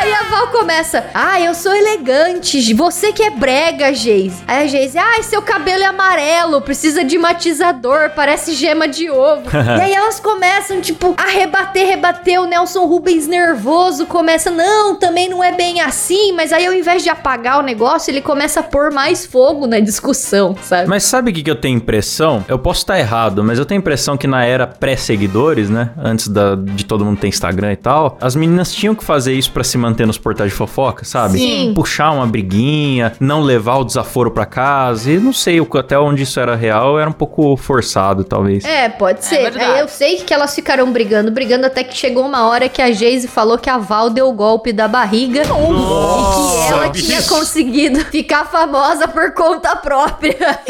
Aí 0.00 0.14
a 0.14 0.22
Val 0.22 0.48
começa: 0.48 1.10
Ah, 1.12 1.38
eu 1.38 1.54
sou 1.54 1.74
elegante. 1.74 2.72
Você 2.72 3.12
que 3.12 3.22
é 3.22 3.28
brega, 3.28 3.92
Geise. 3.92 4.42
Aí 4.48 4.64
a 4.64 4.66
Geise: 4.66 4.96
Ai, 4.96 5.22
seu 5.22 5.42
cabelo 5.42 5.82
é 5.82 5.86
amarelo. 5.86 6.62
Precisa 6.62 7.04
de 7.04 7.18
matizador. 7.18 8.10
Parece 8.16 8.54
gema 8.54 8.88
de 8.88 9.10
ovo. 9.10 9.44
e 9.52 9.80
aí 9.82 9.94
elas 10.00 10.20
começam, 10.20 10.80
tipo, 10.80 11.14
a 11.16 11.28
rebater, 11.30 11.86
rebater. 11.86 12.40
O 12.40 12.46
Nelson 12.46 12.86
Rubens 12.86 13.26
nervoso 13.26 14.06
começa: 14.06 14.50
Não, 14.50 14.94
também 14.96 15.28
não 15.28 15.42
é 15.42 15.52
bem 15.52 15.80
assim. 15.80 16.32
Mas 16.32 16.52
aí 16.52 16.66
ao 16.66 16.72
invés 16.72 17.02
de 17.02 17.08
apagar 17.10 17.58
o 17.58 17.62
negócio, 17.62 18.10
ele 18.10 18.20
começa 18.20 18.60
a 18.60 18.62
pôr 18.62 18.90
mais 18.92 19.24
fogo 19.26 19.66
na 19.66 19.80
discussão, 19.80 20.56
sabe? 20.62 20.88
Mas 20.88 21.04
sabe 21.04 21.30
o 21.30 21.34
que, 21.34 21.42
que 21.42 21.50
eu 21.50 21.56
tenho 21.56 21.76
impressão? 21.76 22.44
Eu 22.48 22.58
posso 22.58 22.80
estar 22.80 22.98
errado, 22.98 23.42
mas 23.44 23.58
eu 23.58 23.64
tenho 23.66 23.78
impressão 23.78 24.16
que 24.16 24.26
na 24.26 24.44
era 24.44 24.66
pré-seguidores, 24.66 25.70
né? 25.70 25.90
Antes 25.98 26.28
da- 26.28 26.54
de 26.56 26.84
todo 26.84 27.04
mundo 27.04 27.18
ter 27.18 27.28
Instagram 27.28 27.72
e 27.72 27.76
tal, 27.76 28.16
as 28.20 28.34
meninas 28.34 28.72
tinham 28.72 28.94
que 28.94 29.04
fazer 29.04 29.32
isso 29.34 29.50
pra 29.52 29.64
se 29.64 29.76
manter 29.78 30.06
nos 30.06 30.18
portais 30.18 30.50
de 30.50 30.56
fofoca, 30.56 31.04
sabe? 31.04 31.38
Sim. 31.38 31.72
Puxar 31.74 32.10
uma 32.12 32.26
briguinha, 32.26 33.12
não 33.20 33.40
levar 33.42 33.76
o 33.78 33.84
desaforo 33.84 34.30
pra 34.30 34.46
casa. 34.46 35.10
E 35.10 35.18
não 35.18 35.32
sei 35.32 35.60
o 35.60 35.66
que- 35.66 35.78
até 35.78 35.98
onde 35.98 36.22
isso 36.22 36.38
era 36.38 36.54
real, 36.54 36.98
era 36.98 37.08
um 37.08 37.12
pouco 37.12 37.56
forçado, 37.56 38.24
talvez. 38.24 38.64
É, 38.64 38.88
pode 38.88 39.24
ser. 39.24 39.40
verdade. 39.42 39.64
Aí 39.64 39.80
eu 39.80 39.88
sei 39.90 40.16
que 40.18 40.32
elas 40.32 40.54
ficaram 40.54 40.90
brigando, 40.90 41.30
brigando 41.30 41.66
até 41.66 41.84
que 41.84 41.96
chegou 41.96 42.24
uma 42.24 42.46
hora 42.48 42.68
que 42.68 42.80
a 42.80 42.90
Geise 42.90 43.28
falou 43.28 43.58
que 43.58 43.68
a 43.68 43.76
Val 43.78 44.08
deu 44.10 44.28
o 44.28 44.32
golpe 44.32 44.72
da 44.72 44.88
barriga 44.88 45.42
e 45.42 45.46
que 45.46 46.72
ela 46.72 46.88
bicho. 46.88 47.06
tinha 47.06 47.22
conseguido 47.24 48.00
ficar 48.06 48.46
famosa 48.46 49.06
por 49.08 49.32
conta 49.34 49.76
própria. 49.76 50.36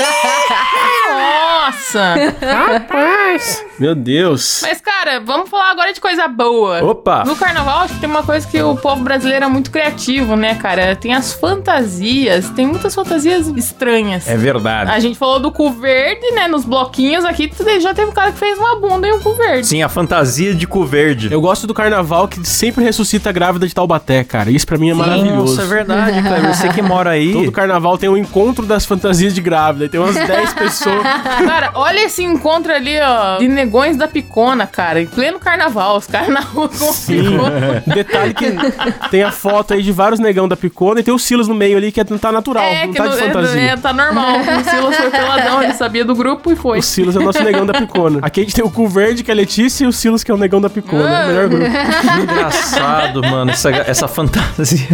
Nossa! 1.08 2.14
Meu 3.80 3.94
Deus. 3.94 4.60
Mas, 4.62 4.80
cara, 4.80 5.20
vamos 5.20 5.48
falar 5.48 5.70
agora 5.70 5.92
de 5.92 6.00
coisa 6.00 6.28
boa. 6.28 6.84
Opa! 6.84 7.24
No 7.24 7.34
carnaval, 7.34 7.80
acho 7.80 7.94
que 7.94 8.00
tem 8.00 8.08
uma 8.10 8.22
coisa 8.22 8.46
que 8.46 8.60
o 8.62 8.76
povo 8.76 9.02
brasileiro 9.02 9.46
é 9.46 9.48
muito 9.48 9.70
criativo, 9.70 10.36
né, 10.36 10.54
cara? 10.56 10.94
Tem 10.94 11.14
as 11.14 11.32
fantasias, 11.32 12.50
tem 12.50 12.66
muitas 12.66 12.94
fantasias 12.94 13.46
estranhas. 13.48 14.28
É 14.28 14.36
verdade. 14.36 14.90
A 14.90 14.98
gente 15.00 15.18
falou 15.18 15.40
do 15.40 15.50
cu 15.50 15.70
verde, 15.70 16.30
né? 16.32 16.46
Nos 16.46 16.64
bloquinhos 16.64 17.24
aqui, 17.24 17.50
já 17.80 17.94
teve 17.94 18.10
um 18.10 18.12
cara 18.12 18.32
que 18.32 18.38
fez 18.38 18.58
uma 18.58 18.76
bunda 18.78 19.06
e 19.08 19.12
um 19.12 19.20
cu 19.20 19.34
verde. 19.34 19.66
Sim, 19.66 19.82
a 19.82 19.88
fantasia 19.88 20.54
de 20.54 20.66
cu 20.66 20.84
verde. 20.84 21.32
Eu 21.32 21.40
gosto 21.40 21.66
do 21.66 21.72
carnaval 21.72 22.28
que 22.28 22.46
sempre 22.46 22.84
ressuscita 22.84 23.30
a 23.30 23.32
grávida 23.32 23.66
de 23.66 23.74
Taubaté, 23.74 24.22
cara. 24.24 24.50
Isso 24.50 24.66
pra 24.66 24.76
mim 24.76 24.90
é 24.90 24.94
maravilhoso. 24.94 25.56
Nossa, 25.56 25.62
é 25.62 25.66
verdade, 25.66 26.20
Cleber. 26.28 26.54
Você 26.54 26.68
que 26.68 26.82
mora 26.82 27.10
aí. 27.10 27.32
Todo 27.32 27.50
carnaval 27.52 27.96
tem 27.96 28.08
um 28.08 28.16
encontro 28.16 28.66
das 28.66 28.84
fantasias 28.84 29.34
de 29.34 29.40
grávida. 29.40 29.86
e 29.86 29.88
Tem 29.88 29.98
umas 29.98 30.14
10 30.14 30.52
pessoas. 30.54 31.02
Cara, 31.02 31.70
olha 31.74 32.00
esse 32.04 32.22
encontro 32.22 32.72
ali, 32.72 32.98
ó, 33.00 33.38
de 33.38 33.48
negões 33.70 33.96
da 33.96 34.08
picona, 34.08 34.66
cara. 34.66 35.00
Em 35.00 35.06
pleno 35.06 35.38
carnaval, 35.38 35.96
os 35.96 36.06
caras 36.08 36.28
na 36.28 36.40
rua 36.40 36.68
com 36.68 36.92
picona. 36.92 37.84
Detalhe 37.86 38.34
que 38.34 38.46
tem 39.10 39.22
a 39.22 39.30
foto 39.30 39.74
aí 39.74 39.80
de 39.82 39.92
vários 39.92 40.18
negão 40.18 40.48
da 40.48 40.56
picona 40.56 40.98
e 40.98 41.02
tem 41.04 41.14
o 41.14 41.18
Silas 41.20 41.46
no 41.46 41.54
meio 41.54 41.76
ali 41.76 41.92
que 41.92 42.00
é- 42.00 42.06
não 42.10 42.18
tá 42.18 42.32
natural, 42.32 42.64
É, 42.64 42.84
não 42.86 42.92
que 42.92 42.98
tá 42.98 43.04
não, 43.04 43.12
de 43.12 43.18
é, 43.22 43.26
fantasia. 43.26 43.60
é, 43.60 43.76
tá 43.76 43.92
normal. 43.92 44.40
O 44.40 44.64
Silas 44.68 44.96
foi 44.96 45.10
peladão, 45.10 45.62
ele 45.62 45.74
sabia 45.74 46.04
do 46.04 46.16
grupo 46.16 46.50
e 46.50 46.56
foi. 46.56 46.80
O 46.80 46.82
Silas 46.82 47.14
é 47.14 47.20
o 47.20 47.22
nosso 47.22 47.40
negão 47.44 47.64
da 47.64 47.72
picona. 47.74 48.18
Aqui 48.22 48.40
a 48.40 48.42
gente 48.42 48.56
tem 48.56 48.64
o 48.64 48.70
cu 48.70 48.88
verde, 48.88 49.22
que 49.22 49.30
é 49.30 49.34
a 49.34 49.36
Letícia, 49.36 49.84
e 49.84 49.86
o 49.86 49.92
Silas, 49.92 50.24
que 50.24 50.32
é 50.32 50.34
o 50.34 50.36
negão 50.36 50.60
da 50.60 50.68
picona. 50.68 51.08
É 51.08 51.24
o 51.24 51.26
melhor 51.28 51.48
grupo. 51.48 51.70
Que 51.70 52.20
engraçado, 52.22 53.22
mano, 53.22 53.52
essa, 53.52 53.70
essa 53.70 54.08
fantasia. 54.08 54.88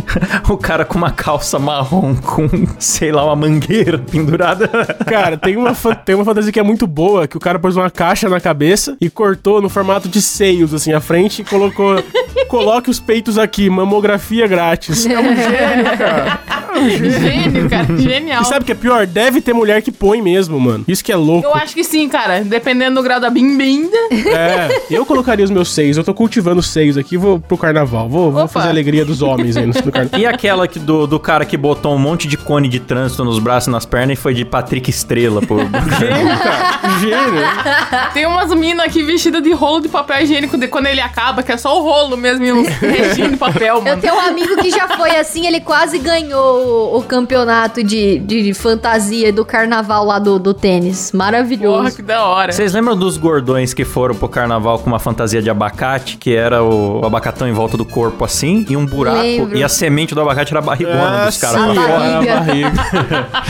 O 0.51 0.59
cara 0.59 0.85
com 0.85 0.99
uma 0.99 1.11
calça 1.11 1.59
marrom 1.59 2.15
com, 2.17 2.47
sei 2.79 3.11
lá, 3.11 3.25
uma 3.25 3.37
mangueira 3.37 3.97
pendurada. 3.99 4.69
Cara, 5.07 5.39
tem 5.39 5.57
uma, 5.57 5.73
tem 6.05 6.15
uma 6.15 6.25
fantasia 6.27 6.53
que 6.53 6.61
é 6.61 6.63
muito 6.63 6.87
boa, 6.87 7.27
que 7.27 7.37
o 7.39 7.41
cara 7.41 7.59
pôs 7.59 7.75
uma 7.75 7.91
caixa 7.91 8.29
na 8.29 8.39
cabeça 8.41 8.66
e 9.01 9.09
cortou 9.09 9.61
no 9.63 9.69
formato 9.69 10.09
de 10.09 10.21
seios, 10.21 10.75
assim, 10.75 10.93
à 10.93 11.01
frente 11.01 11.43
e 11.43 11.45
colocou... 11.45 12.03
Coloque 12.49 12.89
os 12.89 13.01
peitos 13.01 13.39
aqui, 13.39 13.69
mamografia 13.69 14.47
grátis. 14.47 15.05
É 15.05 15.19
um 15.19 15.35
gênio, 15.35 15.99
cara. 15.99 16.66
Gênio, 16.89 17.69
cara, 17.69 17.87
genial. 17.97 18.43
E 18.43 18.45
sabe 18.47 18.63
o 18.63 18.65
que 18.65 18.73
é 18.73 18.75
pior? 18.75 19.07
Deve 19.07 19.41
ter 19.41 19.53
mulher 19.53 19.83
que 19.83 19.91
põe 19.91 20.21
mesmo, 20.21 20.59
mano. 20.59 20.85
Isso 20.87 21.05
que 21.05 21.13
é 21.13 21.17
louco. 21.17 21.47
Eu 21.47 21.55
acho 21.55 21.75
que 21.75 21.85
sim, 21.85 22.09
cara. 22.09 22.43
Dependendo 22.43 22.97
do 22.97 23.03
grau 23.03 23.21
da 23.21 23.31
bimbinda. 23.31 23.97
É, 24.13 24.83
eu 24.91 25.05
colocaria 25.07 25.45
os 25.45 25.51
meus 25.51 25.71
seios. 25.73 25.97
Eu 25.97 26.05
tô 26.05 26.15
cultivando 26.15 26.61
os 26.61 26.69
seios 26.69 26.97
aqui, 26.97 27.17
vou 27.17 27.39
pro 27.39 27.57
carnaval. 27.57 28.09
Vou, 28.09 28.31
vou 28.31 28.49
fazer 28.49 28.69
a 28.69 28.71
alegria 28.71 29.05
dos 29.05 29.23
homens 29.23 29.57
aí 29.57 29.67
no, 29.67 29.75
carnaval. 29.75 30.21
E 30.21 30.27
aquela 30.27 30.69
que 30.69 30.79
do, 30.79 31.07
do 31.07 31.19
cara 31.19 31.45
que 31.45 31.57
botou 31.57 31.95
um 31.95 31.99
monte 31.99 32.29
de 32.29 32.37
cone 32.37 32.69
de 32.69 32.81
trânsito 32.81 33.25
nos 33.25 33.39
braços 33.39 33.69
e 33.69 33.71
nas 33.71 33.87
pernas 33.87 34.19
e 34.19 34.21
foi 34.21 34.35
de 34.35 34.45
Patrick 34.45 34.91
Estrela, 34.91 35.41
pô. 35.43 35.59
Gênio, 35.59 36.39
cara. 36.39 36.99
Gênio. 37.01 38.13
Tem 38.13 38.27
umas 38.27 38.53
minas 38.55 38.87
aqui 38.87 39.03
vestidas 39.03 39.43
de 39.43 39.53
rolo 39.53 39.81
de 39.81 39.89
papel 39.89 40.23
higiênico 40.23 40.57
de 40.57 40.69
quando 40.69 40.87
ele 40.87 41.01
acaba, 41.01 41.43
que 41.43 41.53
é 41.53 41.57
só 41.57 41.79
o 41.79 41.83
rolo 41.83 42.17
mesmo 42.17 42.45
e 42.45 42.53
um 42.53 42.63
restinho 42.63 43.31
de 43.31 43.37
papel, 43.37 43.77
Eu 43.77 43.83
mano. 43.83 44.01
tenho 44.01 44.15
um 44.15 44.21
amigo 44.21 44.57
que 44.57 44.71
já 44.71 44.89
foi 44.89 45.17
assim, 45.17 45.47
ele 45.47 45.61
quase 45.61 45.99
ganhou 45.99 46.66
o, 46.67 46.99
o 46.99 47.03
campeonato 47.03 47.83
de, 47.83 48.19
de 48.19 48.53
fantasia 48.55 49.33
do 49.33 49.45
carnaval 49.45 50.05
lá 50.05 50.19
do, 50.19 50.39
do 50.39 50.53
tênis. 50.53 51.11
Porra, 51.11 51.25
Maravilhoso. 51.25 51.97
que 51.97 52.03
da 52.03 52.25
hora. 52.25 52.53
Vocês 52.53 52.73
lembram 52.73 52.97
dos 52.97 53.17
gordões 53.17 53.73
que 53.73 53.85
foram 53.85 54.15
pro 54.15 54.29
carnaval 54.29 54.79
com 54.79 54.87
uma 54.87 54.99
fantasia 54.99 55.41
de 55.41 55.49
abacate, 55.49 56.17
que 56.17 56.35
era 56.35 56.63
o 56.63 57.05
abacatão 57.05 57.49
em 57.49 57.53
volta 57.53 57.77
do 57.77 57.85
corpo 57.85 58.25
assim, 58.25 58.67
e 58.69 58.77
um 58.77 58.85
buraco, 58.85 59.21
Lembro. 59.23 59.57
e 59.57 59.63
a 59.63 59.69
semente 59.69 60.15
do 60.15 60.21
abacate 60.21 60.53
era 60.53 60.59
a 60.59 60.63
barrigona 60.63 61.27
dos 61.27 61.39
caras 61.39 61.61
sim. 61.61 61.75
pra 61.75 61.83
fora. 61.83 62.05
é 62.05 62.15
a 62.15 62.37
barriga. 62.37 62.73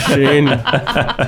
Gênio. 0.09 0.61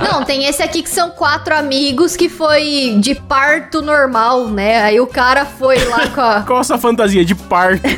Não, 0.01 0.23
tem 0.23 0.45
esse 0.45 0.61
aqui 0.61 0.83
que 0.83 0.89
são 0.89 1.09
quatro 1.09 1.55
amigos 1.55 2.15
que 2.15 2.29
foi 2.29 2.95
de 2.99 3.15
parto 3.15 3.81
normal, 3.81 4.47
né? 4.47 4.81
Aí 4.83 4.99
o 4.99 5.07
cara 5.07 5.45
foi 5.45 5.83
lá 5.85 6.07
com 6.13 6.21
a... 6.21 6.41
Qual 6.41 6.59
a 6.59 6.63
sua 6.63 6.77
fantasia 6.77 7.25
de 7.25 7.35
parto? 7.35 7.83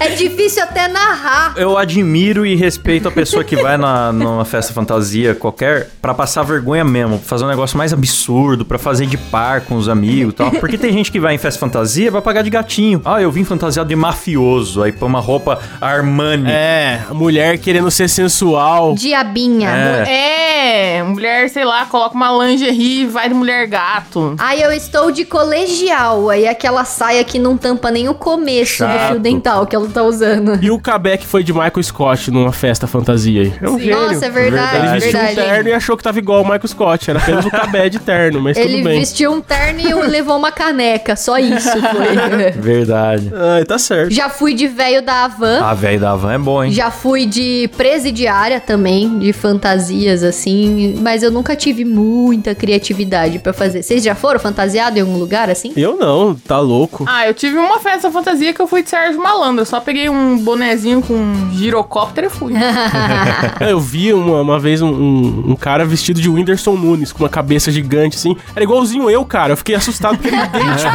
É 0.00 0.08
difícil 0.10 0.62
até 0.62 0.88
narrar. 0.88 1.54
Eu 1.56 1.76
admiro 1.76 2.44
e 2.44 2.54
respeito 2.54 2.83
a 3.08 3.10
pessoa 3.10 3.42
que 3.42 3.56
vai 3.56 3.76
na, 3.76 4.12
numa 4.12 4.44
festa 4.44 4.72
fantasia 4.72 5.34
qualquer 5.34 5.88
pra 6.02 6.12
passar 6.12 6.42
vergonha 6.42 6.84
mesmo, 6.84 7.18
pra 7.18 7.26
fazer 7.26 7.44
um 7.44 7.48
negócio 7.48 7.78
mais 7.78 7.92
absurdo, 7.92 8.64
pra 8.64 8.78
fazer 8.78 9.06
de 9.06 9.16
par 9.16 9.62
com 9.62 9.76
os 9.76 9.88
amigos 9.88 10.32
e 10.34 10.36
tal. 10.36 10.50
Porque 10.52 10.76
tem 10.76 10.92
gente 10.92 11.10
que 11.10 11.18
vai 11.18 11.34
em 11.34 11.38
festa 11.38 11.58
fantasia 11.58 12.10
vai 12.10 12.20
pagar 12.20 12.42
de 12.42 12.50
gatinho. 12.50 13.00
Ah, 13.04 13.20
eu 13.20 13.30
vim 13.32 13.42
fantasiado 13.42 13.88
de 13.88 13.96
mafioso, 13.96 14.82
aí 14.82 14.92
põe 14.92 15.08
uma 15.08 15.20
roupa 15.20 15.58
Armani. 15.80 16.50
É, 16.50 17.00
a 17.08 17.14
mulher 17.14 17.58
querendo 17.58 17.90
ser 17.90 18.08
sensual. 18.08 18.94
Diabinha. 18.94 19.70
É. 19.70 20.04
É, 20.08 20.63
mulher, 21.04 21.48
sei 21.50 21.64
lá, 21.64 21.86
coloca 21.86 22.14
uma 22.14 22.30
lingerie 22.44 23.02
e 23.02 23.06
vai 23.06 23.28
de 23.28 23.34
mulher 23.34 23.66
gato. 23.66 24.34
Aí 24.38 24.60
eu 24.62 24.72
estou 24.72 25.10
de 25.10 25.24
colegial. 25.24 26.30
Aí 26.30 26.46
aquela 26.46 26.84
saia 26.84 27.22
que 27.24 27.38
não 27.38 27.56
tampa 27.56 27.90
nem 27.90 28.08
o 28.08 28.14
começo 28.14 28.84
do 28.84 28.88
Chato. 28.88 29.08
fio 29.12 29.18
dental 29.20 29.66
que 29.66 29.74
ela 29.76 29.88
tá 29.88 30.02
usando. 30.02 30.58
E 30.62 30.70
o 30.70 30.78
Kabeck 30.78 31.26
foi 31.26 31.42
de 31.42 31.52
Michael 31.52 31.82
Scott 31.82 32.30
numa 32.30 32.52
festa 32.52 32.86
fantasia 32.86 33.42
aí. 33.42 33.52
É 33.60 33.68
um 33.68 33.78
Sim. 33.78 33.84
gênio. 33.84 34.00
Nossa, 34.00 34.26
é 34.26 34.30
verdade, 34.30 34.76
Ele 34.76 34.82
Verdade. 34.88 35.00
vestiu 35.00 35.18
um 35.20 35.24
verdade. 35.26 35.48
terno 35.48 35.68
e 35.68 35.72
achou 35.72 35.96
que 35.96 36.02
tava 36.02 36.18
igual 36.18 36.40
o 36.40 36.44
Michael 36.44 36.68
Scott. 36.68 37.10
Era 37.10 37.18
apenas 37.18 37.44
o 37.44 37.50
Cabé 37.50 37.88
de 37.88 37.98
terno, 37.98 38.40
mas 38.40 38.56
Ele 38.56 38.76
tudo 38.76 38.84
bem. 38.84 38.98
vestiu 39.00 39.32
um 39.32 39.40
terno 39.40 39.80
e 39.80 39.94
levou 40.08 40.36
uma 40.36 40.52
caneca. 40.52 41.16
Só 41.16 41.38
isso 41.38 41.70
foi. 41.70 42.50
Verdade. 42.60 43.30
Ai, 43.34 43.64
tá 43.64 43.78
certo. 43.78 44.12
Já 44.12 44.28
fui 44.28 44.54
de 44.54 44.66
velho 44.66 45.02
da 45.02 45.24
Havan. 45.24 45.60
A 45.62 45.74
velha 45.74 45.98
da 45.98 46.14
van 46.16 46.32
é 46.34 46.38
bom, 46.38 46.62
hein? 46.64 46.72
Já 46.72 46.90
fui 46.90 47.26
de 47.26 47.68
presidiária 47.76 48.60
também, 48.60 49.18
de 49.18 49.32
fantasias 49.32 50.22
assim, 50.22 50.63
mas 51.00 51.22
eu 51.22 51.30
nunca 51.30 51.54
tive 51.56 51.84
muita 51.84 52.54
criatividade 52.54 53.38
pra 53.38 53.52
fazer. 53.52 53.82
Vocês 53.82 54.02
já 54.02 54.14
foram 54.14 54.38
fantasiados 54.40 54.96
em 54.98 55.00
algum 55.02 55.16
lugar 55.18 55.50
assim? 55.50 55.72
Eu 55.76 55.96
não, 55.96 56.34
tá 56.34 56.58
louco. 56.60 57.04
Ah, 57.08 57.26
eu 57.26 57.34
tive 57.34 57.56
uma 57.56 57.78
festa 57.80 58.10
fantasia 58.10 58.52
que 58.52 58.60
eu 58.60 58.66
fui 58.66 58.82
de 58.82 58.90
Sérgio 58.90 59.20
Malandro. 59.22 59.62
Eu 59.62 59.66
só 59.66 59.80
peguei 59.80 60.08
um 60.08 60.38
bonezinho 60.38 61.00
com 61.02 61.14
um 61.14 61.50
girocóptero 61.52 62.26
e 62.26 62.30
fui. 62.30 62.52
Eu 63.60 63.80
vi 63.80 64.12
uma, 64.12 64.40
uma 64.40 64.58
vez 64.58 64.80
um, 64.82 64.88
um- 64.88 65.44
um 65.52 65.56
cara 65.56 65.84
vestido 65.84 66.20
de 66.20 66.28
Whindersson 66.28 66.74
Nunes, 66.76 67.12
com 67.12 67.22
uma 67.22 67.28
cabeça 67.28 67.70
gigante 67.70 68.16
assim. 68.16 68.36
Era 68.54 68.64
igualzinho 68.64 69.08
eu, 69.10 69.24
cara. 69.24 69.52
Eu 69.52 69.56
fiquei 69.56 69.74
assustado 69.74 70.16
porque 70.16 70.28
ele 70.28 70.36
é 70.36 70.44
idêntico. 70.44 70.90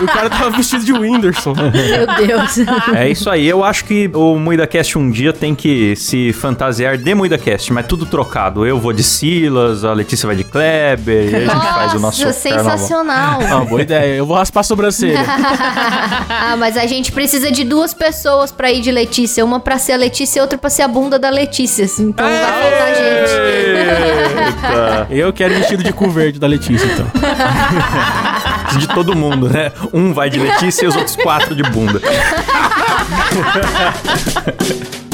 e 0.00 0.04
o 0.04 0.06
cara 0.06 0.30
tava 0.30 0.50
vestido 0.50 0.84
de 0.84 0.92
Whindersson. 0.92 1.54
Meu 1.54 2.26
Deus. 2.26 2.58
É 2.94 3.08
isso 3.08 3.28
aí. 3.30 3.46
Eu 3.46 3.62
acho 3.64 3.84
que 3.84 4.10
o 4.14 4.36
MuidaCast 4.38 4.98
um 4.98 5.10
dia 5.10 5.32
tem 5.32 5.54
que 5.54 5.94
se 5.96 6.32
fantasiar 6.32 6.96
de 6.98 7.14
MuidaCast, 7.14 7.72
mas 7.72 7.86
tudo 7.86 8.06
trocado. 8.06 8.66
Eu 8.66 8.75
vou 8.80 8.92
de 8.92 9.02
Silas, 9.02 9.84
a 9.84 9.92
Letícia 9.92 10.26
vai 10.26 10.36
de 10.36 10.44
Kleber, 10.44 11.30
e 11.30 11.34
aí 11.34 11.46
a 11.46 11.54
gente 11.54 11.66
faz 11.74 11.94
o 11.94 11.98
nosso 11.98 12.22
carnaval. 12.22 12.78
sensacional. 12.78 13.40
Ah, 13.42 13.64
boa 13.64 13.82
ideia. 13.82 14.14
Eu 14.16 14.26
vou 14.26 14.36
raspar 14.36 14.60
a 14.60 14.64
sobrancelha. 14.64 15.20
ah, 15.26 16.56
mas 16.58 16.76
a 16.76 16.86
gente 16.86 17.12
precisa 17.12 17.50
de 17.50 17.64
duas 17.64 17.92
pessoas 17.94 18.52
pra 18.52 18.70
ir 18.70 18.80
de 18.80 18.90
Letícia. 18.90 19.44
Uma 19.44 19.60
pra 19.60 19.78
ser 19.78 19.92
a 19.92 19.96
Letícia 19.96 20.40
e 20.40 20.42
outra 20.42 20.58
pra 20.58 20.70
ser 20.70 20.82
a 20.82 20.88
bunda 20.88 21.18
da 21.18 21.30
Letícia. 21.30 21.84
Então 21.98 22.26
vai 22.26 22.38
faltar 22.38 22.94
gente. 22.94 23.32
Eita. 24.46 25.06
Eu 25.10 25.32
quero 25.32 25.54
vestido 25.54 25.82
de 25.82 25.92
cu 25.92 26.10
verde 26.10 26.38
da 26.38 26.46
Letícia, 26.46 26.86
então. 26.86 27.06
De 28.78 28.86
todo 28.88 29.16
mundo, 29.16 29.48
né? 29.48 29.72
Um 29.92 30.12
vai 30.12 30.28
de 30.28 30.38
Letícia 30.38 30.84
e 30.84 30.88
os 30.88 30.96
outros 30.96 31.16
quatro 31.16 31.54
de 31.54 31.62
bunda. 31.62 32.00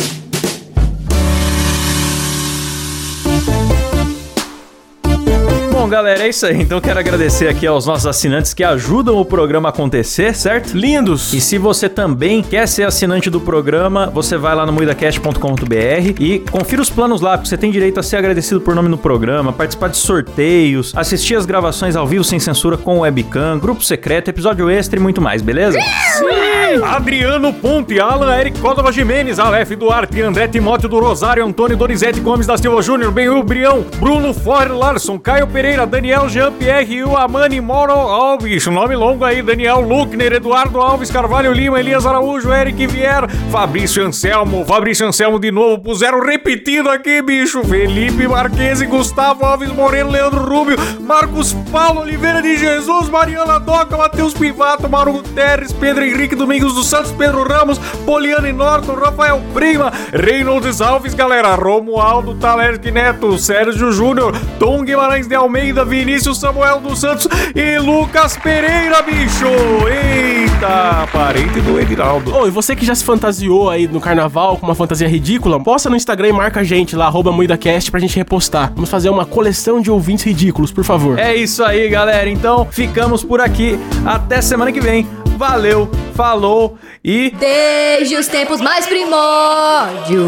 Bom, 5.82 5.88
galera, 5.88 6.22
é 6.22 6.28
isso 6.28 6.46
aí. 6.46 6.62
Então 6.62 6.80
quero 6.80 7.00
agradecer 7.00 7.48
aqui 7.48 7.66
aos 7.66 7.86
nossos 7.86 8.06
assinantes 8.06 8.54
que 8.54 8.62
ajudam 8.62 9.16
o 9.16 9.24
programa 9.24 9.68
a 9.68 9.70
acontecer, 9.70 10.32
certo? 10.32 10.78
Lindos! 10.78 11.32
E 11.32 11.40
se 11.40 11.58
você 11.58 11.88
também 11.88 12.40
quer 12.40 12.68
ser 12.68 12.84
assinante 12.84 13.28
do 13.28 13.40
programa, 13.40 14.06
você 14.06 14.36
vai 14.36 14.54
lá 14.54 14.64
no 14.64 14.72
moidacast.com.br 14.72 16.20
e 16.20 16.38
confira 16.38 16.80
os 16.80 16.88
planos 16.88 17.20
lá, 17.20 17.36
porque 17.36 17.48
você 17.48 17.58
tem 17.58 17.72
direito 17.72 17.98
a 17.98 18.02
ser 18.04 18.14
agradecido 18.14 18.60
por 18.60 18.76
nome 18.76 18.88
no 18.88 18.96
programa, 18.96 19.52
participar 19.52 19.88
de 19.88 19.96
sorteios, 19.96 20.92
assistir 20.94 21.34
as 21.34 21.44
gravações 21.44 21.96
ao 21.96 22.06
vivo 22.06 22.22
sem 22.22 22.38
censura 22.38 22.76
com 22.76 23.00
webcam, 23.00 23.58
grupo 23.58 23.82
secreto, 23.82 24.28
episódio 24.28 24.70
extra 24.70 25.00
e 25.00 25.02
muito 25.02 25.20
mais, 25.20 25.42
beleza? 25.42 25.80
Sim! 25.80 26.62
Adriano 26.84 27.52
Ponte, 27.52 27.98
Alan 28.00 28.34
Eric 28.34 28.58
Córdova 28.60 28.92
Jimenez, 28.92 29.38
Aleph 29.38 29.70
Duarte, 29.70 30.22
André 30.22 30.46
Timóteo 30.48 30.88
do 30.88 31.00
Rosário, 31.00 31.44
Antônio 31.44 31.76
Donizete 31.76 32.20
Gomes 32.20 32.46
da 32.46 32.56
Silva 32.56 32.80
Júnior, 32.80 33.10
Benhur 33.10 33.42
Brião, 33.42 33.84
Bruno 33.98 34.32
For 34.32 34.70
Larson, 34.70 35.18
Caio 35.18 35.46
Pereira, 35.48 35.71
Daniel 35.72 36.28
Jean-Pierre, 36.28 36.86
Amani 37.16 37.58
Moro 37.58 37.94
Alves, 37.94 38.66
nome 38.66 38.94
longo 38.94 39.24
aí, 39.24 39.42
Daniel 39.42 39.80
Luckner, 39.80 40.34
Eduardo 40.34 40.80
Alves, 40.82 41.10
Carvalho 41.10 41.50
Lima, 41.50 41.80
Elias 41.80 42.04
Araújo, 42.04 42.52
Eric 42.52 42.86
Vier, 42.86 43.26
Fabrício 43.50 44.06
Anselmo, 44.06 44.66
Fabrício 44.66 45.06
Anselmo 45.06 45.38
de 45.38 45.50
novo, 45.50 45.78
puseram 45.82 46.20
repetido 46.20 46.90
aqui, 46.90 47.22
bicho, 47.22 47.64
Felipe 47.64 48.28
Marquese, 48.28 48.84
Gustavo 48.84 49.46
Alves 49.46 49.72
Moreno, 49.72 50.10
Leandro 50.10 50.44
Rubio, 50.44 50.76
Marcos 51.00 51.54
Paulo 51.72 52.02
Oliveira 52.02 52.42
de 52.42 52.54
Jesus, 52.58 53.08
Mariana 53.08 53.58
Doca, 53.58 53.96
Matheus 53.96 54.34
Pivato, 54.34 54.90
Mauro 54.90 55.12
Guterres, 55.12 55.72
Pedro 55.72 56.04
Henrique 56.04 56.36
Domingos 56.36 56.74
dos 56.74 56.86
Santos, 56.86 57.12
Pedro 57.12 57.44
Ramos, 57.44 57.78
Poliane 58.04 58.52
Norton, 58.52 58.94
Rafael 58.94 59.40
Prima, 59.54 59.90
Reynolds 60.12 60.82
Alves, 60.82 61.14
galera, 61.14 61.56
Romualdo 61.56 62.34
Talerski 62.34 62.90
Neto, 62.90 63.38
Sérgio 63.38 63.90
Júnior, 63.90 64.34
Tom 64.58 64.84
Guimarães 64.84 65.26
de 65.26 65.34
Almeida, 65.34 65.61
Vinícius 65.86 66.38
Samuel 66.40 66.80
dos 66.80 66.98
Santos 66.98 67.28
e 67.54 67.78
Lucas 67.78 68.36
Pereira, 68.36 69.00
bicho! 69.02 69.46
Eita, 69.88 71.06
parente 71.12 71.60
do 71.60 71.78
Edinaldo. 71.78 72.34
Ô, 72.34 72.46
e 72.46 72.50
você 72.50 72.74
que 72.74 72.84
já 72.84 72.94
se 72.94 73.04
fantasiou 73.04 73.70
aí 73.70 73.86
no 73.86 74.00
carnaval 74.00 74.56
com 74.56 74.66
uma 74.66 74.74
fantasia 74.74 75.06
ridícula, 75.06 75.62
posta 75.62 75.88
no 75.88 75.96
Instagram 75.96 76.28
e 76.28 76.32
marca 76.32 76.60
a 76.60 76.64
gente 76.64 76.96
lá, 76.96 77.06
arroba 77.06 77.30
MuidaCast, 77.30 77.90
pra 77.90 78.00
gente 78.00 78.16
repostar. 78.16 78.72
Vamos 78.74 78.90
fazer 78.90 79.08
uma 79.08 79.24
coleção 79.24 79.80
de 79.80 79.90
ouvintes 79.90 80.24
ridículos, 80.24 80.72
por 80.72 80.82
favor. 80.84 81.18
É 81.18 81.34
isso 81.36 81.62
aí, 81.62 81.88
galera. 81.88 82.28
Então, 82.28 82.66
ficamos 82.70 83.22
por 83.22 83.40
aqui. 83.40 83.78
Até 84.04 84.40
semana 84.40 84.72
que 84.72 84.80
vem 84.80 85.06
valeu, 85.36 85.90
falou 86.14 86.78
e. 87.04 87.30
Desde 87.30 88.16
os 88.16 88.26
tempos 88.28 88.60
mais 88.60 88.86
primórdios. 88.86 90.20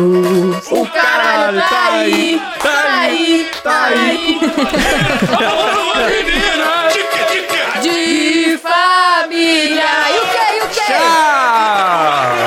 O 0.71 0.87
caralho, 0.87 1.61
tá, 1.61 1.69
tá, 1.69 1.75
tá 1.75 1.93
aí, 1.93 2.41
tá, 2.61 2.69
tá 2.69 2.95
aí, 3.01 3.51
tá 3.63 3.85
aí. 3.85 4.41
De 7.83 8.59
família. 8.59 9.85
E 10.09 10.19
o 10.19 10.27
que, 10.27 10.39
e 10.57 10.61
o 10.61 10.69
que? 10.69 10.81
Tchau! 10.87 12.44